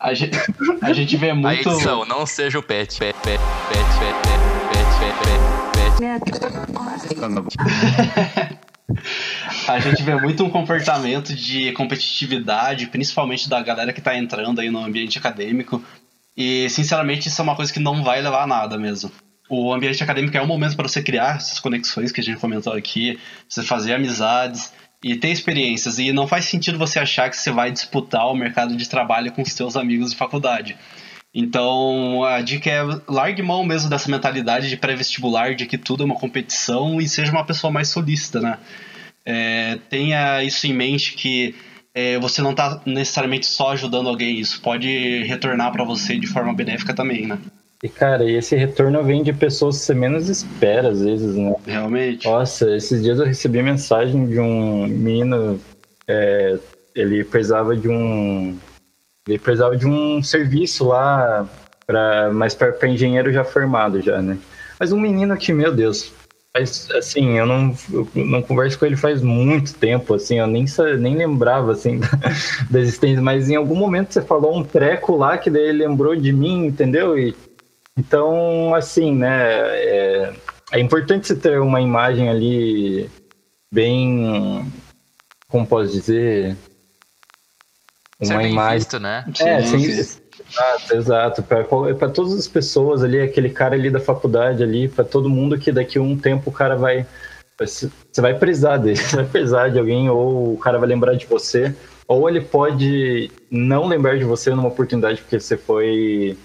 a, 0.00 0.14
gente, 0.14 0.36
a 0.80 0.92
gente 0.92 1.16
vê 1.16 1.32
muito. 1.32 1.68
A 1.68 1.74
edição, 1.74 2.04
não 2.06 2.26
seja 2.26 2.58
o 2.58 2.62
pet, 2.62 2.98
pet, 2.98 3.16
pet, 3.22 3.40
pet, 3.68 3.84
pet, 3.98 4.14
pet, 4.22 4.38
pet, 4.68 4.98
pet. 5.72 5.84
a 9.68 9.80
gente 9.80 10.02
vê 10.02 10.14
muito 10.16 10.44
um 10.44 10.50
comportamento 10.50 11.34
de 11.34 11.72
competitividade, 11.72 12.86
principalmente 12.86 13.48
da 13.48 13.62
galera 13.62 13.92
que 13.92 14.00
está 14.00 14.16
entrando 14.16 14.60
aí 14.60 14.70
no 14.70 14.84
ambiente 14.84 15.18
acadêmico. 15.18 15.82
E, 16.36 16.68
sinceramente, 16.70 17.28
isso 17.28 17.40
é 17.40 17.44
uma 17.44 17.54
coisa 17.54 17.72
que 17.72 17.78
não 17.78 18.02
vai 18.02 18.20
levar 18.20 18.42
a 18.42 18.46
nada 18.46 18.76
mesmo. 18.76 19.12
O 19.48 19.72
ambiente 19.72 20.02
acadêmico 20.02 20.36
é 20.36 20.42
um 20.42 20.46
momento 20.46 20.74
para 20.74 20.88
você 20.88 21.00
criar 21.02 21.36
essas 21.36 21.60
conexões 21.60 22.10
que 22.10 22.20
a 22.20 22.24
gente 22.24 22.40
comentou 22.40 22.72
aqui, 22.72 23.18
você 23.48 23.62
fazer 23.62 23.94
amizades, 23.94 24.72
e 25.04 25.14
ter 25.16 25.28
experiências. 25.28 25.98
E 25.98 26.14
não 26.14 26.26
faz 26.26 26.46
sentido 26.46 26.78
você 26.78 26.98
achar 26.98 27.28
que 27.28 27.36
você 27.36 27.50
vai 27.50 27.70
disputar 27.70 28.26
o 28.26 28.34
mercado 28.34 28.74
de 28.74 28.88
trabalho 28.88 29.30
com 29.32 29.42
os 29.42 29.52
seus 29.52 29.76
amigos 29.76 30.12
de 30.12 30.16
faculdade. 30.16 30.78
Então, 31.34 32.24
a 32.24 32.40
dica 32.40 32.70
é 32.70 32.82
largue 33.06 33.42
mão 33.42 33.66
mesmo 33.66 33.90
dessa 33.90 34.10
mentalidade 34.10 34.70
de 34.70 34.78
pré-vestibular, 34.78 35.54
de 35.54 35.66
que 35.66 35.76
tudo 35.76 36.04
é 36.04 36.06
uma 36.06 36.14
competição 36.14 37.02
e 37.02 37.06
seja 37.06 37.30
uma 37.32 37.44
pessoa 37.44 37.70
mais 37.70 37.88
solista, 37.88 38.40
né? 38.40 38.58
É, 39.26 39.78
tenha 39.90 40.42
isso 40.42 40.66
em 40.66 40.72
mente 40.72 41.12
que 41.14 41.54
é, 41.94 42.18
você 42.18 42.40
não 42.40 42.52
está 42.52 42.80
necessariamente 42.86 43.46
só 43.46 43.72
ajudando 43.72 44.08
alguém, 44.08 44.38
isso 44.38 44.60
pode 44.62 45.22
retornar 45.24 45.70
para 45.70 45.84
você 45.84 46.18
de 46.18 46.26
forma 46.26 46.54
benéfica 46.54 46.94
também, 46.94 47.26
né? 47.26 47.38
E, 47.84 47.88
cara, 47.90 48.24
esse 48.24 48.56
retorno 48.56 49.04
vem 49.04 49.22
de 49.22 49.30
pessoas 49.30 49.76
que 49.76 49.84
você 49.84 49.92
menos 49.92 50.30
espera, 50.30 50.88
às 50.88 51.02
vezes, 51.02 51.36
né? 51.36 51.54
Realmente. 51.66 52.26
Nossa, 52.26 52.74
esses 52.74 53.02
dias 53.02 53.18
eu 53.18 53.26
recebi 53.26 53.62
mensagem 53.62 54.26
de 54.26 54.40
um 54.40 54.86
menino, 54.86 55.60
é, 56.08 56.58
ele 56.94 57.22
precisava 57.24 57.76
de 57.76 57.86
um. 57.86 58.56
Ele 59.28 59.38
precisava 59.38 59.76
de 59.76 59.86
um 59.86 60.22
serviço 60.22 60.88
lá, 60.88 61.46
pra, 61.86 62.32
mas 62.32 62.54
para 62.54 62.88
engenheiro 62.88 63.30
já 63.30 63.44
formado 63.44 64.00
já, 64.00 64.22
né? 64.22 64.38
Mas 64.80 64.90
um 64.90 64.98
menino 64.98 65.36
que, 65.36 65.52
meu 65.52 65.70
Deus, 65.70 66.10
faz, 66.54 66.88
assim, 66.90 67.36
eu 67.36 67.44
não, 67.44 67.76
eu 67.92 68.08
não 68.14 68.40
converso 68.40 68.78
com 68.78 68.86
ele 68.86 68.96
faz 68.96 69.20
muito 69.20 69.74
tempo, 69.74 70.14
assim, 70.14 70.38
eu 70.38 70.46
nem, 70.46 70.64
nem 70.98 71.16
lembrava, 71.16 71.72
assim, 71.72 71.98
da, 71.98 72.08
da 72.70 72.80
existência, 72.80 73.20
mas 73.20 73.50
em 73.50 73.56
algum 73.56 73.76
momento 73.76 74.10
você 74.10 74.22
falou 74.22 74.56
um 74.56 74.64
treco 74.64 75.14
lá 75.16 75.36
que 75.36 75.50
daí 75.50 75.64
ele 75.68 75.86
lembrou 75.86 76.16
de 76.16 76.32
mim, 76.32 76.64
entendeu? 76.64 77.18
E, 77.18 77.34
então, 77.96 78.74
assim, 78.74 79.14
né, 79.14 79.52
é, 79.52 80.32
é 80.72 80.80
importante 80.80 81.26
você 81.26 81.36
ter 81.36 81.60
uma 81.60 81.80
imagem 81.80 82.28
ali 82.28 83.10
bem, 83.72 84.72
como 85.48 85.66
posso 85.66 85.92
dizer, 85.92 86.56
uma 88.20 88.42
imagem 88.42 88.78
visto, 88.78 88.98
né? 88.98 89.24
é, 89.40 89.62
Sim, 89.62 89.78
sim, 89.78 90.20
exato, 90.48 90.94
exato. 90.94 91.42
Para 91.42 92.08
todas 92.08 92.34
as 92.34 92.46
pessoas 92.46 93.02
ali, 93.02 93.20
aquele 93.20 93.50
cara 93.50 93.74
ali 93.74 93.90
da 93.90 94.00
faculdade 94.00 94.62
ali, 94.62 94.88
para 94.88 95.04
todo 95.04 95.28
mundo 95.28 95.58
que 95.58 95.72
daqui 95.72 95.98
a 95.98 96.02
um 96.02 96.16
tempo 96.16 96.50
o 96.50 96.52
cara 96.52 96.76
vai. 96.76 97.06
Você 97.58 97.90
vai 98.18 98.36
precisar 98.36 98.78
dele, 98.78 98.96
você 98.98 99.16
vai 99.16 99.26
precisar 99.26 99.68
de 99.68 99.78
alguém, 99.78 100.08
ou 100.08 100.54
o 100.54 100.58
cara 100.58 100.78
vai 100.78 100.88
lembrar 100.88 101.14
de 101.14 101.26
você, 101.26 101.74
ou 102.06 102.28
ele 102.28 102.40
pode 102.40 103.30
não 103.50 103.86
lembrar 103.86 104.18
de 104.18 104.24
você 104.24 104.50
numa 104.50 104.68
oportunidade 104.68 105.20
porque 105.20 105.38
você 105.38 105.56
foi, 105.56 106.36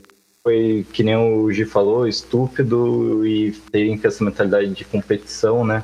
foi 0.49 0.83
que 0.91 1.03
nem 1.03 1.15
o 1.15 1.51
Gi 1.51 1.63
falou, 1.63 2.07
estúpido 2.07 3.25
e 3.25 3.51
tem 3.71 3.99
essa 4.03 4.23
mentalidade 4.23 4.73
de 4.73 4.83
competição, 4.83 5.63
né? 5.63 5.83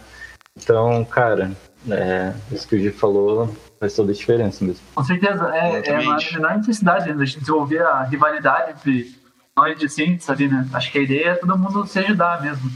Então, 0.57 1.05
cara, 1.05 1.51
é, 1.87 2.33
isso 2.51 2.67
que 2.67 2.75
o 2.75 2.79
Gi 2.79 2.89
falou 2.89 3.55
faz 3.79 3.93
toda 3.93 4.11
a 4.11 4.15
diferença 4.15 4.65
mesmo. 4.65 4.83
Com 4.95 5.03
certeza, 5.03 5.55
é, 5.55 5.87
é 5.87 5.99
uma 5.99 6.17
menor 6.17 6.57
necessidade 6.57 7.09
né, 7.09 7.13
da 7.13 7.25
gente 7.25 7.41
desenvolver 7.41 7.83
a 7.83 8.03
rivalidade 8.03 8.71
entre 8.71 9.15
nós 9.55 9.77
discentes 9.77 10.27
ali, 10.29 10.47
né? 10.47 10.67
Acho 10.73 10.91
que 10.91 10.97
a 10.97 11.01
ideia 11.01 11.29
é 11.29 11.35
todo 11.35 11.57
mundo 11.57 11.85
se 11.85 11.99
ajudar 11.99 12.41
mesmo. 12.41 12.71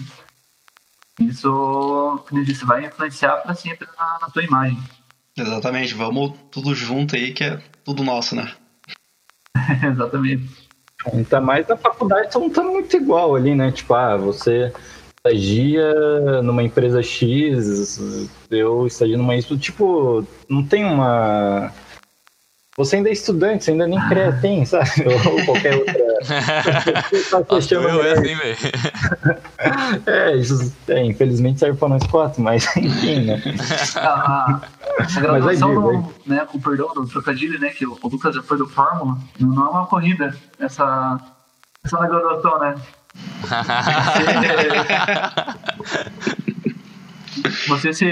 Isso, 1.20 2.24
como 2.28 2.40
eu 2.40 2.46
disse, 2.46 2.66
vai 2.66 2.86
influenciar 2.86 3.38
pra 3.38 3.56
sempre 3.56 3.88
na, 3.98 4.20
na 4.22 4.30
tua 4.30 4.44
imagem. 4.44 4.78
Exatamente, 5.36 5.96
vamos 5.96 6.38
tudo 6.52 6.76
junto 6.76 7.16
aí 7.16 7.34
que 7.34 7.44
é 7.44 7.60
tudo 7.84 8.04
nosso, 8.04 8.36
né? 8.36 8.54
Exatamente. 9.84 10.69
Ainda 11.06 11.40
mais 11.40 11.68
na 11.68 11.78
faculdade, 11.78 12.30
todo 12.32 12.44
mundo 12.44 12.54
tá 12.54 12.64
muito 12.64 12.98
igual 12.98 13.36
ali, 13.36 13.56
né? 13.56 13.72
Tipo, 13.72 13.94
ah, 13.94 14.18
você 14.18 14.72
estagia 15.18 15.94
numa 16.44 16.64
empresa 16.64 17.02
X, 17.02 18.00
eu 18.50 18.86
estagio 18.88 19.18
numa 19.18 19.36
Y. 19.36 19.58
Tipo, 19.58 20.26
não 20.50 20.64
tem 20.64 20.86
uma. 20.86 21.72
Você 22.78 22.96
ainda 22.96 23.10
é 23.10 23.14
estudante, 23.14 23.66
você 23.66 23.72
ainda 23.72 23.88
nem 23.88 24.00
CREA 24.08 24.40
tem, 24.42 24.66
sabe? 24.66 24.90
Ou 25.08 25.46
qualquer 25.46 25.76
outra. 25.76 26.10
Tá 27.30 27.42
Nossa, 27.50 27.74
eu 27.74 27.82
melhor. 27.82 28.06
essa, 28.06 28.28
hein, 28.28 28.36
velho? 28.36 28.58
É, 30.06 30.36
isso, 30.36 30.74
é, 30.90 31.04
infelizmente 31.06 31.60
serve 31.60 31.78
pra 31.78 31.88
nós 31.88 32.04
quatro, 32.08 32.42
mas 32.42 32.66
enfim, 32.76 33.26
né? 33.26 33.42
A, 33.96 34.62
a 35.00 35.06
graduação, 35.22 35.70
digo, 35.70 36.14
né, 36.26 36.46
com 36.46 36.60
perdão 36.60 36.94
do 36.94 37.08
trocadilho, 37.08 37.58
né, 37.60 37.70
que 37.70 37.86
o, 37.86 37.98
o 38.02 38.08
Lucas 38.08 38.36
já 38.36 38.44
foi 38.44 38.58
do 38.58 38.68
Fórmula, 38.68 39.18
não 39.40 39.66
é 39.66 39.70
uma 39.70 39.88
corrida, 39.88 40.36
essa, 40.60 41.20
essa 41.84 42.08
graduação, 42.08 42.60
né? 42.60 42.76
Você 47.68 47.94
se 47.94 48.08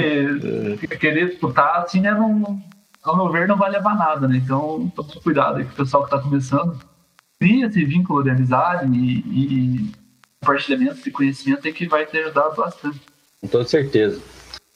querer 0.99 1.29
disputar, 1.29 1.81
assim, 1.81 2.01
né, 2.01 2.11
não, 2.11 2.61
ao 3.03 3.15
meu 3.15 3.29
ver, 3.29 3.47
não 3.47 3.57
vai 3.57 3.71
levar 3.71 3.95
nada, 3.95 4.27
né? 4.27 4.37
Então, 4.37 4.91
tome 4.95 5.11
cuidado 5.23 5.57
aí 5.57 5.65
com 5.65 5.71
o 5.71 5.75
pessoal 5.75 6.03
que 6.03 6.11
tá 6.11 6.19
começando. 6.19 6.79
Cria 7.39 7.67
esse 7.67 7.85
vínculo 7.85 8.23
de 8.23 8.31
amizade 8.31 8.91
e, 8.97 9.19
e 9.19 9.91
compartilhamento 10.39 11.03
de 11.03 11.11
conhecimento 11.11 11.67
é 11.67 11.71
que 11.71 11.87
vai 11.87 12.05
te 12.05 12.17
ajudar 12.17 12.49
bastante. 12.49 13.01
Com 13.41 13.47
toda 13.47 13.65
certeza. 13.65 14.21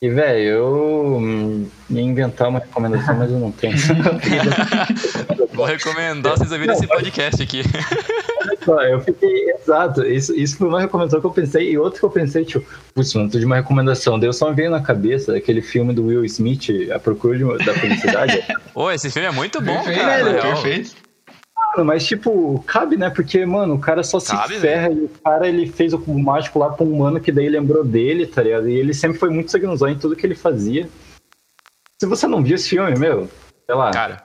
E, 0.04 0.10
velho, 0.10 0.44
eu 0.44 1.18
hum, 1.20 1.68
ia 1.88 2.02
inventar 2.02 2.50
uma 2.50 2.58
recomendação, 2.58 3.16
mas 3.16 3.32
eu 3.32 3.38
não 3.38 3.52
tenho. 3.52 3.78
Vou 5.54 5.64
recomendar 5.64 6.36
vocês 6.36 6.52
ouvirem 6.52 6.76
esse 6.76 6.88
podcast 6.88 7.44
aqui. 7.44 7.62
Eu 8.90 9.00
fiquei. 9.02 9.52
Exato, 9.52 10.04
isso, 10.04 10.36
isso 10.36 10.58
foi 10.58 10.70
uma 10.70 10.82
recomendação 10.82 11.22
que 11.22 11.28
eu 11.28 11.32
pensei, 11.32 11.70
e 11.70 11.78
outra 11.78 12.00
que 12.00 12.06
eu 12.06 12.10
pensei, 12.10 12.44
tipo, 12.44 12.66
putz, 12.96 13.14
mano, 13.14 13.30
tô 13.30 13.38
de 13.38 13.46
uma 13.46 13.58
recomendação. 13.58 14.20
Daí 14.20 14.28
eu 14.28 14.34
só 14.34 14.50
me 14.50 14.56
veio 14.56 14.72
na 14.72 14.82
cabeça 14.82 15.38
aquele 15.38 15.62
filme 15.62 15.94
do 15.94 16.08
Will 16.08 16.26
Smith, 16.26 16.70
A 16.92 16.98
Procura 16.98 17.38
de 17.38 17.64
da 17.64 17.74
Felicidade. 17.76 18.44
Ô, 18.74 18.90
esse 18.90 19.12
filme 19.12 19.28
é 19.28 19.32
muito 19.32 19.62
bom, 19.62 19.84
perfeito, 19.84 20.00
cara. 20.00 20.32
real. 20.32 20.42
perfeito. 20.42 20.96
Mano, 21.72 21.86
mas, 21.86 22.06
tipo, 22.06 22.62
cabe, 22.68 22.98
né? 22.98 23.10
Porque, 23.10 23.46
mano, 23.46 23.76
o 23.76 23.80
cara 23.80 24.04
só 24.04 24.20
se 24.20 24.32
Cabe, 24.32 24.56
ferra 24.60 24.90
e 24.92 25.06
o 25.06 25.10
cara 25.24 25.48
ele 25.48 25.68
fez 25.72 25.94
o 25.94 26.00
cubo 26.00 26.20
mágico 26.20 26.60
lá 26.60 26.70
pra 26.70 26.86
um 26.86 26.98
mano 26.98 27.20
que 27.20 27.32
daí 27.32 27.48
lembrou 27.48 27.84
dele, 27.84 28.26
tá 28.28 28.44
ligado? 28.44 28.68
E 28.68 28.74
ele 28.76 28.94
sempre 28.94 29.18
foi 29.18 29.30
muito 29.30 29.52
sanguinozão 29.52 29.88
em 29.90 29.98
tudo 29.98 30.16
que 30.16 30.26
ele 30.26 30.36
fazia. 30.36 30.90
Se 32.02 32.06
você 32.08 32.28
não 32.28 32.44
viu 32.44 32.56
esse 32.56 32.68
filme, 32.70 32.98
meu, 33.00 33.30
sei 33.66 33.76
lá, 33.76 33.92
Cara, 33.92 34.24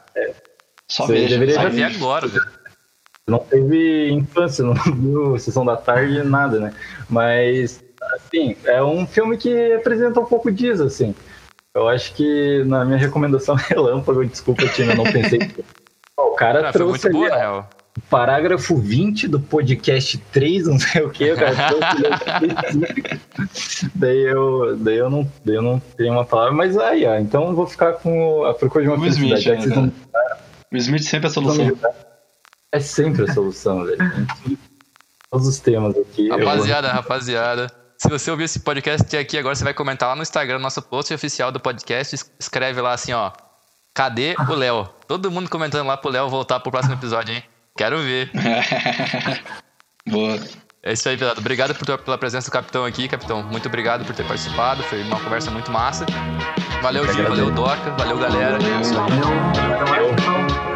Só 0.91 1.07
Você 1.07 1.13
veja. 1.13 1.29
deveria 1.39 1.55
só 1.55 1.69
ver 1.69 1.83
agora, 1.85 2.27
velho. 2.27 2.47
não 3.29 3.39
teve 3.39 4.11
infância, 4.11 4.65
não 4.65 4.75
viu 4.95 5.39
Sessão 5.39 5.65
da 5.65 5.77
Tarde, 5.77 6.25
nada, 6.25 6.59
né? 6.59 6.75
Mas, 7.09 7.85
assim, 8.15 8.57
é 8.65 8.83
um 8.83 9.07
filme 9.07 9.37
que 9.37 9.73
apresenta 9.75 10.19
um 10.19 10.25
pouco 10.27 10.51
disso, 10.51 10.83
assim. 10.83 11.15
Eu 11.75 11.87
acho 11.89 12.15
que 12.15 12.65
na 12.65 12.85
minha 12.85 12.99
recomendação 12.99 13.55
relâmpago, 13.69 14.25
desculpa, 14.25 14.67
Tina, 14.69 14.93
eu 14.95 14.97
não 14.97 15.05
pensei. 15.05 15.39
O 16.37 16.39
cara 16.39 16.61
Cara, 16.61 16.73
foi 16.73 16.81
trouxe 16.83 17.09
muito 17.09 17.19
ali, 17.19 17.29
boa, 17.31 17.39
real. 17.39 17.71
parágrafo 18.11 18.77
20 18.77 19.27
do 19.27 19.41
podcast 19.41 20.19
3, 20.19 20.67
não 20.67 20.79
sei 20.79 21.03
o 21.03 21.09
que, 21.11 21.33
o 21.33 21.37
cara 21.37 21.57
trouxe 21.69 23.17
daí 23.97 24.21
eu, 24.23 24.77
daí 24.77 24.99
eu 24.99 25.09
não, 25.09 25.31
daí 25.45 25.57
eu 25.57 25.63
não 25.63 25.81
tenho 25.97 26.13
uma 26.13 26.25
palavra, 26.25 26.53
mas 26.53 26.77
aí, 26.77 27.07
ó, 27.07 27.17
então 27.17 27.49
eu 27.49 27.55
vou 27.55 27.67
ficar 27.67 27.95
com 27.95 28.45
a 28.45 28.53
procura 28.53 28.85
de 28.85 28.91
uma 28.91 29.09
Smith, 29.09 29.31
felicidade. 29.43 29.63
que 29.63 29.69
né, 29.69 29.77
não 29.77 29.93
O 30.73 30.77
Smith 30.77 31.03
sempre 31.05 31.27
é 31.27 31.31
a 31.31 31.33
solução. 31.33 31.79
É 32.73 32.81
sempre 32.81 33.23
a 33.23 33.33
solução, 33.33 33.85
velho. 33.85 33.99
Todos 35.31 35.47
os 35.49 35.59
temas 35.59 35.97
aqui. 35.97 36.29
eu 36.29 36.37
vou- 36.37 36.47
Rapaziada, 36.47 36.89
rapaziada. 36.89 37.73
Se 37.97 38.11
você 38.11 38.31
ouvir 38.31 38.45
esse 38.45 38.61
podcast 38.61 39.17
aqui 39.17 39.39
agora, 39.39 39.55
você 39.55 39.65
vai 39.65 39.73
comentar 39.73 40.11
lá 40.11 40.17
no 40.17 40.21
Instagram, 40.23 40.59
nosso 40.59 40.83
post 40.83 41.15
oficial 41.15 41.51
do 41.51 41.59
podcast. 41.59 42.15
es- 42.15 42.31
Escreve 42.39 42.83
lá 42.83 42.93
assim, 42.93 43.15
ó. 43.15 43.31
Cadê 43.97 44.37
o 44.49 44.55
Léo? 44.55 44.87
Todo 45.09 45.31
mundo 45.31 45.49
comentando 45.49 45.87
lá 45.87 45.97
pro 45.97 46.11
Léo 46.11 46.29
voltar 46.29 46.61
pro 46.61 46.71
próximo 46.71 46.93
episódio, 46.95 47.35
hein? 47.35 47.43
Quero 47.79 47.99
ver. 47.99 48.31
Boa. 50.07 50.39
É 50.83 50.93
isso 50.93 51.09
aí, 51.09 51.17
pesado. 51.17 51.41
Obrigado 51.41 51.75
por- 51.75 51.99
pela 51.99 52.19
presença 52.19 52.51
do 52.51 52.53
capitão 52.53 52.85
aqui, 52.85 53.09
capitão. 53.09 53.43
Muito 53.43 53.67
obrigado 53.67 54.05
por 54.05 54.15
ter 54.15 54.25
participado. 54.25 54.83
Foi 54.85 55.03
uma 55.03 55.19
conversa 55.19 55.51
muito 55.51 55.73
massa. 55.73 56.05
Valeu, 56.83 57.07
Eu 57.07 57.13
Gil. 57.15 57.27
Valeu. 57.27 57.51
Doca. 57.51 57.91
Valeu, 57.99 58.19
galera. 58.19 58.59
Valeu, 58.59 58.85
até 58.93 59.89
mais. 59.89 60.76